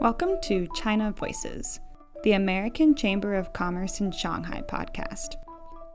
Welcome 0.00 0.40
to 0.42 0.66
China 0.74 1.12
Voices, 1.12 1.78
the 2.24 2.32
American 2.32 2.94
Chamber 2.94 3.34
of 3.34 3.52
Commerce 3.52 4.00
in 4.00 4.10
Shanghai 4.10 4.62
podcast. 4.62 5.36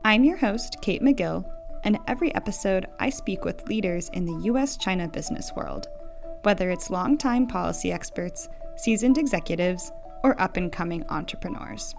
I'm 0.04 0.24
your 0.24 0.38
host, 0.38 0.78
Kate 0.80 1.02
Magill, 1.02 1.44
and 1.84 1.98
every 2.06 2.34
episode 2.34 2.86
I 2.98 3.10
speak 3.10 3.44
with 3.44 3.68
leaders 3.68 4.08
in 4.14 4.24
the 4.24 4.46
US 4.50 4.76
China 4.76 5.08
business 5.08 5.52
world, 5.54 5.88
whether 6.42 6.70
it's 6.70 6.90
longtime 6.90 7.46
policy 7.46 7.92
experts, 7.92 8.48
seasoned 8.76 9.18
executives, 9.18 9.92
or 10.24 10.40
up 10.40 10.56
and 10.56 10.72
coming 10.72 11.04
entrepreneurs. 11.10 11.94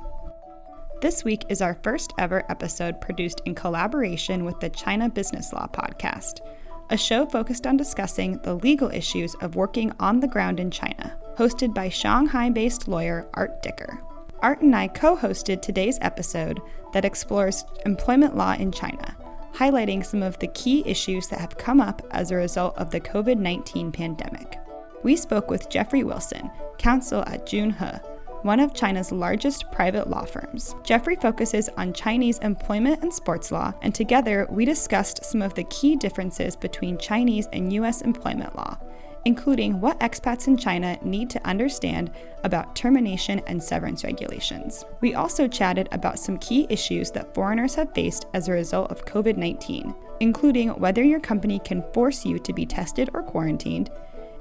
This 1.02 1.24
week 1.24 1.46
is 1.48 1.62
our 1.62 1.78
first 1.82 2.14
ever 2.18 2.44
episode 2.50 3.00
produced 3.00 3.42
in 3.46 3.56
collaboration 3.56 4.44
with 4.44 4.60
the 4.60 4.70
China 4.70 5.10
Business 5.10 5.54
Law 5.54 5.68
Podcast, 5.72 6.42
a 6.90 6.98
show 6.98 7.26
focused 7.26 7.68
on 7.68 7.78
discussing 7.78 8.38
the 8.40 8.56
legal 8.56 8.90
issues 8.90 9.36
of 9.36 9.56
working 9.56 9.92
on 10.00 10.20
the 10.20 10.28
ground 10.28 10.60
in 10.60 10.72
China, 10.72 11.16
hosted 11.38 11.74
by 11.74 11.90
Shanghai 11.90 12.50
based 12.50 12.88
lawyer 12.88 13.28
Art 13.34 13.62
Dicker. 13.62 14.02
Art 14.40 14.62
and 14.62 14.76
I 14.76 14.88
co 14.88 15.16
hosted 15.16 15.62
today's 15.62 16.00
episode 16.02 16.62
that 16.94 17.06
explores 17.06 17.66
employment 17.86 18.36
law 18.36 18.54
in 18.54 18.72
China, 18.72 19.16
highlighting 19.54 20.06
some 20.06 20.24
of 20.24 20.40
the 20.40 20.48
key 20.48 20.84
issues 20.86 21.28
that 21.28 21.40
have 21.40 21.58
come 21.58 21.80
up 21.82 22.02
as 22.12 22.32
a 22.32 22.36
result 22.36 22.78
of 22.78 22.90
the 22.92 23.02
COVID 23.02 23.38
19 23.38 23.92
pandemic. 23.92 24.58
We 25.04 25.16
spoke 25.16 25.50
with 25.50 25.70
Jeffrey 25.70 26.04
Wilson, 26.04 26.50
counsel 26.78 27.22
at 27.28 27.46
Junhe, 27.46 28.02
one 28.44 28.60
of 28.60 28.74
China's 28.74 29.12
largest 29.12 29.72
private 29.72 30.10
law 30.10 30.26
firms. 30.26 30.76
Jeffrey 30.84 31.16
focuses 31.16 31.70
on 31.78 31.94
Chinese 31.94 32.40
employment 32.40 33.02
and 33.02 33.14
sports 33.14 33.52
law, 33.52 33.74
and 33.82 33.94
together 33.94 34.48
we 34.50 34.66
discussed 34.66 35.24
some 35.24 35.42
of 35.42 35.54
the 35.54 35.64
key 35.66 35.96
differences 35.96 36.56
between 36.56 36.98
Chinese 36.98 37.48
and 37.54 37.74
U.S. 37.74 38.02
employment 38.02 38.56
law, 38.56 38.78
including 39.26 39.82
what 39.82 40.00
expats 40.00 40.48
in 40.48 40.58
China 40.58 40.98
need 41.04 41.30
to 41.30 41.48
understand 41.48 42.12
about 42.44 42.76
termination 42.76 43.42
and 43.48 43.62
severance 43.62 44.04
regulations. 44.04 44.86
We 45.02 45.16
also 45.16 45.48
chatted 45.48 45.90
about 45.92 46.20
some 46.20 46.38
key 46.38 46.66
issues 46.70 47.12
that 47.12 47.34
foreigners 47.34 47.76
have 47.76 47.94
faced 47.94 48.28
as 48.34 48.48
a 48.48 48.54
result 48.54 48.92
of 48.92 49.06
COVID 49.06 49.38
19, 49.38 49.94
including 50.22 50.70
whether 50.70 51.04
your 51.04 51.20
company 51.20 51.60
can 51.60 51.84
force 51.94 52.26
you 52.26 52.40
to 52.40 52.54
be 52.54 52.66
tested 52.66 53.10
or 53.14 53.24
quarantined, 53.24 53.90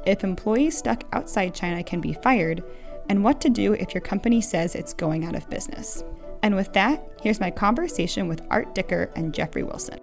if 0.07 0.25
employees 0.25 0.79
stuck 0.79 1.05
outside 1.13 1.55
China 1.55 1.83
can 1.83 2.01
be 2.01 2.15
fired, 2.15 2.65
and 3.09 3.25
what 3.25 3.41
to 3.41 3.49
do 3.49 3.73
if 3.73 3.95
your 3.95 4.01
company 4.01 4.41
says 4.41 4.75
it's 4.75 4.95
going 4.95 5.25
out 5.25 5.35
of 5.35 5.49
business. 5.49 6.05
And 6.43 6.55
with 6.55 6.73
that, 6.75 7.05
here's 7.23 7.41
my 7.41 7.51
conversation 7.51 8.29
with 8.29 8.43
Art 8.51 8.75
Dicker 8.75 9.11
and 9.17 9.35
Jeffrey 9.35 9.63
Wilson. 9.63 9.99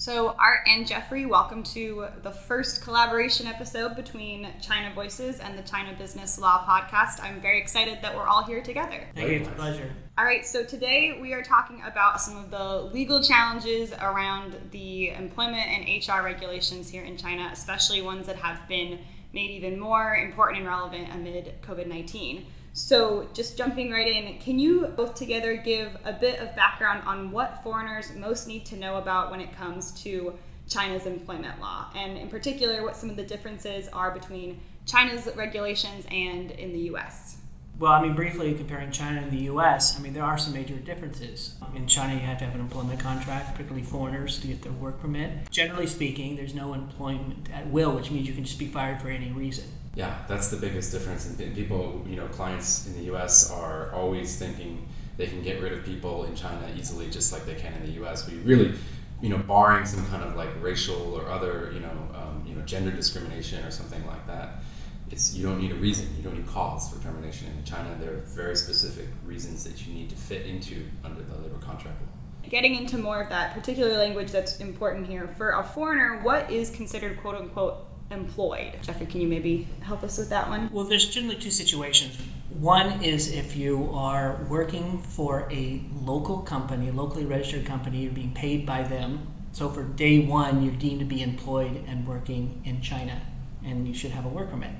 So, 0.00 0.36
Art 0.38 0.60
and 0.68 0.86
Jeffrey, 0.86 1.26
welcome 1.26 1.64
to 1.64 2.06
the 2.22 2.30
first 2.30 2.82
collaboration 2.82 3.48
episode 3.48 3.96
between 3.96 4.46
China 4.62 4.94
Voices 4.94 5.40
and 5.40 5.58
the 5.58 5.62
China 5.62 5.92
Business 5.98 6.38
Law 6.38 6.64
Podcast. 6.64 7.20
I'm 7.20 7.40
very 7.40 7.60
excited 7.60 7.98
that 8.02 8.14
we're 8.14 8.28
all 8.28 8.44
here 8.44 8.62
together. 8.62 9.08
Thank 9.16 9.28
you. 9.28 9.36
It's 9.38 9.48
a 9.48 9.52
pleasure. 9.52 9.90
All 10.16 10.24
right, 10.24 10.46
so 10.46 10.62
today 10.62 11.18
we 11.20 11.32
are 11.32 11.42
talking 11.42 11.82
about 11.84 12.20
some 12.20 12.36
of 12.36 12.52
the 12.52 12.92
legal 12.94 13.20
challenges 13.20 13.92
around 13.92 14.56
the 14.70 15.10
employment 15.10 15.66
and 15.66 15.84
HR 16.06 16.24
regulations 16.24 16.88
here 16.88 17.02
in 17.02 17.16
China, 17.16 17.50
especially 17.52 18.00
ones 18.00 18.28
that 18.28 18.36
have 18.36 18.68
been 18.68 19.00
made 19.38 19.52
even 19.52 19.78
more 19.78 20.16
important 20.16 20.58
and 20.58 20.66
relevant 20.66 21.08
amid 21.14 21.62
COVID 21.62 21.86
19. 21.86 22.44
So, 22.72 23.28
just 23.32 23.56
jumping 23.56 23.90
right 23.92 24.08
in, 24.08 24.38
can 24.38 24.58
you 24.58 24.86
both 24.96 25.14
together 25.14 25.56
give 25.56 25.96
a 26.04 26.12
bit 26.12 26.40
of 26.40 26.54
background 26.56 27.02
on 27.06 27.30
what 27.30 27.62
foreigners 27.62 28.12
most 28.16 28.48
need 28.48 28.66
to 28.66 28.76
know 28.76 28.96
about 28.96 29.30
when 29.30 29.40
it 29.40 29.52
comes 29.56 29.92
to 30.02 30.34
China's 30.68 31.06
employment 31.06 31.60
law, 31.60 31.86
and 31.94 32.18
in 32.18 32.28
particular, 32.28 32.82
what 32.82 32.96
some 32.96 33.10
of 33.10 33.16
the 33.16 33.24
differences 33.24 33.88
are 33.88 34.10
between 34.10 34.60
China's 34.86 35.28
regulations 35.34 36.04
and 36.10 36.50
in 36.50 36.72
the 36.72 36.80
US? 36.90 37.37
Well, 37.78 37.92
I 37.92 38.02
mean, 38.02 38.14
briefly 38.14 38.54
comparing 38.54 38.90
China 38.90 39.20
and 39.20 39.30
the 39.30 39.44
U.S., 39.44 39.96
I 39.96 40.02
mean, 40.02 40.12
there 40.12 40.24
are 40.24 40.36
some 40.36 40.52
major 40.52 40.74
differences. 40.74 41.54
In 41.76 41.86
China, 41.86 42.14
you 42.14 42.20
have 42.20 42.38
to 42.38 42.44
have 42.44 42.56
an 42.56 42.60
employment 42.60 42.98
contract, 42.98 43.52
particularly 43.52 43.86
foreigners, 43.86 44.40
to 44.40 44.48
get 44.48 44.62
their 44.62 44.72
work 44.72 45.00
permit. 45.00 45.48
Generally 45.52 45.86
speaking, 45.86 46.34
there's 46.34 46.56
no 46.56 46.74
employment 46.74 47.48
at 47.54 47.68
will, 47.68 47.92
which 47.92 48.10
means 48.10 48.26
you 48.26 48.34
can 48.34 48.42
just 48.42 48.58
be 48.58 48.66
fired 48.66 49.00
for 49.00 49.10
any 49.10 49.30
reason. 49.30 49.64
Yeah, 49.94 50.18
that's 50.26 50.48
the 50.48 50.56
biggest 50.56 50.90
difference. 50.90 51.28
And 51.28 51.54
people, 51.54 52.04
you 52.08 52.16
know, 52.16 52.26
clients 52.26 52.88
in 52.88 52.94
the 52.94 53.04
U.S. 53.04 53.52
are 53.52 53.92
always 53.92 54.36
thinking 54.36 54.88
they 55.16 55.28
can 55.28 55.42
get 55.42 55.62
rid 55.62 55.72
of 55.72 55.84
people 55.84 56.24
in 56.24 56.34
China 56.34 56.68
easily, 56.76 57.08
just 57.10 57.32
like 57.32 57.46
they 57.46 57.54
can 57.54 57.72
in 57.74 57.86
the 57.86 57.92
U.S. 57.92 58.28
We 58.28 58.38
really, 58.38 58.74
you 59.22 59.28
know, 59.28 59.38
barring 59.38 59.86
some 59.86 60.04
kind 60.06 60.24
of 60.24 60.34
like 60.34 60.50
racial 60.60 61.14
or 61.14 61.30
other, 61.30 61.70
you 61.72 61.80
know, 61.80 62.08
um, 62.12 62.44
you 62.44 62.56
know, 62.56 62.62
gender 62.62 62.90
discrimination 62.90 63.64
or 63.64 63.70
something 63.70 64.04
like 64.04 64.26
that 64.26 64.62
it's 65.10 65.34
you 65.34 65.46
don't 65.46 65.60
need 65.60 65.72
a 65.72 65.76
reason, 65.76 66.08
you 66.16 66.22
don't 66.22 66.36
need 66.36 66.46
cause 66.46 66.92
for 66.92 67.02
termination. 67.02 67.48
In 67.56 67.64
China, 67.64 67.96
there 68.00 68.14
are 68.14 68.16
very 68.18 68.56
specific 68.56 69.06
reasons 69.24 69.64
that 69.64 69.86
you 69.86 69.94
need 69.94 70.10
to 70.10 70.16
fit 70.16 70.46
into 70.46 70.84
under 71.04 71.22
the 71.22 71.34
labor 71.36 71.58
contract 71.60 72.00
law. 72.00 72.48
Getting 72.48 72.76
into 72.76 72.98
more 72.98 73.20
of 73.20 73.28
that 73.28 73.54
particular 73.54 73.96
language 73.98 74.30
that's 74.30 74.58
important 74.60 75.06
here 75.06 75.28
for 75.36 75.50
a 75.50 75.62
foreigner, 75.62 76.20
what 76.22 76.50
is 76.50 76.70
considered 76.70 77.20
quote 77.20 77.36
unquote 77.36 77.86
employed? 78.10 78.78
Jeffrey, 78.82 79.06
can 79.06 79.20
you 79.20 79.28
maybe 79.28 79.66
help 79.80 80.02
us 80.02 80.16
with 80.18 80.30
that 80.30 80.48
one? 80.48 80.70
Well, 80.72 80.84
there's 80.84 81.08
generally 81.08 81.36
two 81.36 81.50
situations. 81.50 82.16
One 82.58 83.02
is 83.02 83.30
if 83.32 83.56
you 83.56 83.90
are 83.92 84.46
working 84.48 84.98
for 84.98 85.46
a 85.52 85.82
local 86.02 86.38
company, 86.38 86.88
a 86.88 86.92
locally 86.92 87.26
registered 87.26 87.66
company, 87.66 87.98
you're 87.98 88.12
being 88.12 88.32
paid 88.32 88.64
by 88.64 88.82
them. 88.82 89.26
So 89.52 89.68
for 89.68 89.82
day 89.82 90.20
one, 90.20 90.62
you're 90.62 90.74
deemed 90.74 91.00
to 91.00 91.06
be 91.06 91.22
employed 91.22 91.84
and 91.86 92.06
working 92.06 92.62
in 92.64 92.80
China 92.80 93.20
and 93.68 93.86
you 93.86 93.94
should 93.94 94.10
have 94.10 94.24
a 94.24 94.28
work 94.28 94.50
permit. 94.50 94.70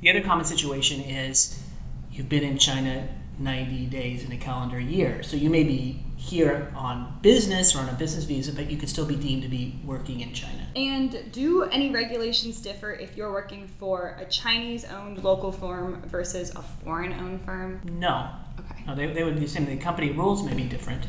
The 0.00 0.10
other 0.10 0.22
common 0.22 0.44
situation 0.44 1.00
is 1.00 1.62
you've 2.10 2.28
been 2.28 2.44
in 2.44 2.58
China 2.58 3.08
90 3.40 3.86
days 3.86 4.24
in 4.24 4.32
a 4.32 4.36
calendar 4.36 4.78
year. 4.78 5.22
So 5.22 5.36
you 5.36 5.48
may 5.48 5.64
be 5.64 6.02
here 6.16 6.70
on 6.76 7.18
business 7.22 7.74
or 7.74 7.78
on 7.78 7.88
a 7.88 7.94
business 7.94 8.24
visa, 8.24 8.52
but 8.52 8.70
you 8.70 8.76
could 8.76 8.88
still 8.88 9.06
be 9.06 9.16
deemed 9.16 9.42
to 9.42 9.48
be 9.48 9.80
working 9.84 10.20
in 10.20 10.34
China. 10.34 10.66
And 10.76 11.32
do 11.32 11.64
any 11.64 11.90
regulations 11.90 12.60
differ 12.60 12.92
if 12.92 13.16
you're 13.16 13.32
working 13.32 13.66
for 13.66 14.16
a 14.20 14.26
Chinese 14.26 14.84
owned 14.84 15.24
local 15.24 15.50
firm 15.50 16.02
versus 16.06 16.50
a 16.54 16.62
foreign 16.62 17.14
owned 17.14 17.42
firm? 17.44 17.80
No. 17.90 18.28
Okay. 18.58 18.84
No, 18.86 18.94
they, 18.94 19.06
they 19.06 19.24
would 19.24 19.36
be 19.36 19.40
the 19.40 19.48
same. 19.48 19.64
The 19.64 19.78
company 19.78 20.10
rules 20.10 20.42
may 20.44 20.54
be 20.54 20.64
different, 20.64 21.06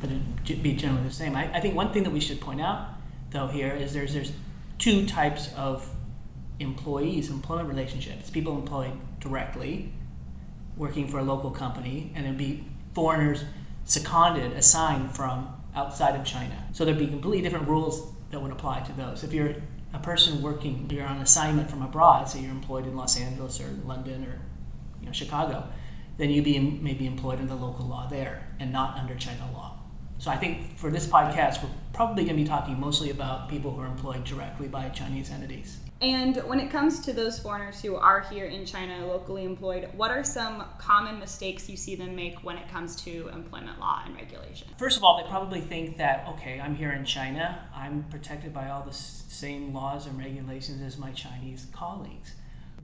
but 0.00 0.10
it'd 0.44 0.62
be 0.62 0.74
generally 0.74 1.08
the 1.08 1.14
same. 1.14 1.34
I, 1.34 1.52
I 1.56 1.60
think 1.60 1.74
one 1.74 1.92
thing 1.92 2.04
that 2.04 2.12
we 2.12 2.20
should 2.20 2.40
point 2.40 2.60
out, 2.60 2.90
though, 3.30 3.48
here 3.48 3.72
is 3.72 3.92
there's, 3.92 4.14
there's 4.14 4.32
two 4.78 5.06
types 5.06 5.52
of 5.56 5.90
employees, 6.60 7.30
employment 7.30 7.68
relationships, 7.68 8.30
people 8.30 8.56
employed 8.56 8.92
directly, 9.20 9.92
working 10.76 11.08
for 11.08 11.18
a 11.18 11.22
local 11.22 11.50
company, 11.50 12.12
and 12.14 12.24
there'd 12.24 12.38
be 12.38 12.64
foreigners 12.94 13.44
seconded, 13.84 14.52
assigned 14.52 15.14
from 15.14 15.48
outside 15.74 16.18
of 16.18 16.24
China. 16.24 16.64
So 16.72 16.84
there'd 16.84 16.98
be 16.98 17.06
completely 17.06 17.42
different 17.42 17.68
rules 17.68 18.12
that 18.30 18.40
would 18.40 18.52
apply 18.52 18.80
to 18.80 18.92
those. 18.92 19.24
If 19.24 19.32
you're 19.32 19.54
a 19.92 19.98
person 19.98 20.42
working, 20.42 20.88
you're 20.90 21.06
on 21.06 21.18
assignment 21.18 21.70
from 21.70 21.82
abroad, 21.82 22.28
say 22.28 22.40
you're 22.40 22.50
employed 22.50 22.86
in 22.86 22.96
Los 22.96 23.18
Angeles 23.18 23.60
or 23.60 23.68
London 23.84 24.24
or 24.24 24.40
you 25.00 25.06
know, 25.06 25.12
Chicago, 25.12 25.68
then 26.16 26.30
you'd 26.30 26.44
be 26.44 26.58
maybe 26.58 27.06
employed 27.06 27.40
under 27.40 27.54
local 27.54 27.86
law 27.86 28.06
there 28.08 28.48
and 28.58 28.72
not 28.72 28.96
under 28.96 29.14
China 29.14 29.48
law. 29.52 29.78
So 30.18 30.30
I 30.30 30.36
think 30.36 30.78
for 30.78 30.90
this 30.90 31.06
podcast, 31.06 31.62
we're 31.62 31.70
probably 31.92 32.24
going 32.24 32.36
to 32.36 32.42
be 32.42 32.48
talking 32.48 32.78
mostly 32.78 33.10
about 33.10 33.48
people 33.48 33.72
who 33.72 33.80
are 33.80 33.86
employed 33.86 34.24
directly 34.24 34.68
by 34.68 34.88
Chinese 34.88 35.30
entities. 35.30 35.78
And 36.04 36.36
when 36.44 36.60
it 36.60 36.70
comes 36.70 37.00
to 37.06 37.14
those 37.14 37.38
foreigners 37.38 37.80
who 37.80 37.96
are 37.96 38.20
here 38.20 38.44
in 38.44 38.66
China 38.66 39.06
locally 39.06 39.44
employed, 39.44 39.88
what 39.96 40.10
are 40.10 40.22
some 40.22 40.62
common 40.76 41.18
mistakes 41.18 41.66
you 41.66 41.78
see 41.78 41.96
them 41.96 42.14
make 42.14 42.44
when 42.44 42.58
it 42.58 42.68
comes 42.68 42.94
to 43.04 43.28
employment 43.28 43.80
law 43.80 44.02
and 44.04 44.14
regulation? 44.14 44.68
First 44.76 44.98
of 44.98 45.02
all, 45.02 45.16
they 45.16 45.26
probably 45.30 45.62
think 45.62 45.96
that, 45.96 46.28
okay, 46.28 46.60
I'm 46.60 46.74
here 46.74 46.92
in 46.92 47.06
China, 47.06 47.58
I'm 47.74 48.04
protected 48.10 48.52
by 48.52 48.68
all 48.68 48.82
the 48.82 48.92
same 48.92 49.72
laws 49.72 50.06
and 50.06 50.18
regulations 50.18 50.82
as 50.82 50.98
my 50.98 51.10
Chinese 51.12 51.68
colleagues. 51.72 52.34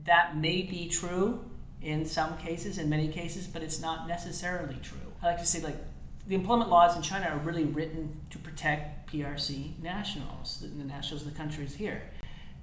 That 0.05 0.35
may 0.37 0.63
be 0.63 0.89
true 0.89 1.45
in 1.79 2.07
some 2.07 2.39
cases, 2.39 2.79
in 2.79 2.89
many 2.89 3.07
cases, 3.07 3.45
but 3.45 3.61
it's 3.61 3.79
not 3.79 4.07
necessarily 4.07 4.77
true. 4.81 4.97
I 5.21 5.27
like 5.27 5.39
to 5.39 5.45
say, 5.45 5.61
like, 5.61 5.77
the 6.25 6.33
employment 6.33 6.71
laws 6.71 6.95
in 6.95 7.03
China 7.03 7.27
are 7.27 7.37
really 7.37 7.65
written 7.65 8.19
to 8.31 8.39
protect 8.39 9.11
PRC 9.11 9.79
nationals, 9.79 10.65
the 10.75 10.83
nationals 10.83 11.23
of 11.23 11.31
the 11.31 11.37
countries 11.37 11.75
here. 11.75 12.01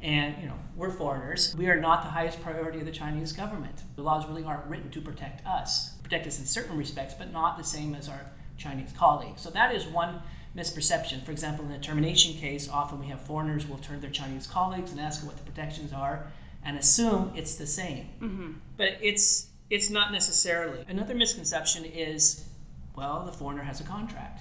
And 0.01 0.37
you 0.41 0.47
know, 0.47 0.59
we're 0.77 0.91
foreigners. 0.91 1.55
We 1.57 1.69
are 1.69 1.81
not 1.81 2.03
the 2.03 2.11
highest 2.11 2.41
priority 2.41 2.79
of 2.79 2.87
the 2.87 2.93
Chinese 2.93 3.33
government. 3.33 3.83
The 3.97 4.03
laws 4.03 4.27
really 4.29 4.45
aren't 4.45 4.67
written 4.67 4.91
to 4.91 5.01
protect 5.01 5.45
us. 5.47 5.95
Protect 6.03 6.27
us 6.27 6.39
in 6.39 6.47
certain 6.47 6.77
respects, 6.77 7.15
but 7.15 7.33
not 7.33 7.59
the 7.59 7.65
same 7.65 7.95
as 7.95 8.09
our 8.09 8.27
Chinese 8.57 8.93
colleagues. 8.97 9.41
So 9.41 9.51
that 9.51 9.75
is 9.75 9.87
one 9.87 10.23
misperception. 10.57 11.25
For 11.25 11.33
example, 11.33 11.65
in 11.65 11.73
a 11.73 11.81
termination 11.81 12.35
case, 12.35 12.69
often 12.69 13.01
we 13.01 13.07
have 13.07 13.21
foreigners 13.21 13.67
will 13.67 13.79
turn 13.79 13.97
to 13.97 14.03
their 14.03 14.11
Chinese 14.11 14.47
colleagues 14.47 14.91
and 14.91 15.01
ask 15.01 15.27
what 15.27 15.37
the 15.37 15.43
protections 15.43 15.93
are 15.93 16.27
and 16.65 16.77
assume 16.77 17.33
it's 17.35 17.55
the 17.57 17.67
same. 17.67 18.09
Mm-hmm. 18.21 18.53
But 18.77 18.99
it's 19.01 19.49
it's 19.71 19.91
not 19.91 20.13
necessarily. 20.13 20.85
Another 20.89 21.15
misconception 21.15 21.85
is, 21.85 22.49
well, 22.97 23.25
the 23.27 23.33
foreigner 23.33 23.65
has 23.65 23.81
a 23.81 23.85
contract 23.85 24.41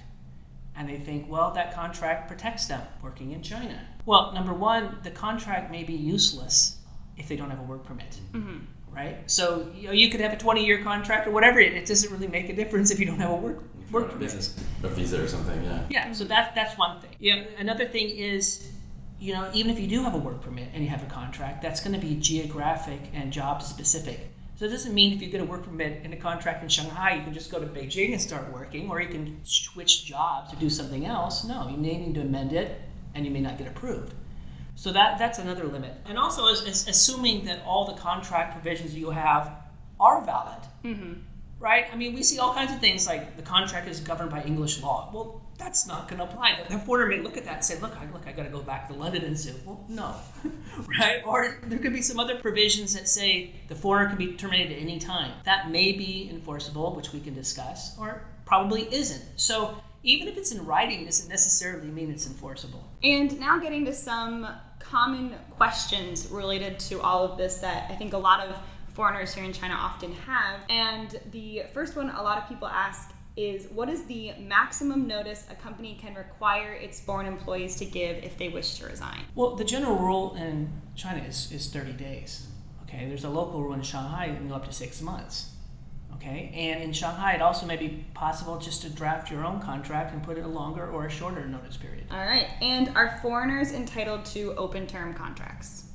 and 0.76 0.88
they 0.88 0.98
think, 0.98 1.30
well, 1.30 1.52
that 1.52 1.74
contract 1.74 2.28
protects 2.28 2.66
them 2.68 2.82
working 3.02 3.32
in 3.32 3.42
China. 3.42 3.88
Well, 4.08 4.32
number 4.32 4.54
one, 4.54 5.00
the 5.04 5.12
contract 5.12 5.70
may 5.70 5.84
be 5.84 5.94
useless 5.94 6.78
if 7.18 7.28
they 7.28 7.36
don't 7.36 7.50
have 7.50 7.60
a 7.60 7.64
work 7.64 7.84
permit. 7.84 8.18
Mm-hmm. 8.32 8.60
Right? 8.96 9.30
So 9.30 9.70
you, 9.76 9.88
know, 9.88 9.92
you 9.92 10.10
could 10.10 10.22
have 10.22 10.32
a 10.32 10.38
20 10.38 10.66
year 10.66 10.82
contract 10.82 11.28
or 11.28 11.32
whatever, 11.32 11.60
it, 11.60 11.74
it 11.74 11.86
doesn't 11.86 12.12
really 12.12 12.30
make 12.30 12.50
a 12.50 12.56
difference 12.56 12.90
if 12.90 13.00
you 13.00 13.06
don't 13.06 13.20
have 13.20 13.32
a 13.32 13.36
work, 13.36 13.64
work 13.92 14.08
permit. 14.08 14.22
business, 14.22 14.58
a 14.82 14.88
visa 14.88 15.22
or 15.22 15.28
something, 15.28 15.62
yeah. 15.62 15.84
Yeah, 15.90 16.12
so 16.14 16.24
that, 16.24 16.56
that's 16.56 16.78
one 16.78 17.02
thing. 17.02 17.12
Yeah, 17.20 17.44
another 17.60 17.86
thing 17.86 18.10
is, 18.10 18.72
you 19.20 19.34
know, 19.34 19.52
even 19.54 19.70
if 19.70 19.80
you 19.80 19.88
do 19.88 20.02
have 20.04 20.16
a 20.16 20.18
work 20.18 20.42
permit 20.42 20.70
and 20.74 20.84
you 20.84 20.90
have 20.90 21.04
a 21.04 21.08
contract, 21.08 21.62
that's 21.62 21.82
going 21.82 22.00
to 22.00 22.04
be 22.04 22.16
geographic 22.16 23.02
and 23.14 23.34
job 23.34 23.62
specific. 23.62 24.32
So 24.56 24.66
it 24.66 24.70
doesn't 24.70 24.94
mean 24.94 25.14
if 25.14 25.22
you 25.22 25.28
get 25.28 25.42
a 25.42 25.46
work 25.46 25.64
permit 25.64 26.02
and 26.04 26.14
a 26.14 26.18
contract 26.18 26.64
in 26.64 26.70
Shanghai, 26.70 27.16
you 27.16 27.24
can 27.24 27.34
just 27.34 27.52
go 27.52 27.60
to 27.60 27.68
Beijing 27.68 28.14
and 28.14 28.22
start 28.22 28.52
working, 28.52 28.90
or 28.90 29.02
you 29.02 29.10
can 29.10 29.40
switch 29.44 30.06
jobs 30.06 30.54
or 30.54 30.56
do 30.56 30.70
something 30.70 31.06
else. 31.06 31.44
No, 31.44 31.68
you 31.68 31.78
may 31.78 31.98
need 31.98 32.16
to 32.16 32.22
amend 32.22 32.54
it, 32.54 32.82
and 33.18 33.26
you 33.26 33.32
may 33.32 33.42
not 33.42 33.58
get 33.58 33.68
approved. 33.68 34.14
So 34.76 34.94
that 34.94 35.18
that's 35.18 35.40
another 35.40 35.66
limit. 35.66 35.96
And 36.06 36.18
also, 36.18 36.48
is, 36.48 36.62
is 36.62 36.88
assuming 36.88 37.46
that 37.46 37.64
all 37.66 37.86
the 37.86 38.00
contract 38.00 38.54
provisions 38.54 38.96
you 38.96 39.10
have 39.10 39.52
are 40.00 40.24
valid. 40.24 40.62
Mm-hmm 40.86 41.14
right? 41.60 41.86
I 41.92 41.96
mean, 41.96 42.14
we 42.14 42.24
see 42.24 42.40
all 42.40 42.54
kinds 42.54 42.72
of 42.72 42.80
things 42.80 43.08
like 43.08 43.36
the 43.36 43.44
contract 43.44 43.88
is 43.88 44.00
governed 44.00 44.32
by 44.32 44.44
English 44.44 44.82
law. 44.82 45.10
Well, 45.14 45.42
that's 45.58 45.88
not 45.88 46.08
going 46.08 46.20
to 46.20 46.26
apply. 46.26 46.60
The 46.70 46.78
foreigner 46.78 47.08
may 47.08 47.22
look 47.22 47.36
at 47.36 47.46
that 47.46 47.56
and 47.56 47.66
say, 47.66 47.80
"Look, 47.80 47.96
I 47.98 48.06
look, 48.12 48.28
I 48.28 48.32
got 48.32 48.44
to 48.44 48.50
go 48.50 48.62
back 48.62 48.88
to 48.90 48.94
London 48.94 49.24
and 49.24 49.40
sue." 49.40 49.56
Well, 49.66 49.84
no, 49.90 50.16
right? 51.00 51.22
Or 51.26 51.60
there 51.64 51.80
could 51.80 51.94
be 51.94 52.02
some 52.02 52.20
other 52.20 52.38
provisions 52.38 52.94
that 52.94 53.08
say 53.10 53.54
the 53.68 53.76
foreigner 53.76 54.10
can 54.10 54.18
be 54.18 54.34
terminated 54.34 54.74
at 54.74 54.82
any 54.82 55.00
time. 55.00 55.32
That 55.46 55.72
may 55.72 55.94
be 55.94 56.30
enforceable, 56.32 56.96
which 56.96 57.12
we 57.12 57.20
can 57.20 57.34
discuss, 57.34 57.98
or 57.98 58.24
probably 58.46 58.94
isn't. 58.94 59.24
So. 59.36 59.78
Even 60.04 60.28
if 60.28 60.38
it's 60.38 60.52
in 60.52 60.66
writing, 60.66 61.06
doesn't 61.06 61.30
necessarily 61.30 61.88
mean 61.88 62.12
it's 62.12 62.28
enforceable. 62.28 62.88
And 63.04 63.40
now, 63.40 63.60
getting 63.60 63.86
to 63.86 63.94
some 63.94 64.48
common 64.80 65.36
questions 65.52 66.30
related 66.32 66.80
to 66.80 67.02
all 67.02 67.24
of 67.26 67.38
this 67.38 67.58
that 67.58 67.92
I 67.92 67.96
think 67.96 68.14
a 68.14 68.18
lot 68.18 68.48
of 68.48 68.56
foreigners 68.94 69.34
here 69.34 69.44
in 69.44 69.54
China 69.54 69.74
often 69.76 70.14
have. 70.14 70.62
And 70.70 71.20
the 71.32 71.64
first 71.74 71.96
one 71.96 72.10
a 72.10 72.24
lot 72.24 72.38
of 72.38 72.48
people 72.48 72.68
ask 72.68 73.12
is 73.36 73.68
what 73.72 73.88
is 73.90 74.04
the 74.06 74.34
maximum 74.40 75.08
notice 75.08 75.46
a 75.52 75.56
company 75.56 75.98
can 76.02 76.16
require 76.16 76.74
its 76.74 77.00
foreign 77.00 77.28
employees 77.28 77.76
to 77.76 77.86
give 77.86 78.18
if 78.24 78.38
they 78.38 78.50
wish 78.50 78.80
to 78.80 78.88
resign? 78.88 79.20
Well, 79.36 79.56
the 79.56 79.64
general 79.64 79.96
rule 79.96 80.36
in 80.36 80.70
China 80.96 81.24
is, 81.24 81.52
is 81.52 81.70
30 81.70 81.94
days. 81.94 82.48
Okay, 82.84 83.06
there's 83.08 83.24
a 83.24 83.30
local 83.30 83.62
rule 83.62 83.74
in 83.74 83.84
Shanghai 83.84 84.30
that 84.30 84.38
can 84.38 84.50
go 84.50 84.56
up 84.56 84.66
to 84.66 84.74
six 84.74 85.02
months. 85.02 85.52
Okay, 86.20 86.52
and 86.54 86.84
in 86.84 86.94
Shanghai, 86.94 87.34
it 87.34 87.42
also 87.42 87.66
may 87.66 87.78
be 87.78 88.06
possible 88.14 88.58
just 88.58 88.82
to 88.82 88.90
draft 88.90 89.32
your 89.32 89.46
own 89.46 89.60
contract 89.62 90.14
and 90.14 90.24
put 90.24 90.38
it 90.38 90.44
a 90.44 90.48
longer 90.48 90.90
or 90.90 91.06
a 91.06 91.10
shorter 91.10 91.46
notice 91.48 91.78
period. 91.78 92.06
All 92.12 92.18
right, 92.18 92.48
and 92.62 92.90
are 92.96 93.20
foreigners 93.22 93.72
entitled 93.72 94.26
to 94.26 94.54
open 94.56 94.88
term 94.88 95.14
contracts? 95.14 95.86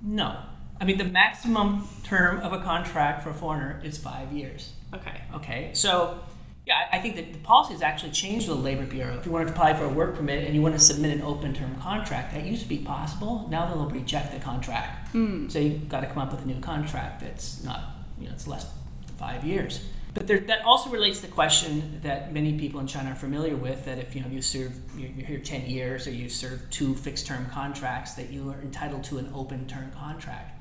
No, 0.00 0.36
I 0.82 0.84
mean, 0.84 0.98
the 0.98 1.04
maximum 1.04 1.86
term 2.02 2.40
of 2.40 2.52
a 2.52 2.60
contract 2.60 3.22
for 3.22 3.30
a 3.30 3.34
foreigner 3.34 3.80
is 3.84 3.98
five 3.98 4.32
years. 4.32 4.72
Okay. 4.92 5.20
Okay. 5.32 5.70
So, 5.74 6.18
yeah, 6.66 6.88
I 6.90 6.98
think 6.98 7.14
that 7.14 7.32
the 7.32 7.38
policy 7.38 7.74
has 7.74 7.82
actually 7.82 8.10
changed 8.10 8.48
with 8.48 8.56
the 8.56 8.62
Labor 8.64 8.84
Bureau. 8.84 9.16
If 9.16 9.24
you 9.24 9.30
want 9.30 9.46
to 9.46 9.52
apply 9.52 9.74
for 9.74 9.84
a 9.84 9.88
work 9.88 10.16
permit 10.16 10.44
and 10.44 10.56
you 10.56 10.60
want 10.60 10.74
to 10.74 10.80
submit 10.80 11.12
an 11.12 11.22
open 11.22 11.54
term 11.54 11.76
contract, 11.76 12.34
that 12.34 12.44
used 12.44 12.64
to 12.64 12.68
be 12.68 12.78
possible. 12.78 13.46
Now 13.48 13.66
they'll 13.66 13.88
reject 13.88 14.32
the 14.32 14.40
contract. 14.40 15.14
Mm. 15.14 15.52
So 15.52 15.60
you've 15.60 15.88
got 15.88 16.00
to 16.00 16.08
come 16.08 16.18
up 16.18 16.32
with 16.32 16.42
a 16.42 16.46
new 16.46 16.58
contract 16.58 17.20
that's 17.20 17.62
not, 17.62 17.80
you 18.18 18.26
know, 18.26 18.32
it's 18.32 18.48
less 18.48 18.66
five 19.22 19.44
years. 19.44 19.84
But 20.14 20.26
there, 20.26 20.40
that 20.40 20.64
also 20.64 20.90
relates 20.90 21.20
to 21.20 21.26
the 21.26 21.32
question 21.32 22.00
that 22.02 22.34
many 22.34 22.58
people 22.58 22.80
in 22.80 22.86
China 22.86 23.12
are 23.12 23.14
familiar 23.14 23.56
with: 23.56 23.86
that 23.86 23.98
if 23.98 24.14
you 24.14 24.20
know 24.20 24.28
you 24.28 24.42
serve 24.42 24.78
you're 24.98 25.26
here 25.26 25.38
ten 25.38 25.64
years 25.66 26.06
or 26.06 26.10
you 26.10 26.28
serve 26.28 26.68
two 26.70 26.94
fixed 26.94 27.26
term 27.26 27.46
contracts, 27.46 28.12
that 28.14 28.30
you 28.30 28.50
are 28.50 28.60
entitled 28.60 29.04
to 29.04 29.18
an 29.18 29.30
open 29.34 29.66
term 29.66 29.90
contract. 29.92 30.60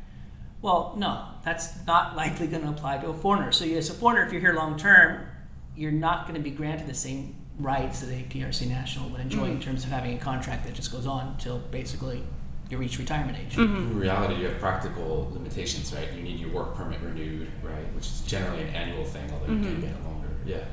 Well, 0.61 0.93
no, 0.95 1.25
that's 1.43 1.85
not 1.85 2.15
likely 2.23 2.47
going 2.47 2.63
to 2.63 2.69
apply 2.69 2.99
to 2.99 3.09
a 3.09 3.13
foreigner. 3.13 3.51
So, 3.51 3.65
as 3.65 3.89
a 3.89 3.93
foreigner, 3.93 4.23
if 4.25 4.31
you're 4.31 4.41
here 4.41 4.53
long 4.53 4.77
term, 4.77 5.27
you're 5.75 5.91
not 5.91 6.27
going 6.27 6.35
to 6.35 6.49
be 6.49 6.51
granted 6.51 6.87
the 6.87 6.93
same 6.93 7.35
rights 7.59 7.99
that 7.99 8.09
a 8.09 8.23
PRC 8.23 8.69
national 8.69 9.09
would 9.09 9.21
enjoy 9.21 9.43
mm-hmm. 9.43 9.51
in 9.53 9.59
terms 9.59 9.83
of 9.83 9.89
having 9.89 10.15
a 10.15 10.19
contract 10.19 10.65
that 10.65 10.75
just 10.75 10.91
goes 10.91 11.05
on 11.05 11.27
until 11.27 11.59
basically 11.59 12.23
you 12.71 12.77
reach 12.77 12.97
retirement 12.97 13.37
age. 13.37 13.55
Mm-hmm. 13.55 13.75
In 13.75 13.99
reality, 13.99 14.35
you 14.35 14.47
have 14.47 14.59
practical 14.59 15.29
limitations, 15.33 15.93
right? 15.93 16.11
You 16.13 16.23
need 16.23 16.39
your 16.39 16.51
work 16.51 16.75
permit 16.75 17.01
renewed, 17.01 17.47
right? 17.61 17.93
Which 17.93 18.07
is 18.07 18.21
generally 18.21 18.63
an 18.63 18.69
annual 18.69 19.05
thing, 19.05 19.29
although 19.31 19.47
mm-hmm. 19.47 19.63
you 19.63 19.69
can 19.69 19.81
get 19.81 19.89
it 19.91 20.03
longer. 20.03 20.27
Yeah. 20.45 20.63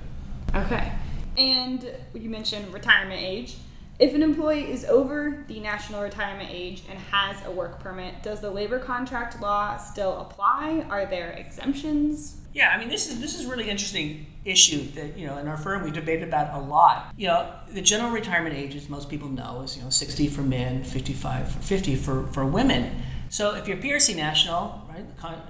Okay. 0.54 0.92
And 1.36 1.90
you 2.14 2.30
mentioned 2.30 2.72
retirement 2.72 3.20
age. 3.20 3.56
If 3.98 4.14
an 4.14 4.22
employee 4.22 4.70
is 4.70 4.84
over 4.84 5.44
the 5.48 5.58
national 5.58 6.02
retirement 6.02 6.50
age 6.52 6.84
and 6.88 6.96
has 7.10 7.44
a 7.44 7.50
work 7.50 7.80
permit, 7.80 8.22
does 8.22 8.40
the 8.40 8.50
labor 8.50 8.78
contract 8.78 9.40
law 9.40 9.76
still 9.76 10.18
apply? 10.20 10.86
Are 10.88 11.04
there 11.04 11.32
exemptions? 11.32 12.36
Yeah, 12.54 12.70
I 12.72 12.78
mean 12.78 12.88
this 12.88 13.08
is 13.08 13.20
this 13.20 13.38
is 13.38 13.44
really 13.44 13.68
interesting 13.68 14.26
issue 14.44 14.88
that 14.92 15.18
you 15.18 15.26
know 15.26 15.36
in 15.38 15.48
our 15.48 15.56
firm 15.56 15.82
we 15.82 15.90
debated 15.90 16.28
about 16.28 16.54
a 16.54 16.64
lot. 16.64 17.12
You 17.16 17.26
know, 17.26 17.52
the 17.72 17.82
general 17.82 18.10
retirement 18.10 18.54
age, 18.54 18.76
as 18.76 18.88
most 18.88 19.08
people 19.08 19.28
know, 19.28 19.62
is 19.62 19.76
you 19.76 19.82
know 19.82 19.90
60 19.90 20.28
for 20.28 20.42
men, 20.42 20.84
55 20.84 21.50
for 21.50 21.58
50 21.58 21.96
for, 21.96 22.26
for 22.28 22.46
women. 22.46 23.02
So 23.30 23.56
if 23.56 23.66
you're 23.66 23.76
PRC 23.78 24.14
national, 24.14 24.88
right, 24.88 25.04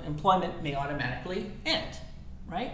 employment 0.06 0.62
may 0.62 0.74
automatically 0.74 1.52
end, 1.66 1.98
right? 2.48 2.72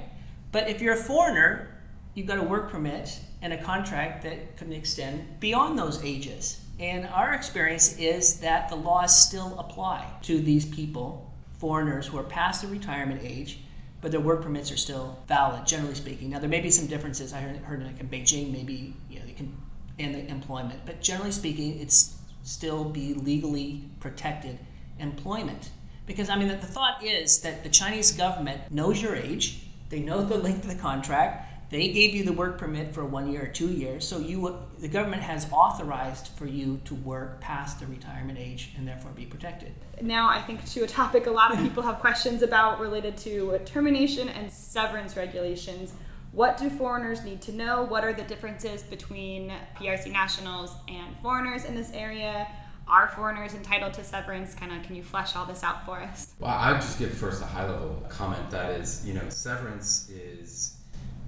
But 0.53 0.69
if 0.69 0.81
you're 0.81 0.95
a 0.95 1.03
foreigner, 1.03 1.69
you've 2.15 2.29
got 2.29 2.39
a 2.39 2.43
work 2.43 2.71
permit 2.71 3.21
and 3.45 3.53
a 3.53 3.59
contract 3.59 4.23
that 4.23 4.57
can 4.57 4.73
extend 4.73 5.39
beyond 5.39 5.79
those 5.79 6.03
ages. 6.03 6.61
And 6.81 7.07
our 7.07 7.35
experience 7.35 7.99
is 7.99 8.41
that 8.41 8.71
the 8.71 8.75
laws 8.75 9.29
still 9.29 9.57
apply 9.59 10.11
to 10.23 10.41
these 10.41 10.65
people, 10.65 11.31
foreigners 11.59 12.07
who 12.07 12.17
are 12.17 12.25
past 12.25 12.63
the 12.63 12.69
retirement 12.69 13.21
age, 13.23 13.59
but 14.01 14.11
their 14.11 14.21
work 14.21 14.43
permits 14.43 14.73
are 14.73 14.79
still 14.79 15.19
valid, 15.29 15.67
generally 15.67 15.95
speaking. 15.95 16.31
Now, 16.31 16.39
there 16.39 16.49
may 16.49 16.63
be 16.63 16.71
some 16.71 16.87
differences. 16.87 17.35
I 17.35 17.41
heard, 17.43 17.57
heard 17.59 17.85
like 17.85 18.01
in 18.01 18.09
Beijing, 18.09 18.51
maybe 18.51 18.95
you 19.11 19.21
know, 19.21 19.27
they 19.27 19.33
can 19.33 19.55
end 19.99 20.15
the 20.15 20.27
employment, 20.31 20.81
but 20.87 21.03
generally 21.03 21.31
speaking, 21.31 21.79
it's 21.81 22.17
still 22.45 22.85
be 22.85 23.13
legally 23.13 23.85
protected 24.01 24.59
employment. 24.99 25.69
Because 26.07 26.31
I 26.31 26.37
mean, 26.37 26.49
the, 26.49 26.57
the 26.57 26.67
thought 26.67 27.05
is 27.05 27.43
that 27.43 27.63
the 27.63 27.69
Chinese 27.69 28.11
government 28.13 28.71
knows 28.71 29.03
your 29.03 29.15
age, 29.15 29.67
they 29.91 30.01
know 30.01 30.25
the 30.25 30.39
length 30.39 30.65
of 30.65 30.75
the 30.75 30.83
contract, 30.83 31.54
they 31.75 31.89
gave 31.89 32.15
you 32.15 32.23
the 32.23 32.33
work 32.33 32.57
permit 32.57 32.95
for 32.95 33.05
one 33.05 33.33
year 33.33 33.43
or 33.43 33.49
two 33.49 33.67
years, 33.67 34.07
so 34.07 34.19
you 34.19 34.57
the 34.79 34.87
government 34.87 35.23
has 35.23 35.51
authorized 35.51 36.29
for 36.29 36.47
you 36.47 36.81
to 36.85 36.95
work 36.95 37.41
past 37.41 37.81
the 37.81 37.87
retirement 37.87 38.39
age 38.39 38.71
and 38.77 38.87
therefore 38.87 39.11
be 39.11 39.27
protected. 39.27 39.73
Now, 40.01 40.29
I 40.29 40.41
think 40.41 40.65
to 40.67 40.85
a 40.85 40.87
topic 40.87 41.27
a 41.27 41.33
lot 41.33 41.53
of 41.53 41.59
people 41.59 41.83
have 41.83 41.99
questions 41.99 42.43
about 42.43 42.79
related 42.79 43.17
to 43.19 43.59
termination 43.65 44.29
and 44.29 44.53
severance 44.53 45.17
regulations. 45.17 45.95
What 46.31 46.59
do 46.59 46.71
foreigners 46.71 47.25
need 47.25 47.43
to 47.43 47.53
know? 47.53 47.83
What 47.83 48.05
are 48.05 48.13
the 48.13 48.23
differences 48.23 48.85
between 48.85 49.53
PRC 49.77 50.13
nationals 50.13 50.71
and 50.89 51.17
foreigners 51.23 51.65
in 51.65 51.75
this 51.75 51.91
area? 51.93 52.47
Are 52.87 53.09
foreigners 53.09 53.55
entitled 53.55 53.95
to 53.95 54.05
severance? 54.05 54.55
Kind 54.55 54.71
of, 54.71 54.85
can 54.85 54.95
you 54.95 55.03
flesh 55.03 55.35
all 55.35 55.45
this 55.45 55.65
out 55.65 55.85
for 55.85 55.99
us? 56.01 56.35
Well, 56.39 56.53
I'd 56.53 56.81
just 56.81 57.01
give 57.01 57.11
first 57.13 57.43
a 57.43 57.47
high 57.47 57.69
level 57.69 58.01
comment 58.09 58.49
that 58.51 58.79
is, 58.79 59.05
you 59.05 59.15
know, 59.15 59.29
severance 59.29 60.09
is 60.11 60.74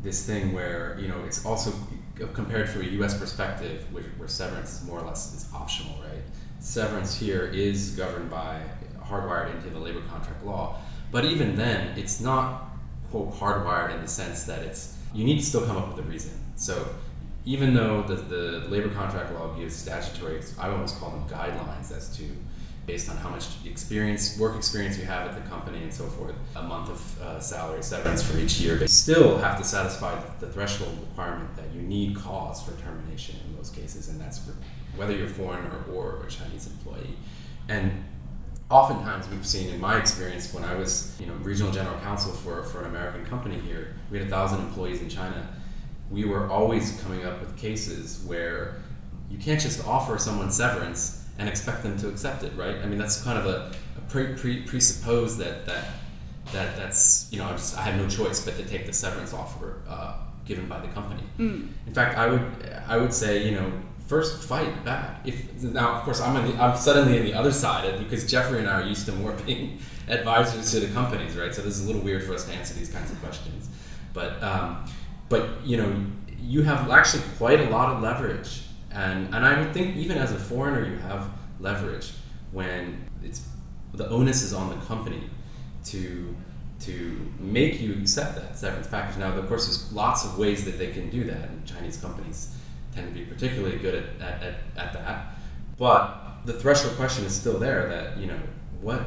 this 0.07 0.25
thing 0.25 0.53
where 0.55 0.97
you 0.99 1.09
know 1.09 1.23
it's 1.27 1.45
also 1.45 1.75
compared 2.33 2.73
to 2.73 2.81
a 2.81 2.85
U.S. 2.85 3.19
perspective, 3.19 3.85
where, 3.93 4.05
where 4.17 4.29
severance 4.29 4.81
is 4.81 4.89
more 4.89 5.01
or 5.01 5.07
less 5.07 5.35
is 5.35 5.53
optional, 5.53 6.01
right? 6.01 6.23
Severance 6.61 7.15
here 7.15 7.45
is 7.45 7.91
governed 7.91 8.31
by 8.31 8.63
hardwired 9.05 9.55
into 9.55 9.69
the 9.69 9.79
labor 9.79 10.01
contract 10.09 10.43
law, 10.45 10.79
but 11.11 11.25
even 11.27 11.57
then, 11.57 11.97
it's 11.99 12.21
not 12.21 12.71
quote 13.11 13.35
hardwired 13.35 13.95
in 13.95 14.01
the 14.01 14.09
sense 14.09 14.45
that 14.45 14.63
it's 14.63 14.97
you 15.13 15.25
need 15.25 15.39
to 15.41 15.45
still 15.45 15.67
come 15.67 15.77
up 15.77 15.95
with 15.95 16.07
a 16.07 16.09
reason. 16.09 16.33
So 16.57 16.89
even 17.45 17.75
though 17.75 18.03
the, 18.03 18.15
the 18.17 18.67
labor 18.69 18.89
contract 18.89 19.33
law 19.33 19.53
gives 19.55 19.75
statutory, 19.77 20.41
I 20.59 20.69
almost 20.69 20.99
call 20.99 21.11
them 21.11 21.29
guidelines 21.29 21.97
as 21.97 22.17
to 22.17 22.25
based 22.87 23.11
on 23.11 23.17
how 23.17 23.29
much 23.29 23.47
experience, 23.65 24.39
work 24.39 24.57
experience 24.57 24.97
you 24.97 25.05
have 25.05 25.29
at 25.29 25.35
the 25.35 25.49
company 25.51 25.83
and 25.83 25.93
so 25.93 26.07
forth, 26.07 26.35
a 26.55 26.63
month 26.63 26.89
of 26.89 27.21
uh, 27.21 27.41
salary 27.41 27.83
severance 27.83 28.23
for 28.23 28.39
each 28.39 28.61
year. 28.61 28.77
But 28.79 28.91
still 28.91 29.39
have 29.39 29.59
to 29.59 29.65
satisfy 29.65 30.21
the, 30.39 30.47
threshold 30.47 30.97
requirement 31.01 31.55
that 31.57 31.73
you 31.75 31.83
need 31.83 32.17
cause 32.17 32.63
for 32.63 32.73
termination 32.81 33.37
in 33.45 33.57
most 33.57 33.75
cases, 33.75 34.09
and 34.09 34.21
that's 34.21 34.41
whether 34.95 35.15
you're 35.15 35.29
foreign 35.29 35.67
or, 35.67 35.85
or 35.93 36.25
a 36.25 36.31
Chinese 36.31 36.69
employee. 36.69 37.17
And 37.69 38.05
oftentimes 38.71 39.29
we've 39.29 39.47
seen 39.47 39.69
in 39.69 39.81
my 39.81 39.99
experience 39.99 40.55
when 40.55 40.65
I 40.65 40.75
was 40.75 41.17
you 41.21 41.27
know 41.27 41.35
regional 41.35 41.73
general 41.73 41.99
counsel 42.01 42.33
for, 42.33 42.63
for 42.63 42.81
an 42.81 42.87
American 42.87 43.27
company 43.27 43.59
here, 43.59 43.97
we 44.11 44.19
had 44.19 44.29
a 44.29 44.31
thousand 44.31 44.61
employees 44.61 45.03
in 45.03 45.09
China. 45.09 45.49
We 46.11 46.25
were 46.25 46.49
always 46.49 47.01
coming 47.03 47.25
up 47.25 47.41
with 47.41 47.57
cases 47.57 48.23
where 48.27 48.77
you 49.29 49.39
can't 49.39 49.61
just 49.61 49.85
offer 49.87 50.19
someone 50.19 50.53
severance 50.53 51.26
and 51.39 51.49
expect 51.49 51.83
them 51.83 51.99
to 51.99 52.09
accept 52.09 52.43
it, 52.43 52.53
right? 52.57 52.77
I 52.77 52.87
mean, 52.87 52.99
that's 52.99 53.23
kind 53.23 53.39
of 53.39 53.47
a, 53.47 53.73
a 53.99 54.01
pre, 54.09 54.35
pre, 54.35 54.63
presuppose 54.63 55.37
that 55.39 55.67
that 55.67 55.85
that 56.53 56.77
that's 56.77 57.29
you 57.33 57.39
know 57.39 57.47
I, 57.47 57.53
just, 57.53 57.77
I 57.77 57.83
have 57.83 58.01
no 58.01 58.09
choice 58.09 58.45
but 58.45 58.57
to 58.57 58.65
take 58.65 58.87
the 58.87 58.93
severance 58.93 59.35
offer 59.35 59.81
uh, 59.89 60.15
given 60.45 60.69
by 60.69 60.81
the 60.81 60.89
company. 60.89 61.23
Mm. 61.39 61.69
In 61.87 61.95
fact, 61.95 62.17
I 62.17 62.29
would 62.29 62.43
I 62.87 62.97
would 62.97 63.13
say 63.13 63.45
you 63.45 63.57
know 63.57 63.73
first 64.07 64.43
fight 64.45 64.85
back. 64.85 65.21
If 65.27 65.63
now, 65.63 65.95
of 65.95 66.03
course, 66.03 66.21
I'm 66.21 66.35
the, 66.47 66.63
I'm 66.63 66.77
suddenly 66.77 67.19
in 67.19 67.25
the 67.25 67.35
other 67.35 67.53
side 67.53 67.99
because 67.99 68.29
Jeffrey 68.31 68.61
and 68.61 68.69
I 68.69 68.81
are 68.81 68.87
used 68.87 69.07
to 69.07 69.13
more 69.13 69.33
being 69.33 69.79
advisors 70.09 70.71
to 70.71 70.81
the 70.81 70.93
companies, 70.93 71.37
right? 71.37 71.55
So 71.55 71.63
this 71.63 71.79
is 71.79 71.85
a 71.85 71.87
little 71.87 72.03
weird 72.03 72.23
for 72.23 72.35
us 72.35 72.45
to 72.47 72.53
answer 72.53 72.75
these 72.75 72.91
kinds 72.91 73.11
of 73.11 73.21
questions, 73.21 73.69
but 74.13 74.43
um, 74.43 74.85
but 75.29 75.49
you 75.65 75.77
know 75.77 76.07
you 76.41 76.63
have 76.63 76.91
actually 76.91 77.25
quite 77.39 77.61
a 77.61 77.71
lot 77.71 77.93
of 77.93 78.03
leverage, 78.03 78.63
and 78.97 79.35
and 79.35 79.45
I 79.45 79.61
would 79.61 79.73
think 79.73 79.97
even 79.97 80.19
as 80.19 80.33
a 80.33 80.39
foreigner 80.39 80.85
you 80.85 80.97
have 80.99 81.31
leverage 81.61 82.13
when 82.53 83.05
it's 83.23 83.47
the 83.95 84.09
onus 84.09 84.43
is 84.43 84.53
on 84.53 84.71
the 84.71 84.85
company 84.87 85.23
to 85.87 86.35
to 86.81 87.33
make 87.39 87.81
you 87.81 87.95
accept 87.95 88.37
that 88.37 88.57
severance 88.57 88.87
package. 88.87 89.17
Now, 89.19 89.33
of 89.33 89.49
course, 89.49 89.67
there's 89.67 89.93
lots 89.93 90.25
of 90.25 90.39
ways 90.39 90.65
that 90.67 90.79
they 90.79 90.93
can 90.93 91.09
do 91.09 91.25
that, 91.25 91.49
and 91.49 91.67
Chinese 91.67 91.97
companies 91.97 92.55
tend 92.95 93.09
to 93.09 93.15
be 93.19 93.25
particularly 93.25 93.79
good 93.79 93.95
at, 93.95 94.21
at, 94.21 94.43
at, 94.43 94.55
at 94.77 94.93
that. 94.93 95.27
But 95.79 96.41
the 96.45 96.53
threshold 96.53 96.97
question 96.97 97.25
is 97.25 97.35
still 97.35 97.59
there 97.59 97.89
that, 97.89 98.19
you 98.19 98.27
know, 98.27 98.39
what 98.81 99.01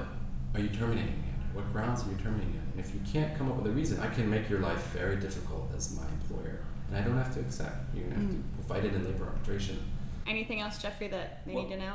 are 0.56 0.60
you 0.60 0.70
terminating 0.70 1.14
it? 1.14 1.56
What 1.56 1.72
grounds 1.72 2.04
are 2.04 2.10
you 2.10 2.18
terminating 2.18 2.56
it? 2.56 2.62
And 2.72 2.80
if 2.80 2.94
you 2.94 3.02
can't 3.12 3.38
come 3.38 3.52
up 3.52 3.58
with 3.58 3.68
a 3.68 3.76
reason, 3.76 4.00
I 4.00 4.08
can 4.08 4.30
make 4.30 4.50
your 4.50 4.60
life 4.60 4.84
very 4.88 5.18
difficult 5.18 5.70
as 5.76 5.96
my 5.96 6.08
employer. 6.08 6.60
And 6.90 6.98
I 6.98 7.02
don't 7.02 7.18
have 7.18 7.34
to 7.36 7.40
accept. 7.40 7.96
You're 7.96 8.06
going 8.06 8.16
to 8.16 8.22
have 8.22 8.32
mm. 8.36 8.58
to 8.58 8.64
fight 8.68 8.86
it 8.86 8.94
in 8.94 9.06
labor 9.06 9.26
arbitration. 9.26 9.80
Anything 10.28 10.62
else, 10.62 10.82
Jeffrey, 10.82 11.08
that 11.10 11.46
they 11.46 11.54
well, 11.54 11.64
need 11.64 11.76
to 11.76 11.78
know? 11.78 11.94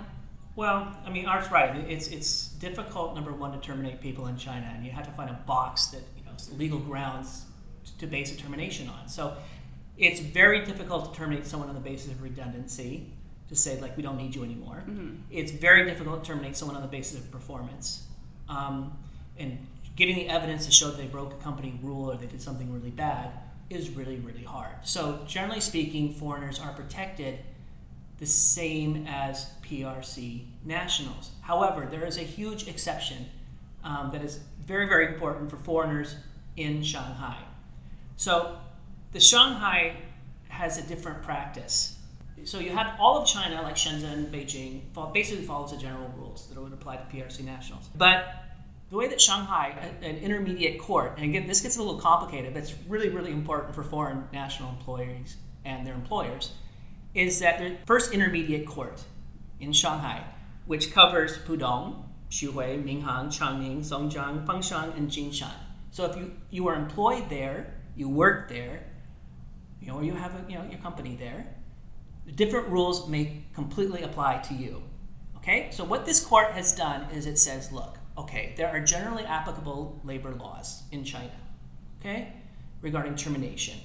Well, 0.56 0.96
I 1.04 1.10
mean, 1.10 1.26
Art's 1.26 1.50
right. 1.50 1.76
It's 1.88 2.08
it's 2.08 2.48
difficult, 2.48 3.14
number 3.14 3.32
one, 3.32 3.52
to 3.52 3.58
terminate 3.58 4.00
people 4.00 4.26
in 4.28 4.36
China, 4.36 4.72
and 4.74 4.84
you 4.84 4.92
have 4.92 5.04
to 5.06 5.12
find 5.12 5.30
a 5.30 5.40
box 5.46 5.86
that 5.86 6.02
you 6.16 6.24
know 6.24 6.32
legal 6.56 6.78
grounds 6.78 7.44
to 7.98 8.06
base 8.06 8.32
a 8.32 8.36
termination 8.36 8.88
on. 8.88 9.08
So 9.08 9.36
it's 9.98 10.20
very 10.20 10.64
difficult 10.64 11.12
to 11.12 11.18
terminate 11.18 11.46
someone 11.46 11.68
on 11.68 11.74
the 11.74 11.80
basis 11.80 12.12
of 12.12 12.22
redundancy, 12.22 13.12
to 13.48 13.56
say 13.56 13.80
like 13.80 13.96
we 13.96 14.02
don't 14.02 14.16
need 14.16 14.34
you 14.34 14.44
anymore. 14.44 14.84
Mm-hmm. 14.88 15.16
It's 15.30 15.50
very 15.50 15.84
difficult 15.84 16.22
to 16.22 16.30
terminate 16.30 16.56
someone 16.56 16.76
on 16.76 16.82
the 16.82 16.88
basis 16.88 17.18
of 17.18 17.30
performance, 17.32 18.04
um, 18.48 18.96
and 19.36 19.58
getting 19.96 20.14
the 20.14 20.28
evidence 20.28 20.66
to 20.66 20.72
show 20.72 20.88
that 20.88 20.98
they 20.98 21.06
broke 21.06 21.32
a 21.32 21.36
company 21.36 21.78
rule 21.82 22.10
or 22.12 22.16
they 22.16 22.26
did 22.26 22.42
something 22.42 22.72
really 22.72 22.90
bad 22.90 23.30
is 23.70 23.90
really 23.90 24.16
really 24.16 24.44
hard. 24.44 24.74
So 24.84 25.20
generally 25.26 25.60
speaking, 25.60 26.12
foreigners 26.12 26.58
are 26.60 26.72
protected 26.72 27.40
the 28.18 28.26
same 28.26 29.06
as 29.08 29.50
PRC 29.62 30.44
nationals. 30.64 31.32
However, 31.42 31.86
there 31.90 32.06
is 32.06 32.16
a 32.16 32.22
huge 32.22 32.68
exception 32.68 33.26
um, 33.82 34.10
that 34.12 34.22
is 34.22 34.40
very, 34.64 34.86
very 34.86 35.06
important 35.06 35.50
for 35.50 35.56
foreigners 35.56 36.16
in 36.56 36.82
Shanghai. 36.82 37.36
So, 38.16 38.58
the 39.12 39.20
Shanghai 39.20 39.96
has 40.48 40.78
a 40.78 40.82
different 40.82 41.22
practice. 41.22 41.98
So, 42.44 42.58
you 42.60 42.70
have 42.70 42.94
all 43.00 43.18
of 43.18 43.28
China, 43.28 43.62
like 43.62 43.74
Shenzhen, 43.74 44.30
Beijing, 44.30 44.82
basically 45.12 45.44
follows 45.44 45.72
the 45.72 45.76
general 45.76 46.12
rules 46.16 46.46
that 46.46 46.60
would 46.60 46.72
apply 46.72 46.96
to 46.96 47.04
PRC 47.04 47.44
nationals. 47.44 47.88
But 47.96 48.43
the 48.94 48.98
way 48.98 49.08
that 49.08 49.20
Shanghai, 49.20 49.74
an 50.02 50.18
intermediate 50.18 50.78
court, 50.78 51.14
and 51.16 51.24
again, 51.24 51.48
this 51.48 51.60
gets 51.60 51.76
a 51.76 51.82
little 51.82 52.00
complicated, 52.00 52.54
but 52.54 52.62
it's 52.62 52.74
really, 52.86 53.08
really 53.08 53.32
important 53.32 53.74
for 53.74 53.82
foreign 53.82 54.22
national 54.32 54.68
employees 54.70 55.36
and 55.64 55.84
their 55.84 55.94
employers 55.94 56.52
is 57.12 57.40
that 57.40 57.58
the 57.58 57.76
first 57.86 58.12
intermediate 58.12 58.68
court 58.68 59.02
in 59.58 59.72
Shanghai, 59.72 60.22
which 60.66 60.92
covers 60.92 61.38
Pudong, 61.38 62.04
Xuhui, 62.30 62.84
Minhang, 62.84 63.36
Changning, 63.36 63.80
Songjiang, 63.80 64.46
Fengxian, 64.46 64.96
and 64.96 65.10
Jinshan. 65.10 65.50
So 65.90 66.04
if 66.04 66.16
you, 66.16 66.30
you 66.50 66.68
are 66.68 66.76
employed 66.76 67.28
there, 67.28 67.74
you 67.96 68.08
work 68.08 68.48
there, 68.48 68.84
you 69.80 69.88
know, 69.88 69.94
or 69.94 70.04
you 70.04 70.14
have 70.14 70.36
a, 70.36 70.48
you 70.48 70.56
know, 70.56 70.66
your 70.70 70.78
company 70.78 71.16
there, 71.16 71.46
the 72.26 72.32
different 72.32 72.68
rules 72.68 73.08
may 73.08 73.42
completely 73.54 74.02
apply 74.02 74.38
to 74.38 74.54
you. 74.54 74.84
Okay? 75.38 75.70
So 75.72 75.82
what 75.82 76.06
this 76.06 76.24
court 76.24 76.52
has 76.52 76.72
done 76.72 77.10
is 77.10 77.26
it 77.26 77.40
says, 77.40 77.72
look, 77.72 77.98
okay, 78.16 78.54
there 78.56 78.68
are 78.68 78.80
generally 78.80 79.24
applicable 79.24 80.00
labor 80.04 80.32
laws 80.32 80.82
in 80.92 81.04
China, 81.04 81.32
okay, 82.00 82.32
regarding 82.80 83.16
termination. 83.16 83.78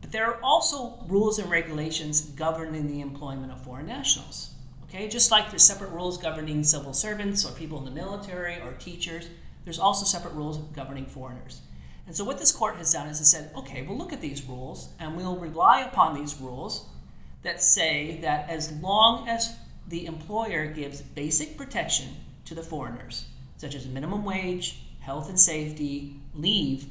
But 0.00 0.12
there 0.12 0.26
are 0.26 0.40
also 0.42 0.98
rules 1.06 1.38
and 1.38 1.50
regulations 1.50 2.20
governing 2.20 2.88
the 2.88 3.00
employment 3.00 3.52
of 3.52 3.62
foreign 3.62 3.86
nationals. 3.86 4.54
Okay, 4.84 5.08
just 5.08 5.30
like 5.30 5.48
there's 5.48 5.62
separate 5.62 5.90
rules 5.90 6.18
governing 6.18 6.64
civil 6.64 6.92
servants 6.92 7.46
or 7.46 7.52
people 7.52 7.78
in 7.78 7.84
the 7.84 7.90
military 7.90 8.60
or 8.60 8.72
teachers, 8.72 9.28
there's 9.64 9.78
also 9.78 10.04
separate 10.04 10.34
rules 10.34 10.58
governing 10.58 11.06
foreigners. 11.06 11.62
And 12.06 12.16
so 12.16 12.24
what 12.24 12.38
this 12.38 12.52
court 12.52 12.76
has 12.76 12.92
done 12.92 13.06
is 13.06 13.20
it 13.20 13.26
said, 13.26 13.50
okay, 13.56 13.82
we'll 13.82 13.96
look 13.96 14.12
at 14.12 14.20
these 14.20 14.44
rules 14.44 14.90
and 14.98 15.16
we'll 15.16 15.36
rely 15.36 15.80
upon 15.80 16.14
these 16.14 16.38
rules 16.40 16.86
that 17.42 17.62
say 17.62 18.18
that 18.22 18.50
as 18.50 18.72
long 18.72 19.28
as 19.28 19.56
the 19.86 20.04
employer 20.06 20.66
gives 20.66 21.00
basic 21.00 21.56
protection 21.56 22.08
to 22.44 22.54
the 22.54 22.62
foreigners, 22.62 23.26
such 23.62 23.76
as 23.76 23.86
minimum 23.86 24.24
wage, 24.24 24.82
health 24.98 25.28
and 25.28 25.38
safety, 25.38 26.16
leave, 26.34 26.86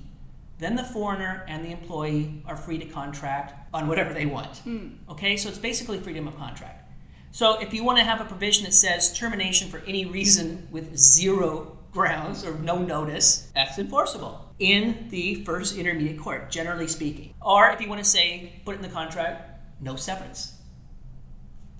then 0.60 0.78
the 0.78 0.84
foreigner 0.84 1.44
and 1.50 1.66
the 1.66 1.70
employee 1.70 2.42
are 2.48 2.56
free 2.56 2.78
to 2.78 2.86
contract 2.86 3.54
on 3.74 3.90
whatever 3.90 4.13
they 4.13 4.25
want. 4.25 4.66
Mm. 4.66 4.94
Okay, 5.10 5.36
so 5.36 5.50
it's 5.50 5.58
basically 5.58 6.00
freedom 6.00 6.30
of 6.30 6.38
contract. 6.38 6.90
So 7.32 7.60
if 7.60 7.74
you 7.74 7.84
want 7.84 7.98
to 7.98 8.06
have 8.06 8.22
a 8.22 8.24
provision 8.24 8.63
that 8.63 8.74
says 8.74 9.12
termination 9.12 9.68
for 9.68 9.80
any 9.86 10.06
reason 10.06 10.70
with 10.72 10.96
zero 10.96 11.78
grounds 11.92 12.46
or 12.46 12.58
no 12.60 12.78
notice, 12.78 13.51
that's 13.54 13.78
enforceable 13.78 14.54
in 14.58 15.08
the 15.10 15.44
first 15.44 15.75
intermediate 15.75 16.22
court, 16.22 16.50
generally 16.50 16.88
speaking. 16.88 17.34
Or 17.42 17.70
if 17.72 17.82
you 17.82 17.90
want 17.90 18.01
to 18.01 18.10
say, 18.10 18.62
put 18.63 18.75
it 18.75 18.78
in 18.78 18.82
the 18.82 18.88
contract, 18.88 19.60
no 19.82 19.98
severance. 19.98 20.54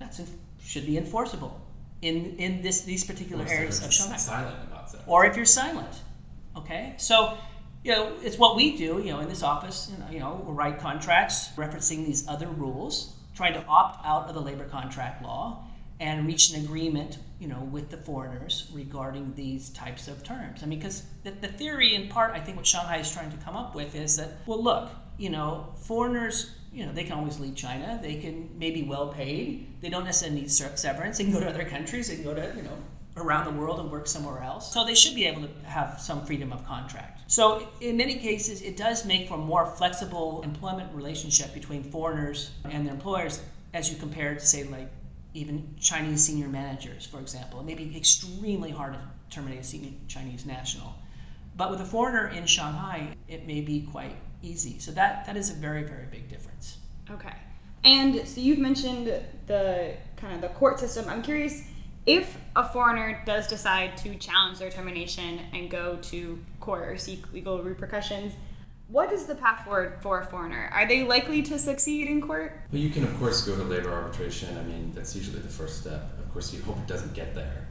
That 0.00 0.20
should 0.62 0.84
be 0.84 0.98
enforceable 0.98 1.62
in, 2.02 2.36
in 2.36 2.60
this, 2.60 2.82
these 2.82 3.04
particular 3.04 3.46
areas 3.48 3.82
of 3.82 3.92
Shanghai. 3.92 4.16
Silent 4.16 4.56
about 4.64 4.70
severance. 4.70 4.71
Or 5.06 5.24
if 5.26 5.36
you're 5.36 5.46
silent. 5.46 6.00
Okay, 6.56 6.94
so 6.98 7.38
you 7.84 7.92
know, 7.92 8.12
it's 8.22 8.38
what 8.38 8.56
we 8.56 8.76
do, 8.76 9.02
you 9.04 9.10
know, 9.12 9.20
in 9.20 9.28
this 9.28 9.42
office, 9.42 9.90
you 10.10 10.18
know, 10.18 10.28
know, 10.28 10.44
we 10.46 10.52
write 10.52 10.78
contracts 10.78 11.48
referencing 11.56 12.06
these 12.06 12.26
other 12.28 12.46
rules, 12.46 13.16
trying 13.34 13.54
to 13.54 13.64
opt 13.66 14.06
out 14.06 14.28
of 14.28 14.34
the 14.34 14.40
labor 14.40 14.64
contract 14.64 15.22
law 15.22 15.64
and 15.98 16.26
reach 16.26 16.52
an 16.52 16.64
agreement, 16.64 17.18
you 17.38 17.48
know, 17.48 17.60
with 17.70 17.90
the 17.90 17.96
foreigners 17.96 18.70
regarding 18.72 19.34
these 19.34 19.70
types 19.70 20.08
of 20.08 20.22
terms. 20.24 20.62
I 20.62 20.66
mean, 20.66 20.78
because 20.78 21.04
the, 21.22 21.30
the 21.30 21.48
theory, 21.48 21.94
in 21.94 22.08
part, 22.08 22.32
I 22.32 22.40
think 22.40 22.56
what 22.56 22.66
Shanghai 22.66 22.98
is 22.98 23.10
trying 23.12 23.30
to 23.30 23.36
come 23.38 23.56
up 23.56 23.74
with 23.74 23.94
is 23.94 24.16
that, 24.16 24.30
well, 24.46 24.62
look, 24.62 24.90
you 25.18 25.30
know, 25.30 25.74
foreigners, 25.76 26.52
you 26.72 26.86
know, 26.86 26.92
they 26.92 27.04
can 27.04 27.12
always 27.12 27.38
leave 27.38 27.54
China. 27.54 28.00
They 28.02 28.16
can 28.16 28.48
maybe 28.58 28.82
well 28.82 29.08
paid. 29.08 29.80
They 29.80 29.90
don't 29.90 30.04
necessarily 30.04 30.40
need 30.40 30.50
severance. 30.50 31.18
They 31.18 31.24
can 31.24 31.32
go 31.32 31.40
to 31.40 31.48
other 31.48 31.64
countries. 31.64 32.08
They 32.08 32.16
can 32.16 32.24
go 32.24 32.34
to, 32.34 32.52
you 32.56 32.62
know, 32.62 32.76
around 33.16 33.44
the 33.44 33.60
world 33.60 33.78
and 33.80 33.90
work 33.90 34.06
somewhere 34.06 34.42
else. 34.42 34.72
So 34.72 34.84
they 34.84 34.94
should 34.94 35.14
be 35.14 35.26
able 35.26 35.42
to 35.42 35.50
have 35.64 36.00
some 36.00 36.24
freedom 36.24 36.52
of 36.52 36.66
contract. 36.66 37.20
So 37.30 37.68
in 37.80 37.96
many 37.96 38.16
cases, 38.16 38.62
it 38.62 38.76
does 38.76 39.04
make 39.04 39.28
for 39.28 39.34
a 39.34 39.38
more 39.38 39.66
flexible 39.66 40.42
employment 40.42 40.94
relationship 40.94 41.54
between 41.54 41.82
foreigners 41.82 42.50
and 42.64 42.86
their 42.86 42.94
employers 42.94 43.42
as 43.74 43.90
you 43.90 43.96
compare 43.98 44.34
to 44.34 44.40
say 44.40 44.64
like 44.64 44.90
even 45.34 45.74
Chinese 45.80 46.24
senior 46.24 46.48
managers, 46.48 47.06
for 47.06 47.20
example. 47.20 47.60
It 47.60 47.66
may 47.66 47.74
be 47.74 47.96
extremely 47.96 48.70
hard 48.70 48.94
to 48.94 49.00
terminate 49.30 49.60
a 49.60 49.64
senior 49.64 49.92
Chinese 50.08 50.44
national. 50.44 50.94
But 51.56 51.70
with 51.70 51.80
a 51.80 51.84
foreigner 51.84 52.28
in 52.28 52.46
Shanghai, 52.46 53.14
it 53.28 53.46
may 53.46 53.60
be 53.60 53.82
quite 53.82 54.16
easy. 54.42 54.78
So 54.78 54.92
that, 54.92 55.26
that 55.26 55.36
is 55.36 55.50
a 55.50 55.54
very, 55.54 55.84
very 55.84 56.06
big 56.10 56.28
difference. 56.28 56.78
Okay. 57.10 57.34
And 57.84 58.26
so 58.26 58.40
you've 58.40 58.58
mentioned 58.58 59.06
the 59.46 59.94
kind 60.16 60.34
of 60.34 60.40
the 60.40 60.48
court 60.48 60.78
system. 60.78 61.08
I'm 61.08 61.22
curious 61.22 61.62
if 62.06 62.36
a 62.56 62.68
foreigner 62.68 63.22
does 63.24 63.46
decide 63.46 63.96
to 63.98 64.14
challenge 64.16 64.58
their 64.58 64.70
termination 64.70 65.40
and 65.52 65.70
go 65.70 65.98
to 66.02 66.38
court 66.60 66.88
or 66.88 66.96
seek 66.96 67.32
legal 67.32 67.62
repercussions, 67.62 68.32
what 68.88 69.12
is 69.12 69.24
the 69.24 69.34
path 69.34 69.64
forward 69.64 69.98
for 70.00 70.20
a 70.20 70.26
foreigner? 70.26 70.68
Are 70.72 70.86
they 70.86 71.04
likely 71.04 71.42
to 71.42 71.58
succeed 71.58 72.08
in 72.08 72.20
court? 72.20 72.60
Well, 72.72 72.82
you 72.82 72.90
can, 72.90 73.04
of 73.04 73.18
course, 73.18 73.42
go 73.46 73.56
to 73.56 73.62
labor 73.62 73.90
arbitration. 73.90 74.56
I 74.58 74.62
mean, 74.64 74.92
that's 74.94 75.16
usually 75.16 75.40
the 75.40 75.48
first 75.48 75.80
step. 75.80 76.18
Of 76.18 76.30
course, 76.32 76.52
you 76.52 76.60
hope 76.62 76.76
it 76.78 76.86
doesn't 76.86 77.14
get 77.14 77.34
there. 77.34 77.68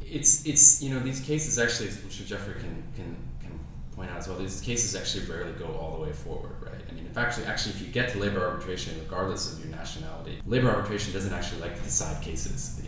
It's, 0.00 0.46
it's 0.46 0.82
you 0.82 0.94
know, 0.94 1.00
these 1.00 1.20
cases 1.20 1.58
actually, 1.58 1.90
sure 2.10 2.26
Jeffrey 2.26 2.54
can, 2.54 2.82
can, 2.94 3.16
can 3.42 3.58
point 3.94 4.10
out 4.10 4.18
as 4.18 4.28
well, 4.28 4.38
these 4.38 4.60
cases 4.60 4.94
actually 4.94 5.26
rarely 5.26 5.52
go 5.52 5.66
all 5.66 5.96
the 5.96 6.02
way 6.04 6.12
forward, 6.12 6.54
right? 6.62 6.80
I 6.88 6.94
mean, 6.94 7.06
if 7.10 7.18
actually, 7.18 7.46
actually, 7.46 7.74
if 7.74 7.82
you 7.82 7.88
get 7.88 8.10
to 8.10 8.18
labor 8.18 8.40
arbitration, 8.40 8.94
regardless 9.00 9.52
of 9.52 9.58
your 9.58 9.76
nationality, 9.76 10.40
labor 10.46 10.70
arbitration 10.70 11.12
doesn't 11.12 11.34
actually 11.34 11.60
like 11.60 11.76
to 11.76 11.82
decide 11.82 12.22
cases, 12.22 12.80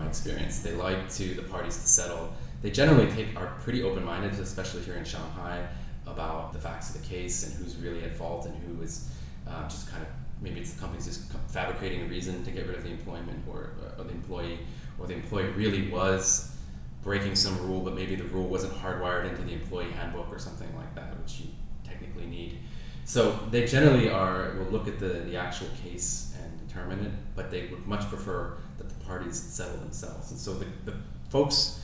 my 0.00 0.08
experience. 0.08 0.60
They 0.60 0.72
like 0.72 1.10
to 1.14 1.34
the 1.34 1.42
parties 1.42 1.76
to 1.76 1.88
settle. 1.88 2.32
They 2.62 2.70
generally 2.70 3.10
take 3.10 3.36
are 3.36 3.54
pretty 3.60 3.82
open 3.82 4.04
minded, 4.04 4.32
especially 4.38 4.82
here 4.82 4.94
in 4.94 5.04
Shanghai, 5.04 5.66
about 6.06 6.52
the 6.52 6.58
facts 6.58 6.94
of 6.94 7.00
the 7.00 7.06
case 7.06 7.44
and 7.44 7.54
who's 7.54 7.76
really 7.76 8.02
at 8.04 8.16
fault 8.16 8.46
and 8.46 8.54
who 8.64 8.82
is 8.82 9.10
uh, 9.48 9.62
just 9.68 9.90
kind 9.90 10.02
of 10.02 10.08
maybe 10.42 10.60
it's 10.60 10.72
the 10.72 10.80
company's 10.80 11.06
just 11.06 11.30
fabricating 11.48 12.02
a 12.02 12.04
reason 12.06 12.42
to 12.44 12.50
get 12.50 12.66
rid 12.66 12.76
of 12.76 12.82
the 12.82 12.90
employment 12.90 13.42
or, 13.48 13.72
or 13.98 14.04
the 14.04 14.10
employee, 14.10 14.58
or 14.98 15.06
the 15.06 15.14
employee 15.14 15.48
really 15.50 15.90
was 15.90 16.56
breaking 17.02 17.34
some 17.34 17.56
rule, 17.66 17.80
but 17.80 17.94
maybe 17.94 18.14
the 18.14 18.24
rule 18.24 18.46
wasn't 18.46 18.72
hardwired 18.74 19.28
into 19.28 19.42
the 19.42 19.52
employee 19.52 19.90
handbook 19.90 20.26
or 20.30 20.38
something 20.38 20.68
like 20.76 20.94
that, 20.94 21.18
which 21.18 21.40
you 21.40 21.46
technically 21.84 22.26
need. 22.26 22.58
So 23.04 23.38
they 23.50 23.66
generally 23.66 24.08
are 24.08 24.54
will 24.58 24.70
look 24.70 24.86
at 24.86 24.98
the, 24.98 25.24
the 25.28 25.36
actual 25.36 25.68
case 25.82 26.34
and 26.42 26.68
determine 26.68 27.04
it, 27.04 27.12
but 27.34 27.50
they 27.50 27.66
would 27.66 27.86
much 27.86 28.08
prefer 28.08 28.58
that 28.78 28.88
the 28.88 28.99
parties 29.10 29.36
settle 29.36 29.76
themselves. 29.78 30.30
And 30.30 30.38
so 30.38 30.54
the, 30.54 30.66
the 30.84 30.94
folks 31.30 31.80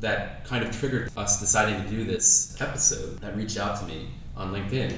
that 0.00 0.44
kind 0.44 0.64
of 0.64 0.76
triggered 0.76 1.10
us 1.16 1.38
deciding 1.38 1.80
to 1.82 1.88
do 1.88 2.02
this 2.02 2.60
episode 2.60 3.20
that 3.20 3.36
reached 3.36 3.56
out 3.56 3.78
to 3.78 3.86
me 3.86 4.08
on 4.36 4.52
LinkedIn 4.52 4.92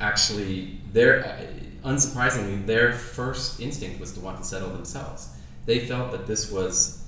actually 0.00 0.78
their 0.92 1.24
uh, 1.24 1.88
unsurprisingly 1.88 2.64
their 2.66 2.92
first 2.92 3.60
instinct 3.60 4.00
was 4.00 4.12
to 4.12 4.20
want 4.20 4.38
to 4.38 4.44
settle 4.44 4.70
themselves. 4.70 5.28
They 5.66 5.80
felt 5.80 6.12
that 6.12 6.26
this 6.26 6.50
was 6.50 7.04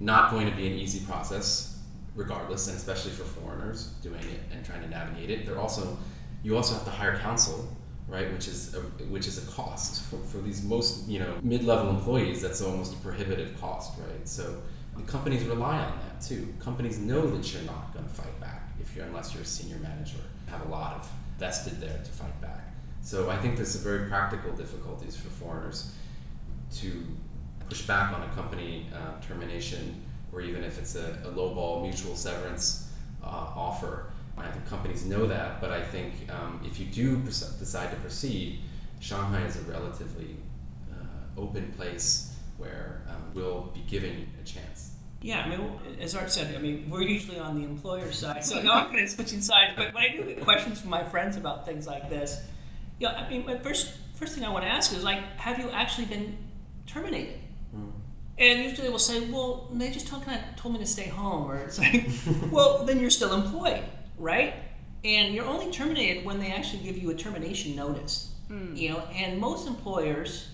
not 0.00 0.32
going 0.32 0.50
to 0.50 0.56
be 0.56 0.66
an 0.66 0.74
easy 0.74 1.00
process 1.06 1.78
regardless 2.16 2.66
and 2.66 2.76
especially 2.76 3.12
for 3.12 3.24
foreigners 3.24 3.88
doing 4.02 4.20
it 4.20 4.40
and 4.52 4.64
trying 4.64 4.82
to 4.82 4.88
navigate 4.88 5.30
it. 5.30 5.46
They're 5.46 5.58
also 5.58 5.96
you 6.42 6.56
also 6.56 6.74
have 6.74 6.84
to 6.84 6.90
hire 6.90 7.16
counsel 7.18 7.68
right 8.08 8.32
which 8.32 8.46
is 8.46 8.74
a, 8.74 8.78
which 9.08 9.26
is 9.26 9.46
a 9.46 9.50
cost 9.52 10.04
for, 10.04 10.18
for 10.18 10.38
these 10.38 10.62
most 10.62 11.08
you 11.08 11.18
know 11.18 11.34
mid-level 11.42 11.90
employees 11.90 12.40
that's 12.40 12.62
almost 12.62 12.94
a 12.94 12.96
prohibitive 12.98 13.58
cost 13.60 13.98
right? 13.98 14.28
So 14.28 14.62
the 14.96 15.02
companies 15.02 15.44
rely 15.44 15.78
on 15.78 15.98
that 15.98 16.22
too. 16.22 16.54
Companies 16.58 16.98
know 16.98 17.26
that 17.26 17.52
you're 17.52 17.64
not 17.64 17.92
going 17.92 18.06
to 18.06 18.14
fight 18.14 18.40
back 18.40 18.62
if 18.80 18.94
you're 18.94 19.04
unless 19.06 19.34
you're 19.34 19.42
a 19.42 19.46
senior 19.46 19.78
manager 19.78 20.18
have 20.46 20.64
a 20.66 20.68
lot 20.68 20.94
of 20.94 21.10
vested 21.38 21.80
there 21.80 21.98
to 21.98 22.10
fight 22.10 22.40
back. 22.40 22.72
So 23.02 23.30
i 23.30 23.36
think 23.36 23.56
there's 23.56 23.70
some 23.70 23.82
very 23.82 24.08
practical 24.08 24.52
difficulties 24.52 25.16
for 25.16 25.28
foreigners 25.28 25.92
to 26.76 27.04
push 27.68 27.82
back 27.82 28.12
on 28.12 28.22
a 28.22 28.28
company 28.34 28.86
uh, 28.94 29.20
termination 29.20 30.02
or 30.32 30.40
even 30.40 30.64
if 30.64 30.78
it's 30.78 30.96
a, 30.96 31.18
a 31.24 31.30
low-ball 31.30 31.82
mutual 31.82 32.14
severance 32.16 32.90
uh, 33.22 33.26
offer 33.26 34.12
I 34.38 34.50
think 34.50 34.66
companies 34.66 35.04
know 35.04 35.26
that, 35.26 35.60
but 35.60 35.70
I 35.70 35.82
think 35.82 36.12
um, 36.30 36.60
if 36.64 36.78
you 36.78 36.86
do 36.86 37.16
decide 37.16 37.90
to 37.90 37.96
proceed, 37.96 38.60
Shanghai 39.00 39.44
is 39.44 39.56
a 39.56 39.62
relatively 39.62 40.36
uh, 40.92 41.40
open 41.40 41.72
place 41.76 42.34
where 42.58 43.02
um, 43.08 43.22
we'll 43.34 43.72
be 43.74 43.84
giving 43.88 44.28
a 44.40 44.44
chance. 44.44 44.92
Yeah, 45.22 45.40
I 45.40 45.48
mean, 45.48 45.70
as 46.00 46.14
Art 46.14 46.30
said, 46.30 46.54
I 46.54 46.58
mean, 46.58 46.88
we're 46.90 47.02
usually 47.02 47.38
on 47.38 47.56
the 47.56 47.64
employer 47.64 48.12
side, 48.12 48.44
so 48.44 48.62
no, 48.62 48.72
I'm 48.72 48.92
going 48.92 49.04
to 49.04 49.10
switching 49.10 49.40
sides. 49.40 49.72
But 49.76 49.94
when 49.94 50.04
I 50.04 50.14
do 50.14 50.24
get 50.24 50.42
questions 50.42 50.80
from 50.80 50.90
my 50.90 51.02
friends 51.02 51.36
about 51.36 51.66
things 51.66 51.86
like 51.86 52.10
this, 52.10 52.40
you 52.98 53.08
know, 53.08 53.14
I 53.14 53.28
mean, 53.28 53.46
my 53.46 53.58
first 53.58 53.94
first 54.14 54.34
thing 54.34 54.44
I 54.44 54.50
want 54.50 54.64
to 54.64 54.70
ask 54.70 54.92
is 54.92 55.02
like, 55.02 55.20
have 55.38 55.58
you 55.58 55.70
actually 55.70 56.06
been 56.06 56.36
terminated? 56.86 57.40
Mm. 57.74 57.92
And 58.38 58.64
usually 58.64 58.86
they 58.86 58.90
will 58.90 58.98
say, 58.98 59.28
well, 59.30 59.68
they 59.72 59.90
just 59.90 60.06
told, 60.06 60.24
kind 60.24 60.40
of 60.40 60.56
told 60.56 60.74
me 60.74 60.80
to 60.80 60.86
stay 60.86 61.08
home, 61.08 61.50
or 61.50 61.56
it's 61.58 61.78
like, 61.78 62.06
well, 62.50 62.84
then 62.84 63.00
you're 63.00 63.10
still 63.10 63.32
employed 63.32 63.82
right? 64.18 64.54
And 65.04 65.34
you're 65.34 65.46
only 65.46 65.70
terminated 65.70 66.24
when 66.24 66.40
they 66.40 66.50
actually 66.52 66.82
give 66.82 66.98
you 66.98 67.10
a 67.10 67.14
termination 67.14 67.76
notice. 67.76 68.32
Mm. 68.50 68.76
You 68.76 68.90
know, 68.90 68.98
and 69.14 69.40
most 69.40 69.66
employers 69.66 70.48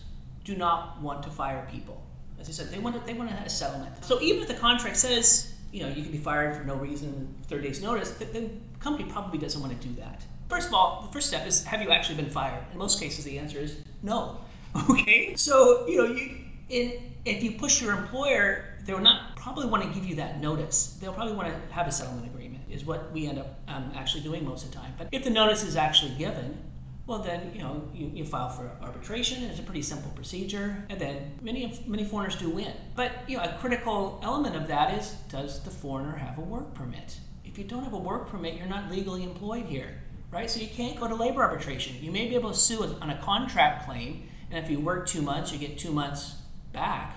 do 0.45 0.57
not 0.57 1.01
want 1.01 1.23
to 1.25 1.31
fire 1.31 1.67
people. 1.71 2.03
As 2.41 2.49
I 2.49 2.53
said, 2.53 2.71
they 2.71 2.79
want 2.79 2.99
to, 2.99 3.07
they 3.07 3.15
want 3.15 3.31
to 3.31 3.37
have 3.37 3.47
a 3.47 3.51
settlement. 3.51 4.05
So 4.05 4.21
even 4.21 4.43
if 4.43 4.49
the 4.49 4.55
contract 4.55 4.97
says, 4.97 5.55
you 5.71 5.83
know, 5.83 5.89
you 5.89 6.03
can 6.03 6.13
be 6.13 6.19
fired 6.19 6.57
for 6.57 6.65
no 6.65 6.75
reason, 6.75 7.35
30 7.47 7.63
days 7.63 7.83
notice, 7.83 8.11
the, 8.13 8.25
the 8.27 8.51
company 8.81 9.11
probably 9.11 9.39
doesn't 9.39 9.61
want 9.61 9.81
to 9.81 9.89
do 9.89 9.95
that. 10.01 10.23
First 10.49 10.69
of 10.69 10.75
all, 10.75 11.03
the 11.07 11.13
first 11.13 11.29
step 11.29 11.47
is 11.47 11.65
have 11.65 11.81
you 11.81 11.91
actually 11.91 12.17
been 12.17 12.31
fired? 12.31 12.65
In 12.73 12.79
most 12.79 13.01
cases, 13.01 13.25
the 13.25 13.39
answer 13.39 13.59
is 13.59 13.79
no. 14.03 14.39
Okay, 14.91 15.35
so 15.37 15.87
you 15.87 15.99
know, 15.99 16.05
you 16.07 16.35
in, 16.71 16.95
if 17.27 17.43
you 17.43 17.53
push 17.53 17.83
your 17.83 17.93
employer, 17.93 18.65
they 18.87 18.95
will 18.95 19.01
not 19.01 19.37
probably 19.37 19.67
want 19.67 19.85
to 19.85 19.91
give 19.91 20.07
you 20.07 20.15
that 20.17 20.41
notice. 20.41 20.99
They'll 20.99 21.13
probably 21.13 21.35
want 21.35 21.49
to 21.49 21.75
have 21.75 21.87
a 21.87 21.93
settlement 21.93 22.27
agreement 22.27 22.42
is 22.73 22.85
what 22.85 23.13
we 23.13 23.27
end 23.27 23.39
up 23.39 23.61
um, 23.69 23.93
actually 23.95 24.23
doing 24.23 24.45
most 24.45 24.65
of 24.65 24.71
the 24.71 24.77
time. 24.79 24.93
But 24.99 25.09
if 25.13 25.25
the 25.25 25.31
notice 25.31 25.63
is 25.63 25.77
actually 25.77 26.13
given, 26.13 26.59
well 27.07 27.19
then 27.19 27.51
you 27.55 27.61
know 27.61 27.89
you, 27.95 28.11
you 28.15 28.25
file 28.25 28.49
for 28.49 28.71
arbitration. 28.83 29.43
It's 29.45 29.59
a 29.59 29.63
pretty 29.63 29.83
simple 29.83 30.11
procedure, 30.13 30.85
and 30.89 31.01
then 31.01 31.33
many 31.41 31.83
many 31.87 32.05
foreigners 32.05 32.37
do 32.37 32.49
win. 32.49 32.73
But 32.95 33.13
you 33.29 33.37
know 33.37 33.45
a 33.45 33.57
critical 33.61 34.21
element 34.23 34.57
of 34.57 34.69
that 34.69 34.99
is 34.99 35.13
does 35.29 35.63
the 35.63 35.71
foreigner 35.71 36.17
have 36.17 36.39
a 36.39 36.43
work 36.43 36.75
permit? 36.75 37.19
If 37.45 37.59
you 37.59 37.65
don't 37.65 37.85
have 37.85 37.93
a 37.93 37.99
work 37.99 38.29
permit, 38.29 38.55
you're 38.55 38.67
not 38.67 38.91
legally 38.91 39.25
employed 39.25 39.67
here, 39.67 40.01
right? 40.31 40.51
So 40.51 40.61
you 40.61 40.69
can't 40.69 40.99
go 40.99 41.07
to 41.07 41.15
labor 41.15 41.43
arbitration. 41.43 42.03
You 42.03 42.11
may 42.11 42.29
be 42.29 42.35
able 42.35 42.51
to 42.51 42.57
sue 42.57 42.83
on 43.03 43.11
a 43.11 43.19
contract 43.19 43.85
claim, 43.85 44.29
and 44.51 44.65
if 44.65 44.71
you 44.71 44.81
work 44.81 45.07
two 45.07 45.21
months, 45.21 45.53
you 45.53 45.59
get 45.59 45.77
two 45.77 45.93
months 45.93 46.37
back, 46.73 47.15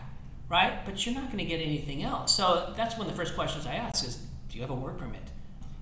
right? 0.49 0.85
But 0.85 1.05
you're 1.05 1.15
not 1.15 1.27
going 1.27 1.37
to 1.37 1.45
get 1.45 1.61
anything 1.61 2.03
else. 2.03 2.35
So 2.35 2.73
that's 2.75 2.97
one 2.97 3.07
of 3.07 3.13
the 3.13 3.17
first 3.17 3.35
questions 3.35 3.65
I 3.65 3.75
ask 3.75 4.05
is, 4.05 4.17
do 4.49 4.57
you 4.57 4.61
have 4.61 4.71
a 4.71 4.75
work 4.75 4.97
permit? 4.97 5.21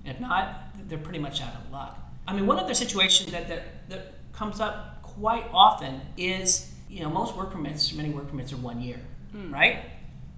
If 0.04 0.20
not, 0.20 0.88
they're 0.88 0.98
pretty 0.98 1.18
much 1.18 1.40
out 1.40 1.54
of 1.54 1.70
luck. 1.70 1.98
I 2.26 2.34
mean, 2.34 2.46
one 2.46 2.58
other 2.58 2.74
situation 2.74 3.30
that, 3.32 3.48
that, 3.48 3.88
that 3.88 4.14
comes 4.32 4.60
up 4.60 5.02
quite 5.02 5.46
often 5.52 6.00
is, 6.16 6.72
you 6.88 7.00
know, 7.00 7.10
most 7.10 7.36
work 7.36 7.50
permits, 7.50 7.92
many 7.92 8.10
work 8.10 8.28
permits 8.28 8.52
are 8.52 8.56
one 8.56 8.80
year, 8.80 9.00
hmm. 9.32 9.52
right? 9.52 9.84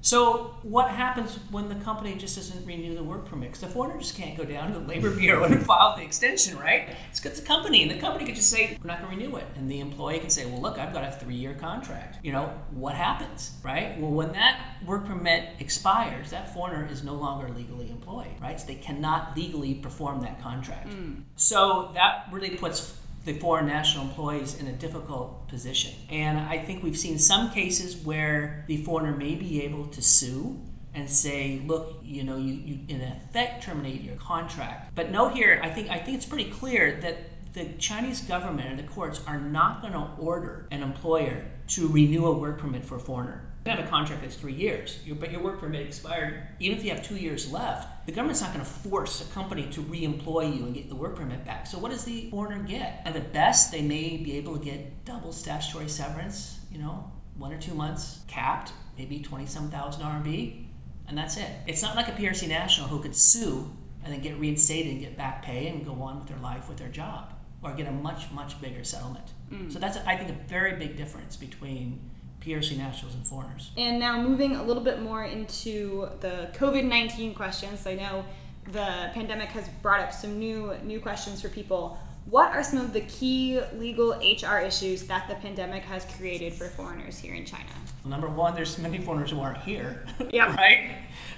So 0.06 0.54
what 0.62 0.88
happens 0.88 1.36
when 1.50 1.68
the 1.68 1.74
company 1.74 2.14
just 2.14 2.36
doesn't 2.36 2.64
renew 2.64 2.94
the 2.94 3.02
work 3.02 3.26
permit? 3.26 3.48
Because 3.48 3.62
the 3.62 3.66
foreigner 3.66 3.98
just 3.98 4.16
can't 4.16 4.36
go 4.36 4.44
down 4.44 4.72
to 4.72 4.78
the 4.78 4.86
labor 4.86 5.10
bureau 5.10 5.42
and 5.42 5.60
file 5.66 5.96
the 5.96 6.04
extension, 6.04 6.56
right? 6.56 6.90
It's 7.10 7.18
got 7.18 7.34
the 7.34 7.42
company, 7.42 7.82
and 7.82 7.90
the 7.90 7.98
company 7.98 8.24
could 8.24 8.36
just 8.36 8.48
say 8.48 8.78
we're 8.80 8.86
not 8.86 9.02
going 9.02 9.18
to 9.18 9.24
renew 9.24 9.36
it, 9.36 9.46
and 9.56 9.68
the 9.68 9.80
employee 9.80 10.20
can 10.20 10.30
say, 10.30 10.46
well, 10.46 10.62
look, 10.62 10.78
I've 10.78 10.92
got 10.92 11.02
a 11.02 11.10
three-year 11.10 11.54
contract. 11.54 12.24
You 12.24 12.30
know 12.30 12.56
what 12.70 12.94
happens, 12.94 13.56
right? 13.64 13.98
Well, 13.98 14.12
when 14.12 14.30
that 14.34 14.76
work 14.86 15.06
permit 15.06 15.56
expires, 15.58 16.30
that 16.30 16.54
foreigner 16.54 16.86
is 16.88 17.02
no 17.02 17.14
longer 17.14 17.52
legally 17.52 17.90
employed, 17.90 18.40
right? 18.40 18.60
So 18.60 18.68
they 18.68 18.76
cannot 18.76 19.36
legally 19.36 19.74
perform 19.74 20.20
that 20.20 20.40
contract. 20.40 20.90
Mm. 20.90 21.22
So 21.34 21.90
that 21.94 22.28
really 22.30 22.50
puts 22.50 22.96
the 23.26 23.34
foreign 23.34 23.66
national 23.66 24.04
employees 24.04 24.58
in 24.58 24.68
a 24.68 24.72
difficult 24.72 25.48
position. 25.48 25.92
And 26.08 26.38
I 26.38 26.58
think 26.58 26.82
we've 26.82 26.96
seen 26.96 27.18
some 27.18 27.50
cases 27.50 27.96
where 27.96 28.64
the 28.68 28.78
foreigner 28.78 29.14
may 29.14 29.34
be 29.34 29.62
able 29.62 29.88
to 29.88 30.00
sue 30.00 30.62
and 30.94 31.10
say, 31.10 31.60
look, 31.66 31.98
you 32.02 32.22
know, 32.22 32.36
you, 32.36 32.54
you 32.54 32.78
in 32.88 33.02
effect 33.02 33.64
terminate 33.64 34.00
your 34.00 34.14
contract. 34.14 34.94
But 34.94 35.10
note 35.10 35.34
here, 35.34 35.60
I 35.62 35.68
think 35.68 35.90
I 35.90 35.98
think 35.98 36.16
it's 36.16 36.24
pretty 36.24 36.50
clear 36.50 37.00
that 37.02 37.18
the 37.56 37.64
Chinese 37.78 38.20
government 38.20 38.68
and 38.68 38.78
the 38.78 38.82
courts 38.82 39.22
are 39.26 39.40
not 39.40 39.80
going 39.80 39.94
to 39.94 40.06
order 40.18 40.68
an 40.70 40.82
employer 40.82 41.42
to 41.68 41.88
renew 41.88 42.26
a 42.26 42.38
work 42.38 42.58
permit 42.58 42.84
for 42.84 42.96
a 42.96 43.00
foreigner 43.00 43.48
You 43.64 43.72
have 43.72 43.82
a 43.82 43.88
contract 43.88 44.20
that's 44.20 44.36
three 44.36 44.52
years, 44.52 44.98
but 45.18 45.32
your 45.32 45.42
work 45.42 45.58
permit 45.58 45.86
expired. 45.86 46.46
Even 46.60 46.76
if 46.76 46.84
you 46.84 46.90
have 46.90 47.02
two 47.02 47.16
years 47.16 47.50
left, 47.50 48.04
the 48.04 48.12
government's 48.12 48.42
not 48.42 48.52
going 48.52 48.62
to 48.62 48.70
force 48.70 49.22
a 49.22 49.32
company 49.32 49.66
to 49.70 49.80
re-employ 49.80 50.42
you 50.50 50.66
and 50.66 50.74
get 50.74 50.90
the 50.90 50.94
work 50.94 51.16
permit 51.16 51.46
back. 51.46 51.66
So 51.66 51.78
what 51.78 51.92
does 51.92 52.04
the 52.04 52.28
foreigner 52.28 52.62
get? 52.62 53.00
At 53.06 53.14
the 53.14 53.20
best, 53.20 53.72
they 53.72 53.80
may 53.80 54.18
be 54.18 54.36
able 54.36 54.58
to 54.58 54.62
get 54.62 55.06
double 55.06 55.32
statutory 55.32 55.88
severance. 55.88 56.60
You 56.70 56.78
know, 56.78 57.10
one 57.38 57.54
or 57.54 57.58
two 57.58 57.74
months 57.74 58.20
capped, 58.28 58.72
maybe 58.98 59.20
twenty 59.20 59.46
some 59.46 59.70
thousand 59.70 60.02
RMB, 60.02 60.66
and 61.08 61.16
that's 61.16 61.38
it. 61.38 61.48
It's 61.66 61.80
not 61.80 61.96
like 61.96 62.08
a 62.08 62.12
PRC 62.12 62.48
national 62.48 62.88
who 62.88 63.00
could 63.00 63.16
sue 63.16 63.72
and 64.04 64.12
then 64.12 64.20
get 64.20 64.38
reinstated 64.38 64.92
and 64.92 65.00
get 65.00 65.16
back 65.16 65.42
pay 65.42 65.68
and 65.68 65.84
go 65.86 66.02
on 66.02 66.18
with 66.18 66.28
their 66.28 66.38
life 66.38 66.68
with 66.68 66.76
their 66.78 66.88
job, 66.88 67.32
or 67.66 67.74
get 67.74 67.88
a 67.88 67.92
much 67.92 68.30
much 68.32 68.60
bigger 68.60 68.84
settlement. 68.84 69.26
Mm. 69.50 69.72
So 69.72 69.78
that's 69.78 69.98
I 69.98 70.16
think 70.16 70.30
a 70.30 70.48
very 70.48 70.76
big 70.76 70.96
difference 70.96 71.36
between 71.36 72.00
PRC 72.40 72.76
nationals 72.76 73.14
and 73.14 73.26
foreigners. 73.26 73.70
And 73.76 73.98
now 73.98 74.20
moving 74.20 74.56
a 74.56 74.62
little 74.62 74.82
bit 74.82 75.02
more 75.02 75.24
into 75.24 76.08
the 76.20 76.48
COVID 76.54 76.84
19 76.84 77.34
questions. 77.34 77.86
I 77.86 77.94
know 77.94 78.24
the 78.72 79.10
pandemic 79.14 79.48
has 79.50 79.68
brought 79.82 80.00
up 80.00 80.12
some 80.12 80.38
new 80.38 80.74
new 80.82 81.00
questions 81.00 81.42
for 81.42 81.48
people. 81.48 81.98
What 82.26 82.50
are 82.50 82.64
some 82.64 82.80
of 82.80 82.92
the 82.92 83.02
key 83.02 83.60
legal 83.74 84.10
HR 84.14 84.58
issues 84.58 85.04
that 85.04 85.28
the 85.28 85.36
pandemic 85.36 85.84
has 85.84 86.04
created 86.16 86.54
for 86.54 86.66
foreigners 86.66 87.18
here 87.18 87.34
in 87.34 87.44
China? 87.44 87.70
Number 88.04 88.28
one, 88.28 88.56
there's 88.56 88.78
many 88.78 88.98
foreigners 88.98 89.30
who 89.30 89.40
aren't 89.40 89.58
here. 89.58 90.04
Yeah. 90.32 90.54
right? 90.56 90.90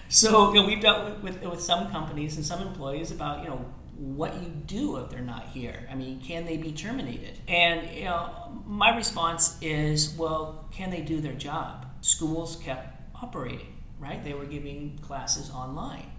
So 0.09 0.53
you 0.55 0.61
know, 0.61 0.67
we've 0.67 0.81
dealt 0.81 1.23
with, 1.23 1.23
with, 1.23 1.43
with 1.43 1.61
some 1.61 1.91
companies 1.91 2.37
and 2.37 2.45
some 2.45 2.63
employees 2.63 3.11
about, 3.11 3.43
you 3.43 3.51
know, 3.51 3.65
what 3.99 4.41
you 4.41 4.49
do 4.49 4.97
if 4.97 5.11
they're 5.11 5.21
not 5.21 5.49
here. 5.49 5.89
I 5.91 5.95
mean, 5.95 6.21
can 6.21 6.47
they 6.47 6.57
be 6.57 6.73
terminated? 6.73 7.39
And 7.49 7.91
you 7.95 8.05
know, 8.05 8.63
my 8.65 8.97
response 8.97 9.59
is, 9.61 10.15
well, 10.17 10.69
can 10.71 10.91
they 10.91 11.01
do 11.01 11.21
their 11.21 11.33
job? 11.33 11.87
Schools 12.01 12.57
kept 12.57 12.97
operating, 13.21 13.75
right? 13.99 14.23
They 14.23 14.35
were 14.35 14.47
giving 14.47 14.99
classes 15.03 15.51
online. 15.51 16.13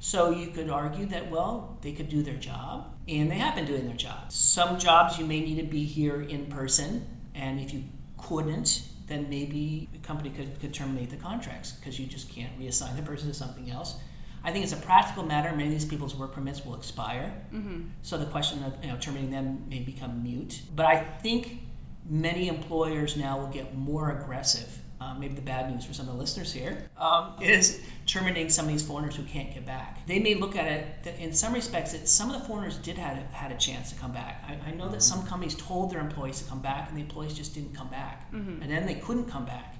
So 0.00 0.30
you 0.30 0.48
could 0.48 0.68
argue 0.68 1.06
that, 1.06 1.30
well, 1.30 1.78
they 1.80 1.92
could 1.92 2.10
do 2.10 2.22
their 2.22 2.36
job, 2.36 2.94
and 3.08 3.30
they 3.30 3.36
have 3.36 3.54
been 3.54 3.64
doing 3.64 3.86
their 3.86 3.96
job. 3.96 4.30
Some 4.30 4.78
jobs 4.78 5.18
you 5.18 5.24
may 5.24 5.40
need 5.40 5.56
to 5.56 5.62
be 5.62 5.84
here 5.84 6.20
in 6.20 6.46
person, 6.46 7.06
and 7.34 7.58
if 7.58 7.72
you 7.72 7.84
couldn't, 8.18 8.82
then 9.06 9.30
maybe 9.30 9.88
the 9.92 9.98
company 9.98 10.28
could, 10.28 10.60
could 10.60 10.74
terminate 10.74 11.08
the 11.08 11.16
contracts 11.16 11.72
because 11.72 11.98
you 11.98 12.06
just 12.06 12.30
can't 12.30 12.58
reassign 12.60 12.96
the 12.96 13.02
person 13.02 13.28
to 13.28 13.34
something 13.34 13.70
else. 13.70 13.96
I 14.44 14.52
think 14.52 14.64
it's 14.64 14.74
a 14.74 14.76
practical 14.76 15.24
matter. 15.24 15.50
Many 15.50 15.66
of 15.66 15.70
these 15.70 15.84
people's 15.84 16.14
work 16.14 16.32
permits 16.34 16.64
will 16.64 16.74
expire, 16.74 17.34
mm-hmm. 17.52 17.82
so 18.02 18.18
the 18.18 18.26
question 18.26 18.62
of 18.62 18.74
you 18.84 18.90
know 18.90 18.98
terminating 18.98 19.30
them 19.30 19.64
may 19.68 19.80
become 19.80 20.22
mute. 20.22 20.60
But 20.76 20.86
I 20.86 21.02
think 21.02 21.62
many 22.08 22.48
employers 22.48 23.16
now 23.16 23.38
will 23.38 23.48
get 23.48 23.74
more 23.74 24.10
aggressive 24.10 24.80
uh, 25.04 25.14
maybe 25.18 25.34
the 25.34 25.42
bad 25.42 25.70
news 25.70 25.84
for 25.84 25.92
some 25.92 26.08
of 26.08 26.14
the 26.14 26.18
listeners 26.18 26.52
here, 26.52 26.88
um, 26.96 27.34
is 27.40 27.82
terminating 28.06 28.48
some 28.48 28.66
of 28.66 28.72
these 28.72 28.86
foreigners 28.86 29.16
who 29.16 29.22
can't 29.24 29.52
get 29.52 29.66
back. 29.66 30.06
They 30.06 30.18
may 30.18 30.34
look 30.34 30.56
at 30.56 30.66
it 30.66 31.02
that 31.04 31.18
in 31.18 31.32
some 31.32 31.52
respects 31.52 31.92
that 31.92 32.08
some 32.08 32.30
of 32.30 32.40
the 32.40 32.46
foreigners 32.46 32.78
did 32.78 32.96
had 32.96 33.18
a, 33.18 33.34
had 33.34 33.52
a 33.52 33.56
chance 33.56 33.92
to 33.92 33.98
come 33.98 34.12
back. 34.12 34.44
I, 34.48 34.70
I 34.70 34.74
know 34.74 34.88
that 34.88 35.02
some 35.02 35.26
companies 35.26 35.56
told 35.56 35.92
their 35.92 36.00
employees 36.00 36.40
to 36.42 36.48
come 36.48 36.60
back, 36.60 36.88
and 36.88 36.96
the 36.96 37.02
employees 37.02 37.34
just 37.34 37.54
didn't 37.54 37.74
come 37.74 37.88
back, 37.88 38.28
and 38.62 38.70
then 38.70 38.86
they 38.86 38.94
couldn't 38.94 39.26
come 39.26 39.44
back, 39.44 39.76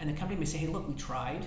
and 0.00 0.08
the 0.08 0.14
company 0.14 0.38
may 0.38 0.46
say, 0.46 0.58
"Hey, 0.58 0.66
look, 0.66 0.88
we 0.88 0.94
tried." 0.94 1.44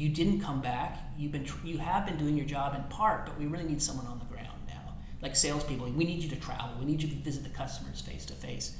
You 0.00 0.08
didn't 0.08 0.40
come 0.40 0.62
back. 0.62 0.96
You've 1.18 1.32
been 1.32 1.44
tr- 1.44 1.66
you 1.66 1.76
have 1.76 2.06
been 2.06 2.16
doing 2.16 2.34
your 2.34 2.46
job 2.46 2.74
in 2.74 2.82
part, 2.84 3.26
but 3.26 3.38
we 3.38 3.44
really 3.44 3.64
need 3.64 3.82
someone 3.82 4.06
on 4.06 4.18
the 4.18 4.24
ground 4.24 4.58
now, 4.66 4.94
like 5.20 5.36
salespeople. 5.36 5.90
We 5.90 6.04
need 6.06 6.22
you 6.22 6.30
to 6.30 6.36
travel. 6.36 6.70
We 6.78 6.86
need 6.86 7.02
you 7.02 7.08
to 7.10 7.14
visit 7.16 7.42
the 7.44 7.50
customers 7.50 8.00
face 8.00 8.24
to 8.26 8.32
face. 8.32 8.74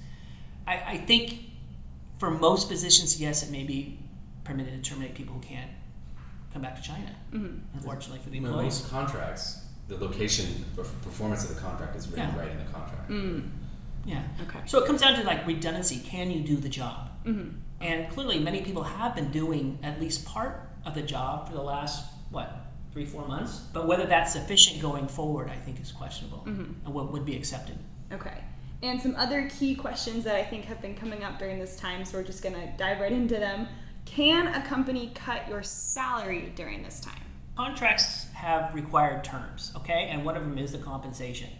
I, 0.67 0.77
I 0.95 0.97
think 0.97 1.41
for 2.19 2.31
most 2.31 2.71
positions, 2.71 3.21
yes, 3.21 3.43
it 3.43 3.51
may 3.51 3.65
be 3.65 3.99
permitted 4.45 4.83
to 4.83 4.91
terminate 4.91 5.15
people 5.15 5.35
who 5.35 5.43
can't 5.43 5.71
come 6.55 6.63
back 6.63 6.75
to 6.77 6.83
China. 6.83 7.15
Mm-hmm. 7.35 7.59
Unfortunately 7.75 8.21
for 8.25 8.31
the 8.31 8.39
employees. 8.39 8.81
most 8.81 8.91
contracts, 8.91 9.63
the 9.89 9.99
location 9.99 10.65
or 10.79 10.85
performance 10.85 11.47
of 11.47 11.55
the 11.55 11.61
contract 11.61 11.97
is 11.97 12.09
written 12.09 12.31
Yeah. 12.35 12.39
right 12.41 12.51
in 12.51 12.57
the 12.57 12.73
contract. 12.73 13.11
Mm. 13.11 13.51
Yeah. 14.07 14.23
Okay. 14.49 14.61
So 14.65 14.79
it 14.83 14.87
comes 14.87 15.03
down 15.03 15.19
to 15.21 15.25
like 15.25 15.47
redundancy. 15.47 15.99
Can 15.99 16.31
you 16.31 16.41
do 16.41 16.57
the 16.57 16.71
job? 16.71 17.11
Mm-hmm. 17.27 17.59
And 17.83 18.09
clearly, 18.11 18.39
many 18.39 18.63
people 18.63 18.85
have 18.85 19.15
been 19.15 19.31
doing 19.31 19.79
at 19.83 20.01
least 20.01 20.25
part 20.25 20.69
of 20.85 20.95
the 20.95 21.03
job 21.03 21.49
for 21.49 21.55
the 21.55 21.63
last 21.63 22.07
what 22.31 22.67
three, 22.93 23.05
four 23.05 23.27
months. 23.27 23.59
But 23.73 23.87
whether 23.87 24.07
that's 24.07 24.33
sufficient 24.33 24.81
going 24.81 25.09
forward, 25.09 25.49
I 25.49 25.57
think, 25.57 25.81
is 25.81 25.93
questionable, 25.93 26.39
mm-hmm. 26.39 26.85
and 26.85 26.95
what 26.95 27.13
would 27.13 27.25
be 27.25 27.37
accepted. 27.37 27.79
Okay. 28.13 28.45
And 28.83 29.01
some 29.01 29.15
other 29.17 29.49
key 29.51 29.75
questions 29.75 30.25
that 30.25 30.35
I 30.35 30.43
think 30.43 30.65
have 30.65 30.81
been 30.81 30.95
coming 30.95 31.23
up 31.23 31.39
during 31.39 31.59
this 31.59 31.77
time, 31.77 32.05
so 32.05 32.19
we're 32.19 32.25
just 32.25 32.43
going 32.43 32.55
to 32.55 32.67
dive 32.79 33.01
right 33.01 33.13
into 33.13 33.35
them. 33.35 33.69
Can 34.07 34.49
a 34.49 34.67
company 34.67 35.13
cut 35.15 35.47
your 35.49 35.63
salary 35.63 36.53
during 36.57 36.83
this 36.83 37.01
time? 37.01 37.21
Contracts 37.57 38.27
have 38.33 38.75
required 38.75 39.23
terms, 39.23 39.73
okay, 39.77 40.09
and 40.11 40.25
one 40.25 40.37
of 40.37 40.43
them 40.43 40.57
is 40.57 40.73
the 40.73 40.79
compensation. 40.79 41.51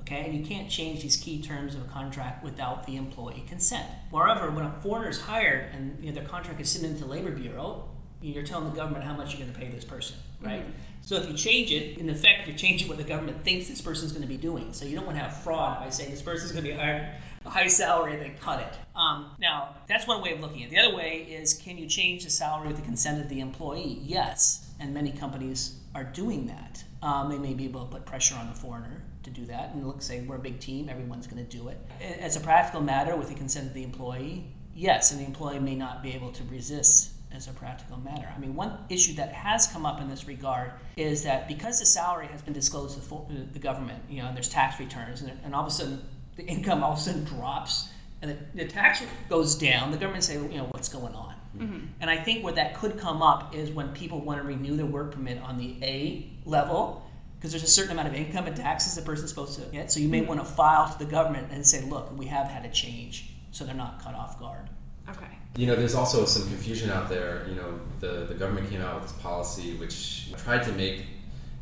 Okay, 0.00 0.24
and 0.24 0.34
you 0.34 0.46
can't 0.46 0.70
change 0.70 1.02
these 1.02 1.16
key 1.16 1.42
terms 1.42 1.74
of 1.74 1.82
a 1.82 1.88
contract 1.88 2.42
without 2.42 2.86
the 2.86 2.96
employee 2.96 3.44
consent. 3.46 3.84
Moreover, 4.10 4.50
when 4.50 4.64
a 4.64 4.72
foreigner 4.80 5.10
is 5.10 5.20
hired 5.20 5.70
and 5.74 6.02
you 6.02 6.10
know, 6.10 6.14
their 6.14 6.26
contract 6.26 6.60
is 6.60 6.70
submitted 6.70 6.98
to 7.00 7.04
Labor 7.04 7.32
Bureau, 7.32 7.90
you're 8.20 8.42
telling 8.42 8.68
the 8.68 8.76
government 8.76 9.04
how 9.04 9.14
much 9.14 9.32
you're 9.32 9.40
going 9.40 9.52
to 9.52 9.58
pay 9.58 9.68
this 9.68 9.84
person, 9.84 10.16
right? 10.40 10.64
So 11.02 11.16
if 11.16 11.28
you 11.28 11.34
change 11.34 11.70
it, 11.70 11.98
in 11.98 12.10
effect, 12.10 12.46
you're 12.48 12.56
changing 12.56 12.88
what 12.88 12.98
the 12.98 13.04
government 13.04 13.42
thinks 13.44 13.68
this 13.68 13.80
person's 13.80 14.12
going 14.12 14.22
to 14.22 14.28
be 14.28 14.36
doing. 14.36 14.72
So 14.72 14.84
you 14.84 14.96
don't 14.96 15.06
want 15.06 15.16
to 15.16 15.24
have 15.24 15.42
fraud 15.42 15.80
by 15.80 15.90
saying 15.90 16.10
this 16.10 16.22
person's 16.22 16.52
going 16.52 16.64
to 16.64 16.70
be 16.70 16.76
hired 16.76 17.08
a 17.46 17.50
high 17.50 17.66
salary 17.66 18.14
and 18.14 18.22
then 18.22 18.34
cut 18.40 18.60
it. 18.60 18.74
Um, 18.94 19.30
now, 19.38 19.76
that's 19.86 20.06
one 20.06 20.22
way 20.22 20.32
of 20.32 20.40
looking 20.40 20.62
at 20.62 20.68
it. 20.68 20.70
The 20.70 20.78
other 20.78 20.96
way 20.96 21.26
is 21.30 21.54
can 21.54 21.78
you 21.78 21.86
change 21.86 22.24
the 22.24 22.30
salary 22.30 22.68
with 22.68 22.76
the 22.76 22.82
consent 22.82 23.20
of 23.20 23.28
the 23.28 23.40
employee? 23.40 24.00
Yes, 24.02 24.70
and 24.80 24.92
many 24.92 25.12
companies 25.12 25.78
are 25.94 26.04
doing 26.04 26.46
that. 26.48 26.84
Um, 27.02 27.30
they 27.30 27.38
may 27.38 27.54
be 27.54 27.64
able 27.64 27.84
to 27.84 27.90
put 27.90 28.04
pressure 28.04 28.34
on 28.36 28.48
the 28.48 28.54
foreigner 28.54 29.02
to 29.22 29.30
do 29.30 29.46
that 29.46 29.72
and 29.74 29.86
look, 29.86 30.02
say, 30.02 30.20
we're 30.20 30.36
a 30.36 30.40
big 30.40 30.60
team, 30.60 30.88
everyone's 30.88 31.26
going 31.26 31.44
to 31.44 31.56
do 31.56 31.68
it. 31.68 31.78
As 32.20 32.36
a 32.36 32.40
practical 32.40 32.80
matter, 32.80 33.16
with 33.16 33.28
the 33.28 33.34
consent 33.34 33.68
of 33.68 33.74
the 33.74 33.82
employee, 33.82 34.52
yes, 34.74 35.12
and 35.12 35.20
the 35.20 35.24
employee 35.24 35.60
may 35.60 35.74
not 35.74 36.02
be 36.02 36.12
able 36.12 36.32
to 36.32 36.44
resist 36.44 37.12
as 37.32 37.46
a 37.46 37.52
practical 37.52 37.98
matter. 37.98 38.32
I 38.34 38.38
mean, 38.38 38.54
one 38.54 38.78
issue 38.88 39.14
that 39.14 39.32
has 39.32 39.66
come 39.66 39.84
up 39.84 40.00
in 40.00 40.08
this 40.08 40.26
regard 40.26 40.72
is 40.96 41.24
that 41.24 41.46
because 41.46 41.78
the 41.78 41.86
salary 41.86 42.26
has 42.28 42.42
been 42.42 42.54
disclosed 42.54 43.00
to 43.00 43.26
the 43.52 43.58
government, 43.58 44.02
you 44.08 44.22
know, 44.22 44.28
and 44.28 44.36
there's 44.36 44.48
tax 44.48 44.80
returns, 44.80 45.20
and, 45.20 45.38
and 45.44 45.54
all 45.54 45.62
of 45.62 45.68
a 45.68 45.70
sudden 45.70 46.02
the 46.36 46.44
income 46.44 46.82
all 46.82 46.92
of 46.92 46.98
a 46.98 47.02
sudden 47.02 47.24
drops, 47.24 47.90
and 48.22 48.30
the, 48.30 48.64
the 48.64 48.64
tax 48.66 49.02
goes 49.28 49.54
down, 49.54 49.90
the 49.90 49.96
government 49.96 50.24
say, 50.24 50.34
you 50.34 50.58
know, 50.58 50.68
what's 50.70 50.88
going 50.88 51.14
on? 51.14 51.34
Mm-hmm. 51.56 51.86
And 52.00 52.10
I 52.10 52.16
think 52.16 52.44
where 52.44 52.54
that 52.54 52.74
could 52.74 52.98
come 52.98 53.22
up 53.22 53.54
is 53.54 53.70
when 53.70 53.88
people 53.92 54.20
want 54.20 54.40
to 54.40 54.46
renew 54.46 54.76
their 54.76 54.86
work 54.86 55.12
permit 55.12 55.42
on 55.42 55.58
the 55.58 55.76
A 55.82 56.30
level, 56.44 57.04
because 57.36 57.52
there's 57.52 57.62
a 57.62 57.68
certain 57.68 57.92
amount 57.92 58.08
of 58.08 58.14
income 58.14 58.46
and 58.46 58.56
taxes 58.56 58.96
the 58.96 59.02
person's 59.02 59.30
supposed 59.30 59.60
to 59.60 59.66
get. 59.66 59.92
So 59.92 60.00
you 60.00 60.08
may 60.08 60.20
mm-hmm. 60.20 60.28
want 60.28 60.40
to 60.40 60.46
file 60.46 60.88
to 60.90 60.98
the 60.98 61.04
government 61.04 61.48
and 61.52 61.64
say, 61.64 61.84
look, 61.84 62.16
we 62.16 62.26
have 62.26 62.48
had 62.48 62.64
a 62.64 62.70
change, 62.70 63.30
so 63.52 63.64
they're 63.64 63.74
not 63.74 64.02
caught 64.02 64.14
off 64.14 64.40
guard. 64.40 64.68
Okay. 65.08 65.38
You 65.58 65.66
know, 65.66 65.74
there's 65.74 65.96
also 65.96 66.24
some 66.24 66.44
confusion 66.46 66.88
out 66.88 67.08
there. 67.08 67.44
You 67.48 67.56
know, 67.56 67.80
the, 67.98 68.26
the 68.26 68.34
government 68.34 68.70
came 68.70 68.80
out 68.80 68.94
with 69.00 69.10
this 69.10 69.20
policy 69.20 69.74
which 69.74 70.32
tried 70.44 70.62
to 70.62 70.72
make 70.72 71.04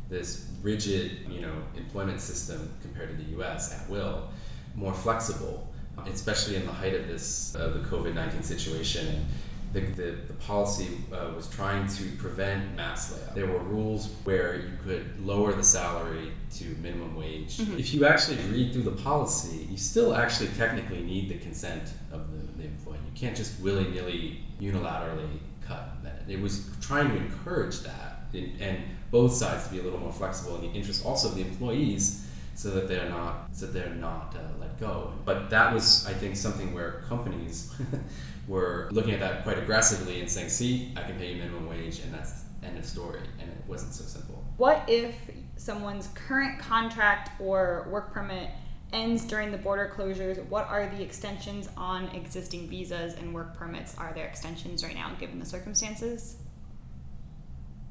this 0.07 0.47
rigid, 0.61 1.25
you 1.27 1.41
know, 1.41 1.55
employment 1.75 2.21
system 2.21 2.59
compared 2.83 3.09
to 3.09 3.15
the 3.15 3.31
U.S. 3.37 3.73
at 3.73 3.89
will 3.89 4.29
more 4.75 4.93
flexible, 4.93 5.67
especially 6.05 6.57
in 6.57 6.65
the 6.67 6.71
height 6.71 6.93
of 6.93 7.07
this 7.07 7.55
uh, 7.55 7.69
the 7.69 7.79
COVID 7.89 8.13
nineteen 8.13 8.43
situation. 8.43 9.25
The, 9.73 9.81
the, 9.81 10.11
the 10.27 10.33
policy 10.33 10.87
uh, 11.11 11.31
was 11.35 11.49
trying 11.49 11.87
to 11.87 12.03
prevent 12.17 12.75
mass 12.75 13.11
layoff. 13.11 13.35
There 13.35 13.47
were 13.47 13.59
rules 13.59 14.07
where 14.23 14.55
you 14.55 14.71
could 14.83 15.05
lower 15.25 15.51
the 15.51 15.63
salary 15.63 16.31
to 16.55 16.65
minimum 16.81 17.17
wage. 17.17 17.59
If 17.77 17.93
you 17.93 18.05
actually 18.05 18.37
read 18.49 18.71
through 18.71 18.83
the 18.83 18.91
policy, 19.03 19.67
you 19.69 19.77
still 19.77 20.15
actually 20.15 20.49
technically 20.57 21.01
need 21.01 21.27
the 21.27 21.37
consent 21.39 21.91
of 22.13 22.31
the, 22.31 22.41
the 22.59 22.63
employee. 22.69 22.97
You 23.05 23.06
can't 23.17 23.35
just 23.35 23.59
willy 23.59 23.87
nilly, 23.89 24.43
unilaterally 24.61 25.39
cut 25.61 26.03
that. 26.03 26.23
It 26.27 26.39
was 26.39 26.69
trying 26.81 27.09
to 27.09 27.17
encourage 27.17 27.79
that 27.81 28.17
and, 28.33 28.61
and 28.61 28.77
both 29.11 29.33
sides 29.33 29.65
to 29.67 29.73
be 29.73 29.79
a 29.79 29.83
little 29.83 29.99
more 29.99 30.11
flexible 30.11 30.55
in 30.57 30.61
the 30.61 30.77
interest 30.77 31.05
also 31.05 31.29
of 31.29 31.35
the 31.35 31.41
employees 31.41 32.27
so 32.55 32.71
that 32.71 32.87
they're 32.87 33.09
not 33.09 33.49
so 33.51 33.67
they're 33.67 33.93
not 33.95 34.35
uh, 34.35 34.59
let 34.59 34.79
go. 34.79 35.13
But 35.25 35.49
that 35.51 35.73
was, 35.73 36.05
I 36.07 36.13
think, 36.13 36.35
something 36.35 36.73
where 36.73 37.03
companies 37.07 37.73
were 38.47 38.89
looking 38.91 39.13
at 39.13 39.19
that 39.19 39.43
quite 39.43 39.59
aggressively 39.59 40.19
and 40.19 40.29
saying, 40.29 40.49
"See, 40.49 40.91
I 40.95 41.03
can 41.03 41.17
pay 41.17 41.33
you 41.33 41.37
minimum 41.37 41.69
wage, 41.69 41.99
and 41.99 42.13
that's 42.13 42.45
end 42.63 42.77
of 42.77 42.85
story." 42.85 43.21
And 43.39 43.49
it 43.49 43.57
wasn't 43.67 43.93
so 43.93 44.05
simple. 44.05 44.43
What 44.57 44.83
if 44.87 45.15
someone's 45.55 46.09
current 46.15 46.59
contract 46.59 47.39
or 47.39 47.87
work 47.91 48.11
permit 48.11 48.49
ends 48.93 49.25
during 49.25 49.51
the 49.51 49.57
border 49.57 49.91
closures? 49.95 50.43
What 50.47 50.67
are 50.69 50.87
the 50.87 51.03
extensions 51.03 51.69
on 51.77 52.05
existing 52.09 52.67
visas 52.67 53.15
and 53.15 53.33
work 53.33 53.57
permits? 53.57 53.97
Are 53.97 54.11
there 54.13 54.25
extensions 54.25 54.83
right 54.83 54.95
now 54.95 55.13
given 55.19 55.39
the 55.39 55.45
circumstances? 55.45 56.37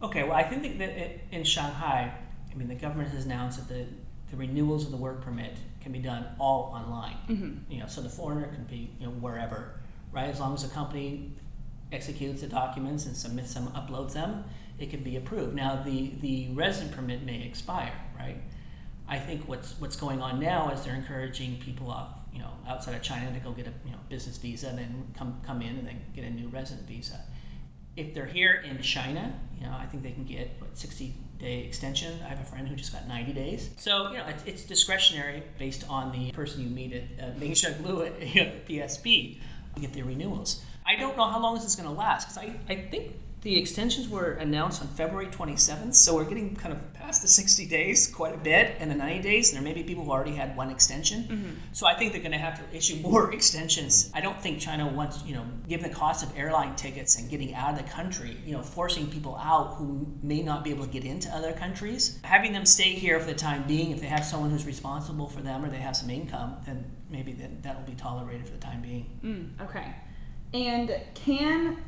Okay, 0.03 0.25
well, 0.25 0.35
I 0.35 0.43
think 0.43 0.79
that 0.79 0.91
it, 0.91 1.21
in 1.33 1.45
Shanghai, 1.45 2.13
I 2.51 2.55
mean, 2.55 2.69
the 2.69 2.75
government 2.75 3.11
has 3.11 3.25
announced 3.25 3.59
that 3.59 3.69
the, 3.69 3.87
the 4.31 4.37
renewals 4.37 4.85
of 4.85 4.91
the 4.91 4.97
work 4.97 5.23
permit 5.23 5.57
can 5.81 5.93
be 5.93 5.99
done 5.99 6.27
all 6.39 6.73
online. 6.75 7.17
Mm-hmm. 7.29 7.73
You 7.73 7.81
know, 7.81 7.87
so 7.87 8.01
the 8.01 8.09
foreigner 8.09 8.49
can 8.49 8.65
be 8.65 8.91
you 8.99 9.07
know 9.07 9.13
wherever, 9.13 9.81
right? 10.13 10.29
As 10.29 10.41
long 10.41 10.55
as 10.55 10.63
the 10.63 10.75
company 10.75 11.33
executes 11.93 12.41
the 12.41 12.49
documents 12.49 13.07
and 13.07 13.17
submits 13.17 13.55
them, 13.55 13.69
uploads 13.69 14.13
them, 14.15 14.45
it 14.79 14.91
can 14.91 15.03
be 15.03 15.17
approved. 15.17 15.55
Now, 15.55 15.83
the 15.83 16.13
the 16.21 16.51
resident 16.53 16.95
permit 16.95 17.23
may 17.23 17.43
expire, 17.43 17.93
right? 18.19 18.39
I 19.09 19.19
think 19.19 19.49
what's 19.49 19.79
what's 19.81 19.97
going 19.97 20.21
on 20.21 20.41
now 20.41 20.71
is 20.71 20.83
they're 20.83 20.95
encouraging 20.95 21.59
people 21.59 21.91
off, 21.91 22.11
you 22.33 22.41
know, 22.41 22.51
outside 22.69 22.95
of 22.95 23.03
China 23.03 23.33
to 23.33 23.41
go 23.41 23.53
get 23.53 23.67
a 23.67 23.73
you 23.85 23.93
know 23.93 23.99
business 24.09 24.37
visa, 24.37 24.69
and 24.69 24.79
then 24.79 25.07
come 25.17 25.41
come 25.47 25.63
in 25.63 25.77
and 25.77 25.87
then 25.87 26.01
get 26.15 26.25
a 26.25 26.31
new 26.31 26.49
resident 26.49 26.87
visa 26.87 27.21
if 27.97 28.13
they're 28.13 28.27
here 28.27 28.63
in 28.65 28.81
China, 28.83 29.35
you 29.59 29.67
know, 29.67 29.75
I 29.77 29.87
think 29.87 30.03
they 30.03 30.13
can 30.13 30.25
get 30.25 30.51
what 30.59 30.77
60 30.77 31.15
day 31.39 31.61
extension. 31.65 32.21
I 32.25 32.29
have 32.29 32.41
a 32.41 32.45
friend 32.45 32.69
who 32.69 32.77
just 32.77 32.93
got 32.93 33.09
90 33.09 33.33
days. 33.33 33.71
So 33.79 34.11
you 34.11 34.19
know, 34.19 34.27
it's, 34.27 34.45
it's 34.45 34.65
discretionary 34.65 35.43
based 35.59 35.89
on 35.89 36.13
the 36.13 36.31
person 36.33 36.63
you 36.63 36.69
meet 36.69 36.93
at 36.93 37.25
uh, 37.25 37.39
Ming 37.39 37.55
Lu 37.83 38.03
at 38.03 38.21
you 38.35 38.45
know, 38.45 38.53
PSB 38.69 39.39
to 39.75 39.81
get 39.81 39.93
their 39.95 40.05
renewals. 40.05 40.63
I 40.87 40.97
don't 40.97 41.17
know 41.17 41.25
how 41.25 41.41
long 41.41 41.55
this 41.55 41.65
is 41.65 41.75
going 41.75 41.89
to 41.89 41.95
last 41.95 42.29
because 42.29 42.39
I, 42.39 42.73
I 42.73 42.89
think 42.91 43.17
the 43.43 43.59
extensions 43.59 44.09
were 44.09 44.33
announced 44.33 44.83
on 44.83 44.89
February 44.89 45.27
27th, 45.27 45.95
so 45.95 46.15
we're 46.17 46.25
getting 46.25 46.57
kind 46.57 46.75
of 46.75 46.93
past 46.95 47.23
the 47.23 47.29
60 47.29 47.67
days 47.67 48.09
quite 48.09 48.35
a 48.35 48.39
bit, 48.39 48.77
and 48.81 48.91
the 48.91 48.95
90 48.95 49.23
days. 49.23 49.51
And 49.51 49.57
there 49.57 49.63
may 49.63 49.73
be 49.73 49.85
people 49.87 50.05
who 50.05 50.11
already 50.11 50.33
had 50.33 50.57
one 50.57 50.71
extension, 50.71 51.61
so 51.73 51.87
I 51.87 51.95
think 51.95 52.13
they're 52.13 52.21
going 52.21 52.33
to 52.33 52.39
have 52.39 52.59
to 52.59 52.77
issue 52.77 52.97
more 52.97 53.33
extensions. 53.35 54.11
I 54.15 54.21
don't 54.21 54.41
think 54.41 54.59
China 54.59 54.89
wants, 54.89 55.23
you 55.25 55.35
know, 55.35 55.45
given 55.69 55.89
the 55.89 55.95
cost 55.95 56.25
of 56.25 56.37
airline 56.37 56.75
tickets 56.75 57.17
and 57.19 57.31
getting 57.31 57.55
out 57.55 57.79
of 57.79 57.85
the 57.85 57.91
country, 57.91 58.37
you 58.45 58.53
know, 58.53 58.63
forcing 58.63 59.07
people 59.07 59.37
out 59.37 59.75
who 59.77 60.07
may 60.23 60.43
not 60.43 60.65
be 60.65 60.71
able 60.71 60.85
to 60.85 60.91
get 60.91 61.05
into 61.05 61.29
other 61.29 61.53
countries, 61.53 62.19
having 62.25 62.53
them 62.53 62.67
stay 62.67 62.95
here 62.95 63.21
for 63.21 63.27
the 63.27 63.35
time 63.35 63.65
being. 63.67 63.93
If 63.93 64.01
they 64.01 64.07
have 64.09 64.25
someone 64.25 64.51
who's 64.51 64.67
responsible 64.67 65.29
for 65.29 65.41
them 65.41 65.65
or 65.65 65.69
they 65.69 65.79
have 65.79 65.95
some 65.95 66.11
income, 66.11 66.57
then 66.67 66.85
maybe 67.11 67.33
that 67.35 67.63
that 67.63 67.79
will 67.79 67.87
be 67.87 67.95
tolerated 67.95 68.47
for 68.47 68.53
the 68.53 68.59
time 68.59 68.83
being. 68.83 69.21
Mm, 69.23 69.69
okay. 69.69 69.95
And 70.53 71.01
can 71.15 71.79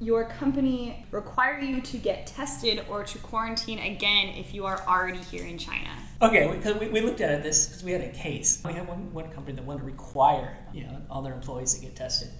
your 0.00 0.24
company 0.26 1.04
require 1.10 1.58
you 1.58 1.80
to 1.80 1.98
get 1.98 2.26
tested 2.26 2.84
or 2.88 3.02
to 3.02 3.18
quarantine 3.18 3.80
again 3.80 4.28
if 4.36 4.54
you 4.54 4.64
are 4.64 4.80
already 4.86 5.18
here 5.18 5.44
in 5.44 5.58
China? 5.58 5.90
Okay, 6.22 6.48
because 6.52 6.78
we, 6.78 6.88
we 6.88 7.00
looked 7.00 7.20
at 7.20 7.42
this 7.42 7.66
because 7.66 7.84
we 7.84 7.92
had 7.92 8.02
a 8.02 8.10
case. 8.10 8.62
We 8.64 8.72
had 8.72 8.86
one, 8.86 9.12
one 9.12 9.28
company 9.30 9.56
that 9.56 9.64
wanted 9.64 9.80
to 9.80 9.86
require 9.86 10.56
you 10.72 10.84
know 10.84 11.00
all 11.10 11.22
their 11.22 11.34
employees 11.34 11.74
to 11.74 11.80
get 11.80 11.96
tested. 11.96 12.30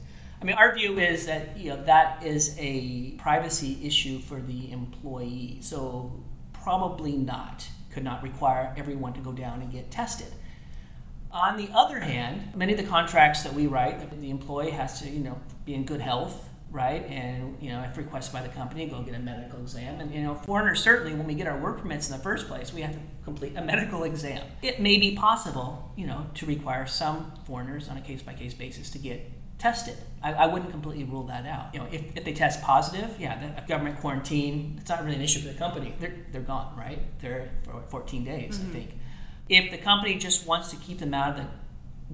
I 0.41 0.45
mean, 0.45 0.55
our 0.55 0.73
view 0.75 0.99
is 0.99 1.27
that 1.27 1.59
you 1.59 1.71
know 1.71 1.83
that 1.85 2.25
is 2.25 2.55
a 2.59 3.13
privacy 3.19 3.79
issue 3.83 4.21
for 4.21 4.41
the 4.41 4.71
employee, 4.71 5.59
so 5.61 6.23
probably 6.53 7.17
not 7.17 7.69
could 7.91 8.05
not 8.05 8.23
require 8.23 8.73
everyone 8.77 9.15
to 9.15 9.21
go 9.21 9.33
down 9.33 9.63
and 9.63 9.73
get 9.73 9.91
tested. 9.91 10.29
On 11.33 11.57
the 11.57 11.69
other 11.75 12.01
hand, 12.01 12.55
many 12.55 12.73
of 12.73 12.79
the 12.79 12.87
contracts 12.87 13.43
that 13.43 13.53
we 13.53 13.67
write, 13.67 14.21
the 14.21 14.31
employee 14.31 14.71
has 14.71 15.01
to 15.01 15.09
you 15.09 15.21
know 15.21 15.41
be 15.65 15.75
in 15.75 15.85
good 15.85 16.01
health 16.01 16.48
right? 16.71 17.05
And 17.07 17.57
you 17.61 17.71
know, 17.71 17.83
if 17.83 17.97
requested 17.97 18.33
by 18.33 18.43
the 18.43 18.49
company, 18.49 18.87
go 18.87 19.03
get 19.03 19.15
a 19.15 19.19
medical 19.19 19.61
exam. 19.61 20.01
And 20.01 20.13
you 20.13 20.23
know, 20.23 20.35
foreigners 20.35 20.83
certainly, 20.83 21.15
when 21.15 21.27
we 21.27 21.35
get 21.35 21.47
our 21.47 21.59
work 21.59 21.81
permits 21.81 22.11
in 22.11 22.17
the 22.17 22.23
first 22.23 22.49
place, 22.49 22.73
we 22.73 22.83
have 22.83 22.93
to 22.93 23.01
complete 23.25 23.57
a 23.57 23.63
medical 23.65 24.05
exam. 24.05 24.47
It 24.63 24.81
may 24.81 24.99
be 24.99 25.15
possible, 25.15 25.93
you 25.97 26.07
know, 26.07 26.27
to 26.35 26.47
require 26.47 26.87
some 26.87 27.33
foreigners 27.47 27.89
on 27.89 27.97
a 27.97 28.01
case 28.01 28.23
by 28.23 28.35
case 28.35 28.55
basis 28.55 28.91
to 28.91 28.99
get 28.99 29.31
tested. 29.59 29.97
I, 30.23 30.33
I, 30.33 30.47
wouldn't 30.47 30.71
completely 30.71 31.05
rule 31.05 31.25
that 31.25 31.45
out. 31.45 31.75
You 31.75 31.81
know, 31.81 31.89
if, 31.91 32.17
if 32.17 32.25
they 32.25 32.33
test 32.33 32.63
positive, 32.63 33.17
yeah, 33.19 33.55
the 33.57 33.67
government 33.67 33.99
quarantine, 33.99 34.77
it's 34.81 34.89
not 34.89 35.03
really 35.03 35.17
an 35.17 35.23
issue 35.23 35.41
for 35.41 35.49
the 35.49 35.59
company. 35.59 35.95
They're, 35.99 36.15
they're 36.31 36.41
gone, 36.43 36.77
right? 36.77 37.01
They're 37.21 37.51
for 37.65 37.83
14 37.89 38.25
days, 38.25 38.57
mm-hmm. 38.57 38.71
I 38.71 38.73
think. 38.73 38.99
If 39.49 39.71
the 39.71 39.79
company 39.79 40.17
just 40.17 40.47
wants 40.47 40.71
to 40.71 40.77
keep 40.77 41.01
them 41.01 41.13
out 41.13 41.31
of 41.31 41.37
the 41.39 41.49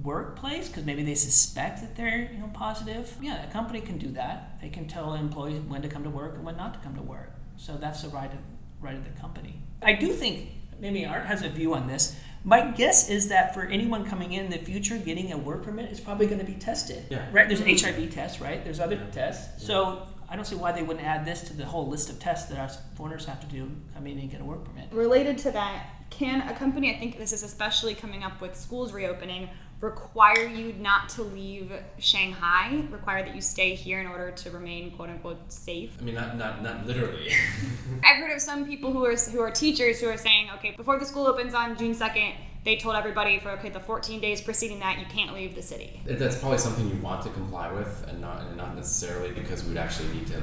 workplace 0.03 0.67
because 0.67 0.85
maybe 0.85 1.03
they 1.03 1.15
suspect 1.15 1.81
that 1.81 1.95
they're 1.95 2.29
you 2.31 2.39
know 2.39 2.49
positive. 2.53 3.15
Yeah 3.21 3.47
a 3.47 3.51
company 3.51 3.81
can 3.81 3.97
do 3.97 4.09
that. 4.09 4.59
They 4.61 4.69
can 4.69 4.87
tell 4.87 5.13
employees 5.13 5.61
when 5.61 5.81
to 5.81 5.87
come 5.87 6.03
to 6.03 6.09
work 6.09 6.35
and 6.35 6.45
when 6.45 6.57
not 6.57 6.73
to 6.73 6.79
come 6.81 6.95
to 6.95 7.01
work. 7.01 7.33
So 7.57 7.77
that's 7.77 8.01
the 8.01 8.09
right 8.09 8.31
of 8.31 8.39
right 8.81 8.95
of 8.95 9.03
the 9.03 9.19
company. 9.19 9.61
I 9.81 9.93
do 9.93 10.11
think 10.11 10.49
maybe 10.79 11.05
art 11.05 11.25
has 11.25 11.41
a 11.41 11.49
view 11.49 11.73
on 11.73 11.87
this. 11.87 12.15
My 12.43 12.69
guess 12.71 13.09
is 13.09 13.29
that 13.29 13.55
for 13.55 13.63
anyone 13.63 14.05
coming 14.05 14.33
in, 14.33 14.45
in 14.45 14.51
the 14.51 14.59
future 14.59 14.97
getting 14.97 15.31
a 15.31 15.37
work 15.37 15.63
permit 15.63 15.91
is 15.91 15.99
probably 15.99 16.27
going 16.27 16.39
to 16.39 16.45
be 16.45 16.53
tested. 16.53 17.05
Yeah. 17.09 17.27
right? 17.31 17.47
There's 17.47 17.61
hiv 17.81 18.13
tests 18.13 18.39
right? 18.39 18.63
There's 18.63 18.79
other 18.79 18.95
yeah. 18.95 19.11
tests. 19.11 19.61
Yeah. 19.61 19.67
so 19.67 20.07
I 20.29 20.35
don't 20.35 20.45
see 20.45 20.55
why 20.55 20.71
they 20.71 20.83
wouldn't 20.83 21.05
add 21.05 21.25
this 21.25 21.41
to 21.43 21.53
the 21.53 21.65
whole 21.65 21.87
list 21.87 22.09
of 22.09 22.19
tests 22.19 22.49
that 22.49 22.59
our 22.59 22.69
foreigners 22.95 23.25
have 23.25 23.39
to 23.41 23.47
do 23.47 23.71
come 23.93 24.07
in 24.07 24.19
and 24.19 24.29
get 24.29 24.41
a 24.41 24.43
work 24.43 24.65
permit. 24.65 24.91
Related 24.91 25.37
to 25.39 25.51
that, 25.51 25.87
can 26.09 26.47
a 26.47 26.53
company, 26.53 26.93
I 26.93 26.99
think 26.99 27.17
this 27.17 27.33
is 27.33 27.43
especially 27.43 27.93
coming 27.93 28.23
up 28.23 28.41
with 28.41 28.55
schools 28.55 28.93
reopening, 28.93 29.49
require 29.81 30.45
you 30.45 30.73
not 30.73 31.09
to 31.09 31.23
leave 31.23 31.71
Shanghai, 31.99 32.83
require 32.89 33.23
that 33.25 33.35
you 33.35 33.41
stay 33.41 33.75
here 33.75 33.99
in 33.99 34.07
order 34.07 34.31
to 34.31 34.51
remain 34.51 34.91
quote 34.91 35.09
unquote 35.09 35.51
safe? 35.51 35.95
I 35.99 36.03
mean, 36.03 36.15
not 36.15 36.37
not 36.37 36.63
not 36.63 36.85
literally. 36.85 37.31
I've 38.03 38.17
heard 38.17 38.31
of 38.31 38.41
some 38.41 38.65
people 38.65 38.91
who 38.91 39.05
are 39.05 39.15
who 39.15 39.41
are 39.41 39.51
teachers 39.51 39.99
who 39.99 40.07
are 40.07 40.17
saying, 40.17 40.49
okay, 40.55 40.71
before 40.75 40.99
the 40.99 41.05
school 41.05 41.27
opens 41.27 41.53
on 41.53 41.77
June 41.77 41.93
second, 41.93 42.33
they 42.63 42.77
told 42.77 42.95
everybody 42.95 43.39
for 43.39 43.51
okay 43.51 43.69
the 43.69 43.79
14 43.79 44.19
days 44.21 44.41
preceding 44.41 44.79
that 44.79 44.99
you 44.99 45.05
can't 45.05 45.33
leave 45.33 45.55
the 45.55 45.61
city. 45.61 46.01
That's 46.05 46.37
probably 46.37 46.57
something 46.57 46.89
you 46.89 47.01
want 47.01 47.23
to 47.23 47.29
comply 47.29 47.71
with, 47.71 48.05
and 48.07 48.21
not 48.21 48.41
and 48.41 48.57
not 48.57 48.75
necessarily 48.75 49.31
because 49.31 49.63
we'd 49.63 49.77
actually 49.77 50.09
need 50.09 50.27
to 50.27 50.41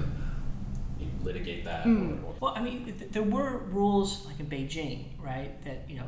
litigate 1.23 1.65
that. 1.65 1.85
Mm. 1.85 2.23
Or, 2.23 2.27
or. 2.27 2.35
Well, 2.41 2.55
I 2.57 2.63
mean, 2.63 2.85
th- 2.85 3.11
there 3.11 3.23
were 3.23 3.59
rules 3.59 4.27
like 4.27 4.41
in 4.41 4.47
Beijing, 4.47 5.05
right? 5.19 5.63
That 5.65 5.89
you 5.89 5.97
know 5.97 6.07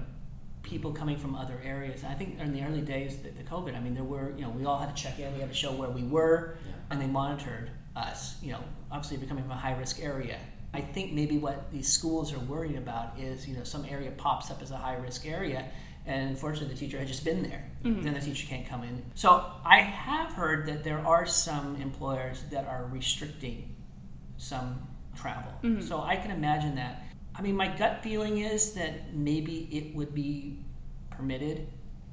people 0.64 0.92
coming 0.92 1.16
from 1.16 1.34
other 1.36 1.60
areas. 1.62 2.02
I 2.02 2.14
think 2.14 2.40
in 2.40 2.52
the 2.52 2.62
early 2.62 2.80
days, 2.80 3.18
the, 3.18 3.28
the 3.30 3.44
COVID, 3.44 3.76
I 3.76 3.80
mean, 3.80 3.94
there 3.94 4.02
were, 4.02 4.32
you 4.36 4.42
know, 4.42 4.50
we 4.50 4.64
all 4.64 4.78
had 4.78 4.94
to 4.94 5.00
check 5.00 5.20
in, 5.20 5.32
we 5.34 5.40
had 5.40 5.50
to 5.50 5.54
show 5.54 5.72
where 5.72 5.90
we 5.90 6.02
were, 6.02 6.56
yeah. 6.66 6.72
and 6.90 7.00
they 7.00 7.06
monitored 7.06 7.70
us, 7.94 8.36
you 8.42 8.50
know, 8.50 8.60
obviously 8.90 9.16
if 9.16 9.22
you're 9.22 9.28
coming 9.28 9.44
from 9.44 9.52
a 9.52 9.56
high 9.56 9.76
risk 9.76 10.02
area. 10.02 10.38
I 10.72 10.80
think 10.80 11.12
maybe 11.12 11.38
what 11.38 11.70
these 11.70 11.86
schools 11.86 12.32
are 12.32 12.40
worried 12.40 12.76
about 12.76 13.18
is, 13.18 13.46
you 13.46 13.56
know, 13.56 13.62
some 13.62 13.84
area 13.84 14.10
pops 14.10 14.50
up 14.50 14.60
as 14.60 14.72
a 14.72 14.76
high 14.76 14.96
risk 14.96 15.24
area, 15.24 15.66
and 16.06 16.30
unfortunately 16.30 16.74
the 16.74 16.80
teacher 16.80 16.98
had 16.98 17.06
just 17.06 17.24
been 17.24 17.42
there. 17.44 17.70
Mm-hmm. 17.84 18.02
Then 18.02 18.14
the 18.14 18.20
teacher 18.20 18.46
can't 18.48 18.66
come 18.66 18.82
in. 18.82 19.02
So 19.14 19.44
I 19.64 19.78
have 19.78 20.32
heard 20.32 20.66
that 20.66 20.82
there 20.82 20.98
are 20.98 21.26
some 21.26 21.76
employers 21.76 22.42
that 22.50 22.66
are 22.66 22.88
restricting 22.90 23.76
some 24.36 24.88
travel. 25.14 25.52
Mm-hmm. 25.62 25.82
So 25.82 26.00
I 26.00 26.16
can 26.16 26.32
imagine 26.32 26.74
that 26.74 27.03
I 27.36 27.42
mean, 27.42 27.56
my 27.56 27.68
gut 27.68 28.02
feeling 28.02 28.38
is 28.38 28.72
that 28.74 29.14
maybe 29.14 29.68
it 29.70 29.94
would 29.94 30.14
be 30.14 30.58
permitted 31.10 31.66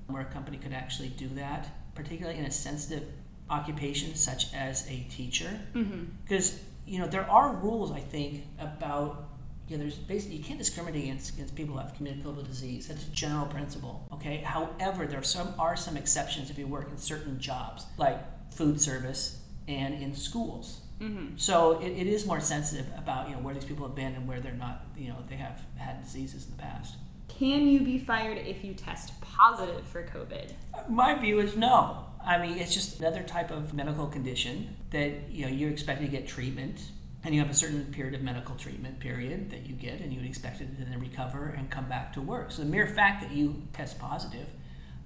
where 0.07 0.21
a 0.21 0.25
company 0.25 0.57
could 0.57 0.73
actually 0.73 1.09
do 1.09 1.27
that, 1.29 1.69
particularly 1.95 2.39
in 2.39 2.45
a 2.45 2.51
sensitive 2.51 3.03
occupation 3.49 4.15
such 4.15 4.53
as 4.53 4.87
a 4.89 5.05
teacher. 5.09 5.59
Because, 5.73 6.51
mm-hmm. 6.51 6.91
you 6.91 6.99
know, 6.99 7.07
there 7.07 7.29
are 7.29 7.55
rules, 7.55 7.91
I 7.91 7.99
think, 7.99 8.45
about 8.59 9.27
you 9.71 9.77
know, 9.77 9.83
there's 9.83 9.95
basically 9.95 10.35
you 10.35 10.43
can't 10.43 10.59
discriminate 10.59 11.03
against, 11.03 11.33
against 11.33 11.55
people 11.55 11.75
who 11.75 11.79
have 11.79 11.95
communicable 11.95 12.43
disease. 12.43 12.89
That's 12.89 13.07
a 13.07 13.11
general 13.11 13.45
principle. 13.45 14.05
Okay. 14.11 14.37
However, 14.37 15.05
there 15.05 15.19
are 15.19 15.23
some 15.23 15.53
are 15.57 15.77
some 15.77 15.95
exceptions 15.95 16.49
if 16.49 16.57
you 16.57 16.67
work 16.67 16.89
in 16.91 16.97
certain 16.97 17.39
jobs, 17.39 17.85
like 17.97 18.19
food 18.53 18.81
service 18.81 19.39
and 19.69 19.93
in 19.93 20.13
schools. 20.13 20.80
Mm-hmm. 21.01 21.37
So 21.37 21.79
it, 21.79 21.89
it 21.89 22.07
is 22.07 22.25
more 22.25 22.39
sensitive 22.39 22.85
about 22.97 23.27
you 23.27 23.35
know 23.35 23.41
where 23.41 23.53
these 23.53 23.65
people 23.65 23.87
have 23.87 23.95
been 23.95 24.13
and 24.13 24.27
where 24.27 24.39
they're 24.39 24.53
not 24.53 24.85
you 24.95 25.09
know 25.09 25.17
they 25.27 25.35
have 25.35 25.61
had 25.77 26.03
diseases 26.03 26.45
in 26.45 26.51
the 26.51 26.61
past. 26.61 26.95
Can 27.27 27.67
you 27.67 27.79
be 27.79 27.97
fired 27.97 28.37
if 28.37 28.63
you 28.63 28.73
test 28.73 29.19
positive 29.19 29.87
for 29.87 30.03
COVID? 30.03 30.51
My 30.87 31.15
view 31.15 31.39
is 31.39 31.55
no. 31.55 32.05
I 32.23 32.37
mean, 32.37 32.59
it's 32.59 32.73
just 32.73 32.99
another 32.99 33.23
type 33.23 33.49
of 33.49 33.73
medical 33.73 34.05
condition 34.05 34.75
that 34.91 35.31
you 35.31 35.45
know 35.45 35.51
you're 35.51 35.71
expected 35.71 36.05
to 36.05 36.11
get 36.11 36.27
treatment, 36.27 36.91
and 37.23 37.33
you 37.33 37.41
have 37.41 37.49
a 37.49 37.55
certain 37.55 37.85
period 37.85 38.13
of 38.13 38.21
medical 38.21 38.55
treatment 38.55 38.99
period 38.99 39.49
that 39.49 39.65
you 39.65 39.73
get, 39.73 40.01
and 40.01 40.13
you 40.13 40.19
would 40.19 40.29
expect 40.29 40.61
it 40.61 40.77
to 40.77 40.85
then 40.85 40.99
recover 40.99 41.47
and 41.57 41.71
come 41.71 41.85
back 41.85 42.13
to 42.13 42.21
work. 42.21 42.51
So 42.51 42.61
the 42.61 42.69
mere 42.69 42.85
fact 42.85 43.23
that 43.23 43.31
you 43.31 43.63
test 43.73 43.97
positive, 43.97 44.47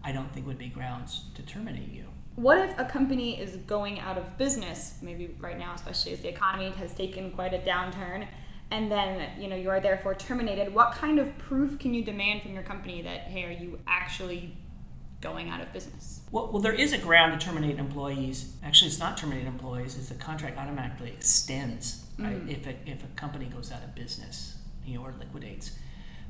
I 0.04 0.12
don't 0.12 0.34
think 0.34 0.46
would 0.46 0.58
be 0.58 0.68
grounds 0.68 1.26
to 1.36 1.42
terminate 1.42 1.94
you 1.94 2.08
what 2.36 2.58
if 2.58 2.78
a 2.78 2.86
company 2.86 3.40
is 3.40 3.56
going 3.68 4.00
out 4.00 4.18
of 4.18 4.38
business 4.38 4.96
maybe 5.02 5.36
right 5.40 5.58
now 5.58 5.74
especially 5.74 6.14
as 6.14 6.20
the 6.20 6.28
economy 6.28 6.70
has 6.72 6.94
taken 6.94 7.32
quite 7.32 7.54
a 7.54 7.60
downturn 7.60 8.28
and 8.72 8.92
then 8.92 9.30
you 9.40 9.48
know 9.48 9.56
you 9.56 9.70
are 9.70 9.80
therefore 9.80 10.16
terminated 10.16 10.74
what 10.74 10.92
kind 10.94 11.20
of 11.20 11.38
proof 11.38 11.78
can 11.80 11.94
you 11.94 12.04
demand 12.04 12.42
from 12.42 12.54
your 12.54 12.64
company 12.64 13.02
that 13.02 13.22
hey 13.22 13.44
are 13.46 13.52
you 13.52 13.80
actually 13.88 14.56
going 15.22 15.50
out 15.50 15.60
of 15.60 15.74
business? 15.74 16.22
Well, 16.32 16.52
well 16.52 16.62
there 16.62 16.74
is 16.74 16.94
a 16.94 16.98
ground 16.98 17.40
to 17.40 17.44
terminate 17.44 17.80
employees. 17.80 18.54
Actually 18.64 18.90
it's 18.90 19.00
not 19.00 19.18
terminate 19.18 19.48
employees 19.48 19.98
it's 19.98 20.10
the 20.10 20.16
contract 20.16 20.58
automatically 20.58 21.10
extends 21.10 22.06
right 22.20 22.46
mm. 22.46 22.52
if, 22.52 22.68
a, 22.68 22.76
if 22.86 23.04
a 23.04 23.08
company 23.16 23.46
goes 23.46 23.72
out 23.72 23.84
of 23.84 23.96
business 23.96 24.58
you 24.86 24.96
know, 24.96 25.04
or 25.04 25.14
liquidates. 25.20 25.72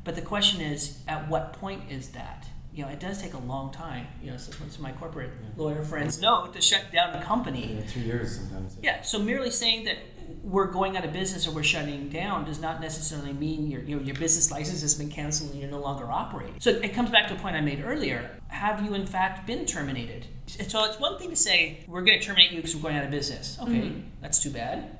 But 0.03 0.15
the 0.15 0.21
question 0.21 0.61
is 0.61 0.99
at 1.07 1.27
what 1.29 1.53
point 1.53 1.91
is 1.91 2.09
that 2.09 2.47
you 2.75 2.83
know, 2.83 2.89
it 2.89 2.99
does 2.99 3.21
take 3.21 3.33
a 3.33 3.39
long 3.39 3.71
time. 3.71 4.05
You 4.21 4.31
know, 4.31 4.38
so, 4.38 4.51
my 4.81 4.91
corporate 4.91 5.31
yeah. 5.41 5.49
lawyer 5.55 5.81
friends 5.81 6.19
know 6.19 6.47
to 6.47 6.61
shut 6.61 6.91
down 6.91 7.15
a 7.15 7.23
company. 7.23 7.77
Yeah, 7.79 7.89
two 7.89 8.01
years 8.01 8.35
sometimes. 8.35 8.75
Yeah. 8.83 9.01
So 9.01 9.17
merely 9.17 9.49
saying 9.49 9.85
that 9.85 9.97
we're 10.43 10.67
going 10.67 10.97
out 10.97 11.05
of 11.05 11.13
business 11.13 11.47
or 11.47 11.51
we're 11.51 11.63
shutting 11.63 12.09
down 12.09 12.43
does 12.43 12.59
not 12.59 12.81
necessarily 12.81 13.31
mean 13.31 13.71
your 13.71 13.81
your, 13.83 14.01
your 14.01 14.15
business 14.15 14.51
license 14.51 14.81
has 14.81 14.93
been 14.93 15.09
canceled 15.09 15.51
and 15.51 15.61
you're 15.61 15.71
no 15.71 15.79
longer 15.79 16.11
operating. 16.11 16.55
So 16.59 16.71
it 16.71 16.93
comes 16.93 17.09
back 17.09 17.29
to 17.29 17.35
a 17.35 17.38
point 17.38 17.55
I 17.55 17.61
made 17.61 17.81
earlier. 17.81 18.29
Have 18.47 18.83
you 18.83 18.93
in 18.93 19.05
fact 19.05 19.47
been 19.47 19.65
terminated? 19.65 20.27
So 20.47 20.83
it's 20.83 20.99
one 20.99 21.17
thing 21.17 21.29
to 21.29 21.35
say 21.35 21.85
we're 21.88 22.03
going 22.03 22.19
to 22.19 22.25
terminate 22.25 22.51
you 22.51 22.57
because 22.57 22.75
we're 22.75 22.83
going 22.83 22.97
out 22.97 23.05
of 23.05 23.11
business. 23.11 23.57
Okay, 23.61 23.71
mm-hmm. 23.71 24.01
that's 24.21 24.43
too 24.43 24.51
bad. 24.51 24.97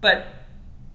But 0.00 0.41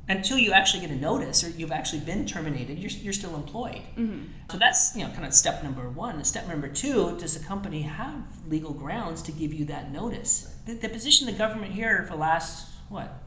until 0.10 0.38
you 0.38 0.54
actually 0.54 0.82
get 0.82 0.92
a 0.92 0.96
notice 0.96 1.44
or 1.44 1.50
you've 1.50 1.72
actually 1.72 2.00
been 2.00 2.26
terminated, 2.26 2.80
you're, 2.80 2.92
you're 2.92 3.14
still 3.14 3.36
employed. 3.36 3.82
Mm-hmm. 3.98 4.24
So 4.50 4.58
that's 4.58 4.96
you 4.96 5.04
know 5.04 5.12
kind 5.12 5.26
of 5.26 5.34
step 5.34 5.64
number 5.64 5.90
one. 5.90 6.24
Step 6.24 6.48
number 6.48 6.68
two: 6.68 7.18
Does 7.18 7.38
the 7.38 7.46
company 7.46 7.82
have 7.82 8.24
legal 8.48 8.74
grounds 8.74 9.22
to 9.24 9.32
give 9.32 9.54
you 9.54 9.66
that 9.66 9.92
notice? 9.92 10.56
The, 10.66 10.74
the 10.74 10.90
position 10.90 11.28
of 11.28 11.34
the 11.34 11.38
government 11.38 11.74
here 11.74 12.04
for 12.04 12.14
the 12.14 12.20
last 12.20 12.68
what 12.90 13.22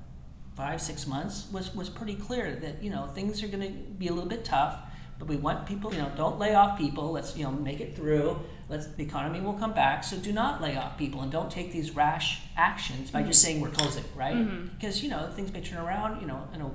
five 0.56 0.80
six 0.80 1.06
months 1.06 1.48
was 1.52 1.74
was 1.74 1.88
pretty 1.88 2.14
clear 2.14 2.56
that 2.56 2.82
you 2.82 2.90
know 2.90 3.06
things 3.14 3.42
are 3.42 3.48
going 3.48 3.66
to 3.66 3.72
be 3.72 4.08
a 4.08 4.12
little 4.12 4.28
bit 4.28 4.44
tough, 4.44 4.80
but 5.18 5.28
we 5.28 5.36
want 5.36 5.66
people 5.66 5.92
you 5.92 5.98
know 5.98 6.10
don't 6.16 6.38
lay 6.38 6.54
off 6.54 6.78
people. 6.78 7.12
Let's 7.12 7.36
you 7.36 7.44
know 7.44 7.52
make 7.52 7.80
it 7.80 7.94
through. 7.94 8.40
Let's, 8.70 8.86
the 8.86 9.02
economy 9.02 9.40
will 9.40 9.54
come 9.54 9.74
back. 9.74 10.04
So 10.04 10.16
do 10.16 10.32
not 10.32 10.62
lay 10.62 10.76
off 10.76 10.96
people 10.96 11.20
and 11.22 11.30
don't 11.30 11.50
take 11.50 11.72
these 11.72 11.90
rash 11.90 12.40
actions 12.56 13.10
by 13.10 13.20
mm-hmm. 13.20 13.28
just 13.28 13.42
saying 13.42 13.60
we're 13.60 13.70
closing, 13.70 14.04
right? 14.14 14.36
Mm-hmm. 14.36 14.66
Because 14.76 15.02
you 15.02 15.10
know 15.10 15.28
things 15.34 15.52
may 15.52 15.60
turn 15.60 15.84
around, 15.84 16.20
you 16.20 16.26
know, 16.28 16.48
in 16.54 16.60
a 16.60 16.70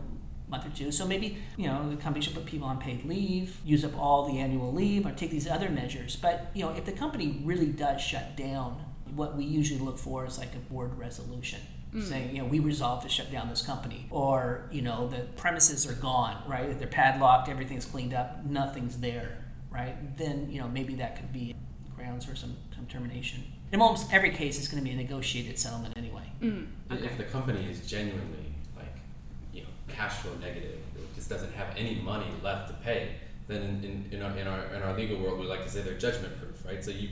month 0.50 0.66
or 0.66 0.76
two. 0.76 0.92
So 0.92 1.08
maybe 1.08 1.38
you 1.58 1.68
know 1.68 1.90
the 1.90 1.96
company 1.96 2.24
should 2.24 2.36
put 2.36 2.46
people 2.46 2.68
on 2.68 2.80
paid 2.80 3.06
leave, 3.06 3.58
use 3.64 3.86
up 3.86 3.98
all 3.98 4.28
the 4.28 4.40
annual 4.40 4.74
leave, 4.74 5.06
or 5.06 5.12
take 5.12 5.32
these 5.32 5.48
other 5.48 5.70
measures. 5.70 6.18
But 6.18 6.52
you 6.54 6.64
know 6.64 6.72
if 6.72 6.84
the 6.84 6.92
company 6.92 7.42
really 7.44 7.68
does 7.68 8.02
shut 8.02 8.36
down, 8.36 8.84
what 9.16 9.38
we 9.38 9.46
usually 9.46 9.80
look 9.80 9.98
for 9.98 10.26
is 10.26 10.38
like 10.38 10.54
a 10.54 10.74
board 10.74 10.98
resolution. 10.98 11.62
Mm. 11.94 12.04
saying, 12.04 12.36
you 12.36 12.42
know, 12.42 12.48
we 12.50 12.60
resolve 12.60 13.04
to 13.04 13.10
shut 13.10 13.32
down 13.32 13.48
this 13.48 13.62
company, 13.62 14.06
or 14.10 14.68
you 14.70 14.82
know, 14.82 15.08
the 15.08 15.20
premises 15.38 15.88
are 15.88 15.94
gone, 15.94 16.44
right? 16.46 16.78
They're 16.78 16.90
padlocked, 16.90 17.48
everything's 17.48 17.86
cleaned 17.86 18.14
up, 18.14 18.44
nothing's 18.44 18.98
there, 18.98 19.46
right? 19.72 20.18
Then 20.18 20.52
you 20.52 20.60
know, 20.60 20.68
maybe 20.68 20.96
that 20.96 21.16
could 21.16 21.32
be 21.32 21.56
grounds 22.06 22.26
for 22.26 22.36
some, 22.36 22.56
some 22.76 22.86
termination. 22.86 23.44
In 23.72 23.82
almost 23.82 24.14
every 24.14 24.32
case, 24.32 24.58
it's 24.58 24.68
going 24.68 24.84
to 24.84 24.88
be 24.88 24.94
a 24.94 24.98
negotiated 24.98 25.58
settlement 25.58 25.98
anyway. 25.98 26.24
Mm, 26.42 26.68
okay. 26.92 27.06
If 27.06 27.18
the 27.18 27.24
company 27.24 27.68
is 27.70 27.86
genuinely 27.88 28.54
like, 28.76 28.96
you 29.54 29.62
know, 29.64 29.70
cash 29.88 30.14
flow 30.14 30.34
negative, 30.40 30.80
it 30.96 31.16
just 31.16 31.30
doesn't 31.30 31.54
have 31.54 31.76
any 31.76 31.96
money 31.96 32.28
left 32.44 32.70
to 32.70 32.74
pay, 32.76 33.16
then 33.48 33.62
in, 33.62 33.84
in, 33.84 34.20
in, 34.20 34.22
our, 34.22 34.38
in, 34.38 34.48
our, 34.48 34.76
in 34.76 34.82
our 34.82 34.96
legal 34.96 35.20
world, 35.20 35.40
we 35.40 35.46
like 35.46 35.64
to 35.64 35.70
say 35.70 35.82
they're 35.82 35.98
judgment 35.98 36.40
proof, 36.40 36.66
right? 36.66 36.84
So 36.84 36.92
you 36.92 37.10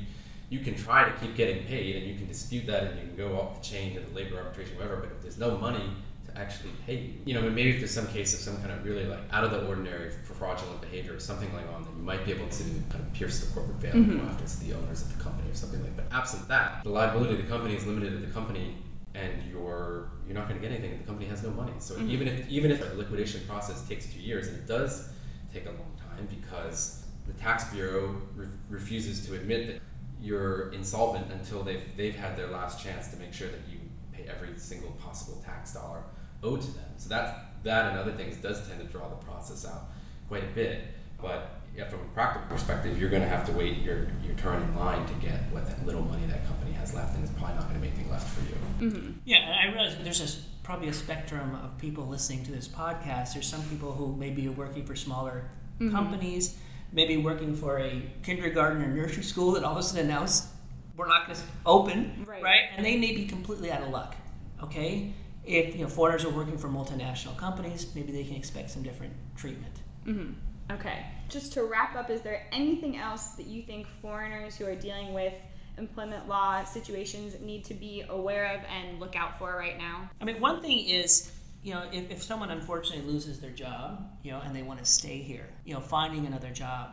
you 0.50 0.60
can 0.60 0.76
try 0.76 1.04
to 1.04 1.12
keep 1.20 1.36
getting 1.36 1.66
paid 1.66 1.96
and 1.96 2.06
you 2.06 2.16
can 2.16 2.28
dispute 2.28 2.68
that 2.68 2.84
and 2.84 3.00
you 3.00 3.08
can 3.08 3.16
go 3.16 3.40
off 3.40 3.60
the 3.60 3.68
chain 3.68 3.96
to 3.96 4.02
the 4.02 4.16
labor 4.16 4.38
arbitration, 4.38 4.78
whatever. 4.78 4.98
But 4.98 5.10
if 5.14 5.22
there's 5.24 5.40
no 5.40 5.58
money 5.58 5.90
actually 6.36 6.72
pay 6.86 6.98
you. 6.98 7.13
You 7.26 7.34
know, 7.36 7.50
maybe 7.50 7.72
if 7.72 7.80
there's 7.80 7.93
some 7.93 8.08
case 8.08 8.34
of 8.34 8.39
some 8.39 8.58
kind 8.58 8.72
of 8.72 8.84
really 8.86 9.06
like 9.06 9.22
out 9.32 9.43
of 9.43 9.52
the 9.52 9.65
ordinary 9.67 10.12
for 10.12 10.34
fraudulent 10.34 10.82
behavior 10.82 11.15
or 11.15 11.19
something 11.19 11.50
going 11.52 11.67
on, 11.67 11.84
then 11.84 11.93
you 11.98 12.04
might 12.04 12.26
be 12.26 12.32
able 12.32 12.48
to 12.48 12.63
kind 12.89 13.02
of 13.02 13.13
pierce 13.13 13.39
the 13.39 13.54
corporate 13.54 13.78
veil 13.78 13.93
mm-hmm. 13.93 14.12
and 14.12 14.22
go 14.22 14.28
after 14.28 14.65
the 14.65 14.74
owners 14.74 15.02
of 15.02 15.15
the 15.17 15.24
company 15.24 15.50
or 15.50 15.56
something 15.56 15.82
like 15.82 15.96
that. 15.96 16.10
But 16.10 16.17
absent 16.17 16.48
that, 16.48 16.84
the 16.84 16.89
liability 16.89 17.34
of 17.34 17.41
the 17.41 17.48
company 17.48 17.76
is 17.76 17.86
limited 17.86 18.12
to 18.12 18.17
the 18.17 18.32
company 18.32 18.78
and 19.15 19.32
you're 19.50 20.10
you're 20.26 20.36
not 20.36 20.48
going 20.48 20.60
to 20.60 20.67
get 20.67 20.74
anything. 20.74 20.98
The 21.00 21.06
company 21.06 21.28
has 21.28 21.43
no 21.43 21.52
money. 21.52 21.74
So 21.80 21.96
mm-hmm. 21.96 22.10
even 22.10 22.28
if 22.28 22.50
even 22.50 22.72
if 22.72 22.82
a 22.82 22.96
liquidation 22.96 23.41
process 23.48 23.88
takes 23.88 24.12
two 24.12 24.19
years, 24.19 24.48
and 24.48 24.58
it 24.58 24.67
does 24.67 25.10
take 25.54 25.65
a 25.65 25.69
long 25.69 25.93
time 25.98 26.28
because 26.30 27.06
the 27.28 27.34
tax 27.34 27.65
bureau 27.74 28.22
re- 28.36 28.48
refuses 28.69 29.26
to 29.28 29.36
admit 29.36 29.67
that 29.67 29.82
you're 30.22 30.72
insolvent 30.72 31.32
until 31.32 31.63
they've 31.63 31.84
they've 31.96 32.15
had 32.15 32.38
their 32.38 32.48
last 32.48 32.84
chance 32.84 33.10
to 33.10 33.17
make 33.17 33.34
sure 33.34 33.50
that 33.50 33.60
you 33.69 33.78
pay 34.12 34.26
every 34.30 34.58
single 34.58 34.91
possible 34.91 35.41
tax 35.43 35.74
dollar 35.74 36.04
owed 36.44 36.62
to 36.62 36.72
them. 36.72 36.86
So 36.98 37.10
that 37.10 37.54
that 37.64 37.92
and 37.92 38.00
other 38.00 38.12
things 38.12 38.38
does 38.38 38.68
tend 38.68 38.80
to 38.80 38.86
draw 38.86 39.08
the 39.10 39.16
process 39.16 39.66
out 39.66 39.92
quite 40.28 40.44
a 40.44 40.48
bit. 40.48 40.82
But 41.22 41.62
yeah, 41.76 41.88
from 41.90 42.02
a 42.02 42.14
practical 42.14 42.48
perspective, 42.50 43.00
you're 43.00 43.10
going 43.10 43.24
to 43.24 43.28
have 43.28 43.46
to 43.48 43.52
wait 43.54 43.80
your, 43.80 44.08
your 44.24 44.36
turn 44.38 44.62
in 44.62 44.76
line 44.76 45.06
to 45.08 45.14
get 45.16 45.40
what 45.52 45.66
that 45.66 45.84
little 45.86 46.04
money 46.04 46.26
that 46.28 46.46
company 46.46 46.72
has 46.74 46.94
left, 46.94 47.16
and 47.16 47.24
it's 47.24 47.34
probably 47.34 47.56
not 47.56 47.64
going 47.64 47.76
to 47.76 47.82
make 47.82 47.94
anything 47.94 48.12
left 48.12 48.30
for 48.30 48.42
you. 48.42 48.92
Mm-hmm. 48.92 49.12
Yeah, 49.26 49.38
and 49.38 49.54
I 49.54 49.74
realize 49.74 49.98
there's 50.04 50.22
a, 50.22 50.64
probably 50.64 50.90
a 50.90 50.94
spectrum 50.94 51.56
of 51.56 51.78
people 51.80 52.06
listening 52.06 52.44
to 52.46 52.52
this 52.52 52.68
podcast. 52.68 53.34
There's 53.34 53.48
some 53.48 53.64
people 53.64 53.92
who 53.92 54.16
maybe 54.16 54.48
are 54.48 54.52
working 54.52 54.86
for 54.86 54.96
smaller 54.96 55.50
mm-hmm. 55.80 55.92
companies, 55.92 56.58
maybe 56.92 57.18
working 57.18 57.56
for 57.56 57.80
a 57.80 58.04
kindergarten 58.22 58.84
or 58.84 58.88
nursery 58.88 59.24
school 59.24 59.54
that 59.54 59.64
all 59.64 59.72
of 59.72 59.80
a 59.80 59.84
sudden 59.84 60.06
announced 60.06 60.50
we're 60.96 61.08
not 61.08 61.26
going 61.26 61.40
to 61.40 61.44
open, 61.66 62.26
right. 62.28 62.44
right? 62.44 62.62
And 62.78 62.86
they 62.86 62.98
may 62.98 63.16
be 63.16 63.26
completely 63.26 63.72
out 63.72 63.82
of 63.82 63.90
luck. 63.90 64.16
Okay, 64.62 65.14
if 65.46 65.76
you 65.76 65.84
know 65.84 65.90
foreigners 65.90 66.26
are 66.26 66.30
working 66.30 66.58
for 66.58 66.70
multinational 66.70 67.38
companies, 67.38 67.94
maybe 67.96 68.12
they 68.12 68.24
can 68.24 68.36
expect 68.36 68.72
some 68.72 68.84
different 68.84 69.14
treatment. 69.36 69.74
Mm-hmm. 70.06 70.34
Okay. 70.72 71.06
Just 71.30 71.54
to 71.54 71.64
wrap 71.64 71.96
up, 71.96 72.10
is 72.10 72.22
there 72.22 72.48
anything 72.52 72.98
else 72.98 73.30
that 73.30 73.48
you 73.48 73.64
think 73.64 73.88
foreigners 74.02 74.56
who 74.56 74.66
are 74.66 74.76
dealing 74.76 75.14
with 75.14 75.34
employment 75.78 76.28
law 76.28 76.64
situations 76.64 77.36
need 77.42 77.66
to 77.66 77.74
be 77.74 78.04
aware 78.10 78.56
of 78.56 78.62
and 78.66 79.00
look 79.00 79.16
out 79.16 79.38
for 79.38 79.56
right 79.58 79.78
now? 79.78 80.10
I 80.22 80.26
mean, 80.26 80.40
one 80.40 80.62
thing 80.62 80.88
is, 80.88 81.32
you 81.64 81.74
know, 81.74 81.84
if, 81.92 82.12
if 82.12 82.24
someone 82.24 82.52
unfortunately 82.52 83.12
loses 83.12 83.40
their 83.40 83.52
job, 83.52 84.06
you 84.24 84.32
know, 84.32 84.42
and 84.46 84.56
they 84.56 84.62
want 84.62 84.80
to 84.80 84.86
stay 84.86 85.18
here, 85.18 85.50
you 85.66 85.74
know, 85.74 85.80
finding 85.80 86.26
another 86.26 86.52
job, 86.52 86.92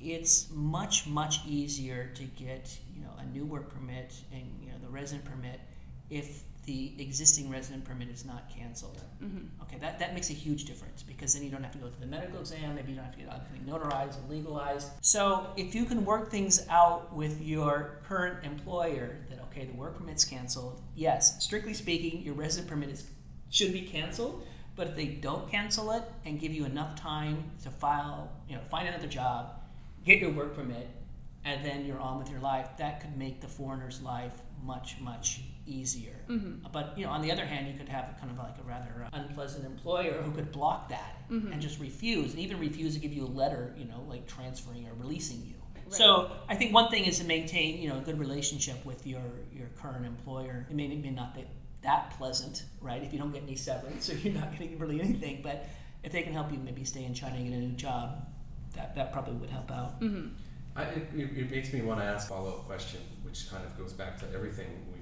it's 0.00 0.48
much, 0.52 1.06
much 1.06 1.40
easier 1.46 2.10
to 2.14 2.24
get, 2.24 2.76
you 2.94 3.02
know, 3.02 3.10
a 3.18 3.24
new 3.26 3.44
work 3.44 3.74
permit 3.74 4.14
and, 4.32 4.46
you 4.62 4.68
know, 4.68 4.78
the 4.82 4.88
resident 4.88 5.24
permit 5.24 5.60
if 6.08 6.42
the 6.64 6.92
existing 6.98 7.50
resident 7.50 7.84
permit 7.84 8.08
is 8.08 8.24
not 8.24 8.48
canceled. 8.54 9.02
Mm-hmm. 9.22 9.62
Okay, 9.62 9.78
that, 9.80 9.98
that 9.98 10.14
makes 10.14 10.30
a 10.30 10.34
huge 10.34 10.64
difference 10.64 11.02
because 11.02 11.34
then 11.34 11.42
you 11.42 11.50
don't 11.50 11.62
have 11.62 11.72
to 11.72 11.78
go 11.78 11.88
through 11.88 12.00
the 12.00 12.06
medical 12.06 12.40
exam, 12.40 12.74
maybe 12.74 12.90
you 12.90 12.96
don't 12.96 13.04
have 13.04 13.14
to 13.14 13.20
get 13.20 13.32
everything 13.32 13.66
notarized 13.66 14.18
and 14.18 14.28
legalized. 14.28 14.88
So 15.00 15.46
if 15.56 15.74
you 15.74 15.84
can 15.84 16.04
work 16.04 16.30
things 16.30 16.66
out 16.68 17.14
with 17.14 17.40
your 17.40 18.00
current 18.04 18.44
employer 18.44 19.16
that, 19.30 19.40
okay, 19.44 19.66
the 19.66 19.76
work 19.76 19.96
permit's 19.96 20.24
canceled, 20.24 20.80
yes, 20.94 21.42
strictly 21.42 21.74
speaking, 21.74 22.22
your 22.22 22.34
resident 22.34 22.68
permit 22.68 22.90
is, 22.90 23.06
should 23.48 23.72
be 23.72 23.82
canceled. 23.82 24.44
But 24.76 24.88
if 24.88 24.96
they 24.96 25.06
don't 25.06 25.50
cancel 25.50 25.90
it 25.90 26.04
and 26.24 26.40
give 26.40 26.54
you 26.54 26.64
enough 26.64 26.94
time 26.94 27.50
to 27.64 27.70
file, 27.70 28.30
you 28.48 28.54
know, 28.54 28.62
find 28.70 28.88
another 28.88 29.08
job, 29.08 29.60
get 30.04 30.20
your 30.20 30.30
work 30.30 30.54
permit, 30.54 30.88
and 31.44 31.64
then 31.64 31.84
you're 31.84 32.00
on 32.00 32.18
with 32.18 32.30
your 32.30 32.40
life, 32.40 32.68
that 32.78 33.00
could 33.00 33.16
make 33.16 33.40
the 33.40 33.48
foreigner's 33.48 34.00
life 34.00 34.40
much, 34.64 34.96
much 35.00 35.42
easier. 35.70 36.16
Mm-hmm. 36.28 36.66
But 36.72 36.94
you 36.96 37.04
know, 37.04 37.12
on 37.12 37.22
the 37.22 37.30
other 37.32 37.44
hand, 37.44 37.68
you 37.68 37.78
could 37.78 37.88
have 37.88 38.16
kind 38.18 38.30
of 38.30 38.38
like 38.38 38.56
a 38.58 38.68
rather 38.68 39.06
uh, 39.06 39.08
unpleasant 39.12 39.64
employer 39.64 40.20
who 40.22 40.32
could 40.32 40.52
block 40.52 40.88
that 40.88 41.16
mm-hmm. 41.30 41.52
and 41.52 41.62
just 41.62 41.80
refuse, 41.80 42.32
and 42.32 42.40
even 42.40 42.58
refuse 42.58 42.94
to 42.94 43.00
give 43.00 43.12
you 43.12 43.24
a 43.24 43.32
letter, 43.32 43.74
you 43.76 43.84
know, 43.84 44.04
like 44.08 44.26
transferring 44.26 44.86
or 44.86 44.94
releasing 44.94 45.38
you. 45.46 45.54
Right. 45.74 45.94
So 45.94 46.32
I 46.48 46.54
think 46.54 46.72
one 46.72 46.90
thing 46.90 47.04
is 47.04 47.18
to 47.18 47.24
maintain, 47.24 47.80
you 47.80 47.88
know, 47.88 47.98
a 47.98 48.02
good 48.02 48.18
relationship 48.18 48.84
with 48.84 49.06
your 49.06 49.22
your 49.52 49.68
current 49.80 50.06
employer. 50.06 50.66
It 50.68 50.76
may, 50.76 50.84
it 50.86 51.02
may 51.02 51.10
not 51.10 51.34
be 51.34 51.44
that 51.82 52.10
pleasant, 52.18 52.64
right? 52.80 53.02
If 53.02 53.12
you 53.12 53.18
don't 53.18 53.32
get 53.32 53.42
any 53.42 53.56
severance, 53.56 54.06
so 54.06 54.12
you're 54.22 54.34
not 54.34 54.52
getting 54.52 54.78
really 54.78 55.00
anything, 55.00 55.40
but 55.42 55.68
if 56.02 56.12
they 56.12 56.22
can 56.22 56.32
help 56.32 56.52
you 56.52 56.58
maybe 56.58 56.84
stay 56.84 57.04
in 57.04 57.14
China 57.14 57.36
and 57.36 57.48
get 57.48 57.56
a 57.56 57.60
new 57.60 57.76
job, 57.76 58.26
that 58.74 58.94
that 58.94 59.12
probably 59.12 59.34
would 59.34 59.50
help 59.50 59.70
out. 59.70 60.00
Mm-hmm. 60.00 60.28
I, 60.76 60.84
it, 60.84 61.08
it, 61.14 61.50
makes 61.50 61.72
me 61.72 61.82
want 61.82 62.00
to 62.00 62.06
ask 62.06 62.26
a 62.26 62.34
follow 62.34 62.50
up 62.50 62.66
question, 62.66 63.00
which 63.22 63.50
kind 63.50 63.64
of 63.64 63.76
goes 63.76 63.92
back 63.92 64.18
to 64.20 64.26
everything 64.32 64.68
we've, 64.92 64.99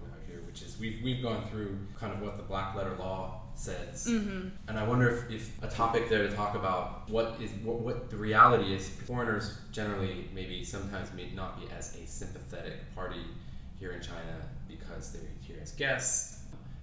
we've 0.00 0.08
about 0.08 0.20
here, 0.26 0.42
which 0.46 0.62
is 0.62 0.78
we've, 0.78 1.02
we've 1.02 1.22
gone 1.22 1.44
through 1.48 1.78
kind 1.98 2.12
of 2.12 2.20
what 2.20 2.36
the 2.36 2.42
black 2.42 2.74
letter 2.74 2.94
law 2.98 3.40
says. 3.54 4.06
Mm-hmm. 4.08 4.48
And 4.68 4.78
I 4.78 4.86
wonder 4.86 5.08
if, 5.08 5.30
if 5.30 5.62
a 5.62 5.68
topic 5.68 6.08
there 6.08 6.26
to 6.28 6.34
talk 6.34 6.54
about 6.54 7.08
what 7.08 7.36
is 7.40 7.50
what, 7.62 7.80
what 7.80 8.10
the 8.10 8.16
reality 8.16 8.74
is. 8.74 8.88
Foreigners 8.88 9.58
generally 9.72 10.28
maybe 10.34 10.64
sometimes 10.64 11.12
may 11.12 11.30
not 11.34 11.60
be 11.60 11.70
as 11.72 11.96
a 11.96 12.06
sympathetic 12.06 12.94
party 12.94 13.22
here 13.78 13.92
in 13.92 14.00
China 14.00 14.36
because 14.68 15.12
they're 15.12 15.22
here 15.40 15.56
as 15.62 15.72
guests. 15.72 16.42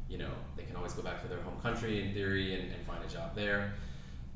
You 0.10 0.18
know, 0.18 0.32
they 0.58 0.64
can 0.64 0.76
always 0.76 0.94
go 0.94 1.02
back 1.02 1.22
to 1.22 1.28
their 1.28 1.42
home 1.42 1.60
country 1.62 2.02
in 2.02 2.14
theory 2.14 2.54
and, 2.54 2.72
and 2.72 2.86
find 2.86 3.04
a 3.04 3.08
job 3.08 3.36
there. 3.36 3.74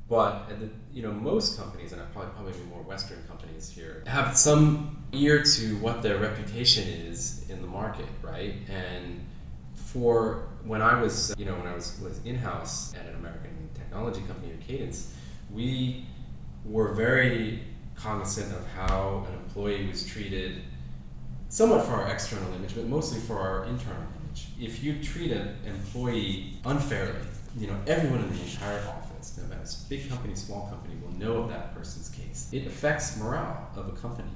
But 0.08 0.50
the, 0.60 0.70
you 0.94 1.02
know, 1.02 1.12
most 1.12 1.58
companies, 1.58 1.92
and 1.92 2.02
probably 2.14 2.32
probably 2.32 2.54
more 2.70 2.84
Western 2.84 3.24
companies 3.28 3.70
here, 3.70 4.04
have 4.06 4.38
some 4.38 5.04
ear 5.12 5.42
to 5.42 5.78
what 5.78 6.04
their 6.04 6.20
reputation 6.20 6.88
is 6.88 7.50
in 7.50 7.62
the 7.62 7.68
market, 7.68 8.06
right? 8.22 8.54
And 8.70 9.26
for 9.74 10.48
when 10.64 10.82
I 10.82 11.02
was, 11.02 11.34
you 11.38 11.46
know, 11.46 11.56
when 11.56 11.66
I 11.66 11.74
was 11.74 12.00
was 12.04 12.20
in 12.24 12.36
house 12.36 12.94
at 12.94 13.08
an 13.08 13.16
American 13.16 13.70
technology 13.74 14.22
company, 14.28 14.54
Cadence, 14.68 15.14
we 15.52 16.06
were 16.66 16.94
very 16.94 17.62
cognizant 17.96 18.54
of 18.54 18.66
how 18.68 19.26
an 19.28 19.34
employee 19.36 19.88
was 19.88 20.06
treated, 20.06 20.62
somewhat 21.50 21.86
for 21.86 21.94
our 21.94 22.08
external 22.10 22.52
image, 22.54 22.76
but 22.76 22.86
mostly 22.86 23.20
for 23.20 23.40
our 23.40 23.66
internal 23.66 24.02
image. 24.24 24.48
If 24.60 24.84
you 24.84 25.02
treat 25.02 25.32
an 25.32 25.56
employee 25.66 26.58
unfairly, 26.66 27.22
you 27.58 27.68
know, 27.68 27.78
everyone 27.88 28.20
in 28.20 28.30
the 28.34 28.42
entire 28.42 28.80
office 28.88 29.05
no 29.38 29.48
matter 29.48 29.68
big 29.90 30.10
company, 30.10 30.36
small 30.36 30.68
company, 30.68 30.96
will 31.02 31.18
know 31.18 31.44
of 31.44 31.50
that 31.50 31.76
person's 31.76 32.10
case. 32.10 32.50
It 32.52 32.68
affects 32.68 33.18
morale 33.18 33.70
of 33.76 33.88
a 33.88 33.92
company. 33.92 34.30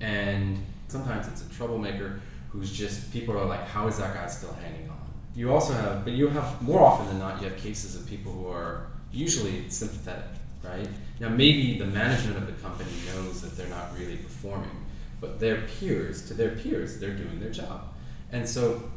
And 0.00 0.58
sometimes 0.88 1.28
it's 1.28 1.42
a 1.46 1.48
troublemaker 1.50 2.20
who's 2.50 2.72
just, 2.72 3.12
people 3.12 3.36
are 3.38 3.44
like, 3.44 3.66
how 3.66 3.86
is 3.86 3.98
that 3.98 4.14
guy 4.14 4.26
still 4.26 4.52
hanging 4.54 4.88
on? 4.88 4.98
You 5.34 5.52
also 5.52 5.72
have, 5.72 6.04
but 6.04 6.12
you 6.12 6.28
have 6.28 6.60
more 6.60 6.80
often 6.80 7.06
than 7.06 7.18
not, 7.18 7.40
you 7.40 7.48
have 7.48 7.58
cases 7.58 7.96
of 7.96 8.06
people 8.06 8.32
who 8.32 8.48
are 8.48 8.88
usually 9.10 9.68
sympathetic, 9.70 10.30
right? 10.62 10.88
Now, 11.20 11.30
maybe 11.30 11.78
the 11.78 11.86
management 11.86 12.36
of 12.36 12.46
the 12.46 12.52
company 12.62 12.90
knows 13.14 13.40
that 13.40 13.56
they're 13.56 13.68
not 13.68 13.96
really 13.98 14.16
performing, 14.16 14.84
but 15.20 15.40
their 15.40 15.62
peers, 15.62 16.26
to 16.28 16.34
their 16.34 16.50
peers, 16.50 16.98
they're 16.98 17.16
doing 17.16 17.40
their 17.40 17.50
job. 17.50 17.94
And 18.32 18.46
so 18.46 18.90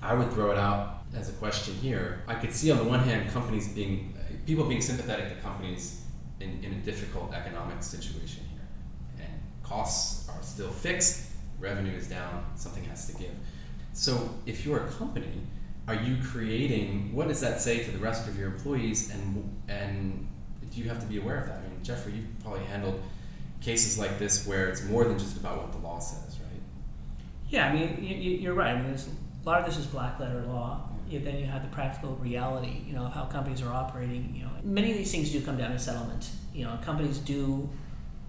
I 0.00 0.14
would 0.14 0.30
throw 0.32 0.50
it 0.50 0.58
out 0.58 1.02
as 1.14 1.28
a 1.28 1.32
question 1.32 1.74
here. 1.74 2.22
I 2.26 2.34
could 2.34 2.52
see 2.52 2.70
on 2.70 2.78
the 2.78 2.84
one 2.84 3.00
hand 3.00 3.30
companies 3.30 3.68
being 3.68 4.15
people 4.46 4.64
being 4.64 4.80
sympathetic 4.80 5.28
to 5.28 5.42
companies 5.42 6.02
in, 6.40 6.62
in 6.62 6.72
a 6.72 6.76
difficult 6.76 7.34
economic 7.34 7.82
situation 7.82 8.44
here. 8.52 9.26
And 9.26 9.32
costs 9.62 10.28
are 10.28 10.42
still 10.42 10.70
fixed, 10.70 11.30
revenue 11.58 11.96
is 11.96 12.06
down, 12.06 12.44
something 12.54 12.84
has 12.84 13.06
to 13.08 13.16
give. 13.16 13.32
So 13.92 14.30
if 14.46 14.64
you're 14.64 14.84
a 14.84 14.88
company, 14.92 15.42
are 15.88 15.94
you 15.94 16.16
creating 16.22 17.14
what 17.14 17.28
does 17.28 17.40
that 17.40 17.60
say 17.60 17.82
to 17.84 17.90
the 17.90 17.98
rest 17.98 18.28
of 18.28 18.38
your 18.38 18.48
employees 18.48 19.12
and 19.12 19.56
and 19.68 20.26
do 20.72 20.80
you 20.80 20.88
have 20.88 21.00
to 21.00 21.06
be 21.06 21.18
aware 21.18 21.40
of 21.40 21.46
that? 21.46 21.58
I 21.58 21.62
mean, 21.62 21.82
Jeffrey, 21.82 22.14
you've 22.14 22.42
probably 22.42 22.64
handled 22.64 23.00
cases 23.60 23.98
like 23.98 24.18
this 24.18 24.46
where 24.46 24.68
it's 24.68 24.84
more 24.84 25.04
than 25.04 25.18
just 25.18 25.36
about 25.36 25.58
what 25.58 25.72
the 25.72 25.78
law 25.78 25.98
says, 25.98 26.38
right? 26.40 26.60
Yeah, 27.48 27.68
I 27.68 27.72
mean, 27.72 28.02
you, 28.02 28.50
are 28.50 28.54
right. 28.54 28.74
I 28.74 28.82
mean, 28.82 28.94
a 28.94 29.48
lot 29.48 29.60
of 29.60 29.66
this 29.66 29.78
is 29.78 29.86
black 29.86 30.18
letter 30.18 30.42
law 30.42 30.88
you, 31.08 31.20
then 31.20 31.38
you 31.38 31.46
have 31.46 31.62
the 31.62 31.68
practical 31.68 32.16
reality, 32.16 32.82
you 32.86 32.94
know, 32.94 33.06
of 33.06 33.12
how 33.12 33.24
companies 33.24 33.62
are 33.62 33.72
operating. 33.72 34.32
You 34.34 34.44
know, 34.44 34.50
many 34.62 34.90
of 34.90 34.96
these 34.96 35.10
things 35.10 35.30
do 35.30 35.40
come 35.40 35.56
down 35.56 35.72
to 35.72 35.78
settlement. 35.78 36.30
You 36.54 36.64
know, 36.64 36.78
companies 36.82 37.18
do, 37.18 37.68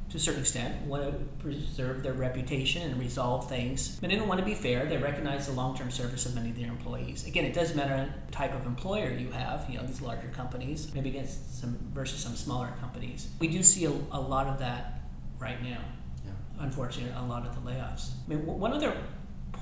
to 0.09 0.17
a 0.17 0.19
certain 0.19 0.41
extent, 0.41 0.85
want 0.85 1.03
to 1.03 1.11
preserve 1.39 2.03
their 2.03 2.13
reputation 2.13 2.81
and 2.83 2.99
resolve 2.99 3.49
things, 3.49 3.97
but 3.99 4.09
they 4.09 4.15
don't 4.15 4.27
want 4.27 4.39
to 4.39 4.45
be 4.45 4.53
fair. 4.53 4.85
They 4.85 4.97
recognize 4.97 5.47
the 5.47 5.53
long-term 5.53 5.91
service 5.91 6.25
of 6.25 6.35
many 6.35 6.49
of 6.49 6.57
their 6.57 6.67
employees. 6.67 7.27
Again, 7.27 7.45
it 7.45 7.53
does 7.53 7.75
matter 7.75 8.13
the 8.25 8.31
type 8.31 8.53
of 8.53 8.65
employer 8.65 9.11
you 9.11 9.31
have. 9.31 9.65
You 9.69 9.77
know, 9.77 9.85
these 9.85 10.01
larger 10.01 10.29
companies, 10.29 10.93
maybe 10.93 11.09
against 11.09 11.59
some 11.59 11.77
versus 11.93 12.19
some 12.19 12.35
smaller 12.35 12.73
companies. 12.79 13.27
We 13.39 13.47
do 13.47 13.63
see 13.63 13.85
a, 13.85 13.91
a 14.11 14.19
lot 14.19 14.47
of 14.47 14.59
that 14.59 15.01
right 15.39 15.61
now. 15.61 15.81
Yeah. 16.25 16.31
Unfortunately, 16.59 17.13
a 17.17 17.25
lot 17.25 17.45
of 17.45 17.55
the 17.55 17.69
layoffs. 17.69 18.11
I 18.25 18.29
mean, 18.29 18.45
one 18.45 18.73
other 18.73 18.95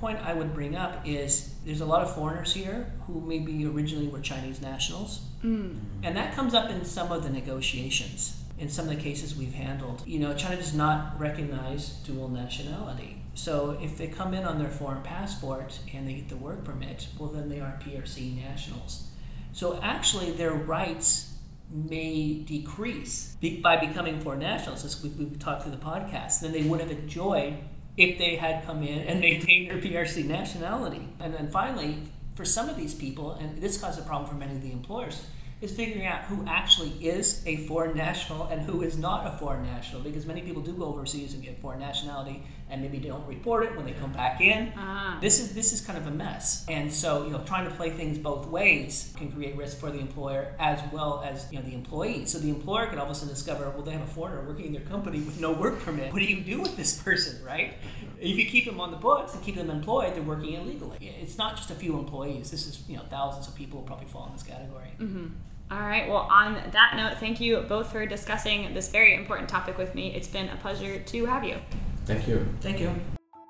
point 0.05 0.19
I 0.23 0.35
would 0.35 0.53
bring 0.53 0.75
up 0.75 1.01
is 1.03 1.55
there's 1.65 1.81
a 1.81 1.85
lot 1.85 2.03
of 2.03 2.13
foreigners 2.13 2.53
here 2.53 2.93
who 3.07 3.19
maybe 3.21 3.65
originally 3.65 4.07
were 4.07 4.19
Chinese 4.19 4.61
nationals, 4.61 5.21
mm. 5.43 5.79
and 6.03 6.15
that 6.15 6.35
comes 6.35 6.53
up 6.53 6.69
in 6.69 6.85
some 6.85 7.11
of 7.11 7.23
the 7.23 7.29
negotiations. 7.31 8.39
In 8.59 8.69
some 8.69 8.87
of 8.87 8.95
the 8.95 9.01
cases 9.01 9.35
we've 9.35 9.55
handled, 9.55 10.03
you 10.05 10.19
know, 10.19 10.35
China 10.35 10.57
does 10.57 10.75
not 10.75 11.19
recognize 11.19 11.89
dual 12.05 12.29
nationality. 12.29 13.19
So 13.33 13.79
if 13.81 13.97
they 13.97 14.05
come 14.05 14.35
in 14.35 14.43
on 14.43 14.59
their 14.59 14.69
foreign 14.69 15.01
passport 15.01 15.79
and 15.91 16.07
they 16.07 16.13
get 16.13 16.29
the 16.29 16.37
work 16.37 16.63
permit, 16.63 17.07
well, 17.17 17.29
then 17.29 17.49
they 17.49 17.59
are 17.59 17.79
PRC 17.83 18.35
nationals. 18.35 19.07
So 19.53 19.79
actually, 19.81 20.31
their 20.33 20.53
rights 20.53 21.33
may 21.71 22.35
decrease 22.45 23.35
by 23.63 23.77
becoming 23.77 24.21
foreign 24.21 24.39
nationals, 24.41 24.85
as 24.85 25.03
we've 25.03 25.39
talked 25.39 25.63
through 25.63 25.71
the 25.71 25.77
podcast, 25.77 26.41
then 26.41 26.51
they 26.51 26.61
would 26.61 26.79
have 26.79 26.91
enjoyed 26.91 27.57
if 27.97 28.17
they 28.17 28.35
had 28.35 28.65
come 28.65 28.83
in 28.83 28.99
and 29.07 29.19
maintained 29.29 29.69
their 29.69 29.77
PRC 29.77 30.25
nationality. 30.25 31.07
And 31.19 31.33
then 31.33 31.49
finally, 31.49 31.97
for 32.35 32.45
some 32.45 32.69
of 32.69 32.77
these 32.77 32.93
people, 32.93 33.33
and 33.33 33.61
this 33.61 33.77
caused 33.77 33.99
a 33.99 34.03
problem 34.03 34.29
for 34.29 34.35
many 34.35 34.55
of 34.55 34.61
the 34.61 34.71
employers, 34.71 35.25
is 35.61 35.71
figuring 35.71 36.05
out 36.05 36.23
who 36.25 36.43
actually 36.47 36.89
is 37.01 37.41
a 37.45 37.57
foreign 37.65 37.95
national 37.95 38.47
and 38.47 38.61
who 38.61 38.81
is 38.81 38.97
not 38.97 39.25
a 39.25 39.37
foreign 39.37 39.63
national 39.63 40.01
because 40.01 40.25
many 40.25 40.41
people 40.41 40.61
do 40.61 40.73
go 40.73 40.85
overseas 40.85 41.33
and 41.33 41.41
get 41.41 41.59
foreign 41.61 41.79
nationality 41.79 42.43
and 42.69 42.81
maybe 42.81 42.97
they 42.97 43.09
don't 43.09 43.25
report 43.27 43.63
it 43.63 43.75
when 43.75 43.85
they 43.85 43.91
come 43.91 44.11
back 44.11 44.41
in. 44.41 44.73
Ah. 44.75 45.17
This 45.21 45.39
is 45.39 45.53
this 45.53 45.71
is 45.71 45.81
kind 45.81 45.97
of 45.97 46.07
a 46.07 46.11
mess. 46.11 46.65
And 46.67 46.91
so, 46.91 47.23
you 47.25 47.31
know, 47.31 47.39
trying 47.45 47.65
to 47.69 47.75
play 47.75 47.91
things 47.91 48.17
both 48.17 48.47
ways 48.47 49.13
can 49.17 49.31
create 49.31 49.55
risk 49.55 49.79
for 49.79 49.91
the 49.91 49.99
employer 49.99 50.53
as 50.59 50.79
well 50.91 51.23
as, 51.25 51.47
you 51.51 51.59
know, 51.59 51.65
the 51.65 51.75
employee. 51.75 52.25
So 52.25 52.39
the 52.39 52.49
employer 52.49 52.87
could 52.87 52.97
all 52.97 53.05
of 53.05 53.11
a 53.11 53.15
sudden 53.15 53.33
discover, 53.33 53.69
well, 53.69 53.83
they 53.83 53.91
have 53.91 54.01
a 54.01 54.07
foreigner 54.07 54.41
working 54.47 54.65
in 54.65 54.73
their 54.73 54.81
company 54.81 55.19
with 55.19 55.39
no 55.39 55.51
work 55.53 55.79
permit. 55.79 56.11
What 56.11 56.19
do 56.19 56.25
you 56.25 56.41
do 56.41 56.61
with 56.61 56.75
this 56.75 57.01
person, 57.01 57.43
right? 57.45 57.75
If 58.19 58.37
you 58.37 58.45
keep 58.45 58.65
them 58.65 58.79
on 58.79 58.91
the 58.91 58.97
books 58.97 59.33
and 59.33 59.43
keep 59.43 59.55
them 59.55 59.69
employed, 59.69 60.15
they're 60.15 60.23
working 60.23 60.53
illegally. 60.53 60.97
It's 61.01 61.37
not 61.37 61.55
just 61.57 61.69
a 61.69 61.75
few 61.75 61.99
employees. 61.99 62.49
This 62.49 62.65
is, 62.65 62.83
you 62.87 62.97
know, 62.97 63.03
thousands 63.09 63.47
of 63.47 63.55
people 63.55 63.81
probably 63.83 64.07
fall 64.07 64.25
in 64.27 64.33
this 64.33 64.43
category. 64.43 64.89
Mm-hmm. 64.99 65.27
All 65.71 65.79
right. 65.79 66.07
Well, 66.07 66.27
on 66.31 66.55
that 66.71 66.95
note, 66.95 67.17
thank 67.19 67.39
you 67.39 67.61
both 67.61 67.91
for 67.91 68.05
discussing 68.05 68.73
this 68.73 68.89
very 68.89 69.15
important 69.15 69.49
topic 69.49 69.77
with 69.77 69.95
me. 69.95 70.13
It's 70.13 70.27
been 70.27 70.49
a 70.49 70.55
pleasure 70.57 70.99
to 70.99 71.25
have 71.25 71.43
you. 71.43 71.57
Thank 72.05 72.27
you. 72.27 72.47
Thank 72.61 72.79
you. 72.79 72.93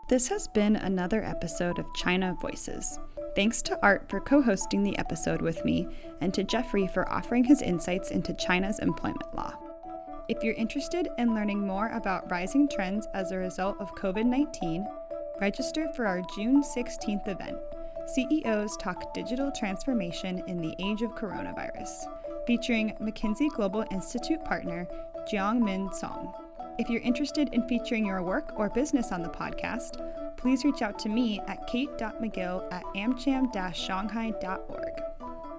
This 0.08 0.28
has 0.30 0.48
been 0.48 0.76
another 0.76 1.24
episode 1.24 1.80
of 1.80 1.94
China 1.96 2.38
Voices. 2.42 3.00
Thanks 3.36 3.62
to 3.64 3.78
Art 3.84 4.08
for 4.10 4.22
co 4.22 4.42
hosting 4.42 4.82
the 4.84 4.98
episode 4.98 5.42
with 5.42 5.66
me, 5.66 5.88
and 6.22 6.34
to 6.34 6.44
Jeffrey 6.44 6.88
for 6.88 7.12
offering 7.12 7.44
his 7.44 7.62
insights 7.62 8.12
into 8.12 8.34
China's 8.34 8.80
employment 8.80 9.36
law. 9.36 9.54
If 10.30 10.44
you're 10.44 10.54
interested 10.54 11.10
in 11.18 11.36
learning 11.36 11.68
more 11.68 11.90
about 11.90 12.32
rising 12.32 12.70
trends 12.70 13.08
as 13.14 13.32
a 13.32 13.38
result 13.38 13.78
of 13.80 13.94
COVID 13.96 14.26
19, 14.26 14.88
register 15.42 15.88
for 15.90 16.06
our 16.06 16.22
June 16.36 16.64
16th 16.64 17.28
event. 17.28 17.58
CEOs 18.08 18.78
Talk 18.78 19.14
Digital 19.14 19.52
Transformation 19.52 20.44
in 20.48 20.62
the 20.62 20.76
Age 20.80 21.02
of 21.02 21.16
Coronavirus, 21.16 22.06
featuring 22.46 22.96
McKinsey 23.02 23.50
Global 23.50 23.84
Institute 23.92 24.44
partner 24.46 24.88
Jeongmin 25.28 25.90
Seong. 25.90 26.45
If 26.78 26.90
you're 26.90 27.02
interested 27.02 27.54
in 27.54 27.68
featuring 27.68 28.06
your 28.06 28.22
work 28.22 28.54
or 28.58 28.70
business 28.70 29.12
on 29.12 29.22
the 29.22 29.30
podcast, 29.30 30.36
please 30.36 30.66
reach 30.66 30.82
out 30.82 31.00
to 31.00 31.10
me 31.10 31.40
at 31.48 31.66
kate.magill 31.68 32.72
at 32.72 32.84
amcham-shanghai.org. 32.96 35.02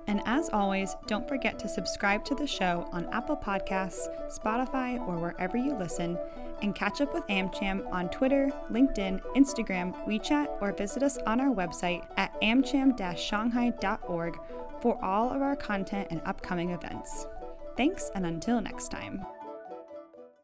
And 0.08 0.22
as 0.24 0.48
always, 0.50 0.94
don't 1.06 1.26
forget 1.26 1.58
to 1.58 1.68
subscribe 1.68 2.24
to 2.26 2.34
the 2.34 2.46
show 2.46 2.88
on 2.92 3.12
Apple 3.12 3.36
Podcasts, 3.36 4.06
Spotify, 4.30 5.00
or 5.08 5.18
wherever 5.18 5.56
you 5.56 5.74
listen, 5.74 6.16
and 6.62 6.74
catch 6.74 7.00
up 7.00 7.12
with 7.12 7.26
AmCham 7.26 7.90
on 7.92 8.08
Twitter, 8.10 8.50
LinkedIn, 8.70 9.20
Instagram, 9.34 9.92
WeChat, 10.06 10.46
or 10.60 10.72
visit 10.72 11.02
us 11.02 11.18
on 11.26 11.40
our 11.40 11.52
website 11.52 12.06
at 12.16 12.40
amcham-shanghai.org 12.40 14.38
for 14.80 15.04
all 15.04 15.32
of 15.32 15.42
our 15.42 15.56
content 15.56 16.06
and 16.10 16.22
upcoming 16.24 16.70
events. 16.70 17.26
Thanks, 17.76 18.10
and 18.14 18.26
until 18.26 18.60
next 18.60 18.90
time. 18.90 19.26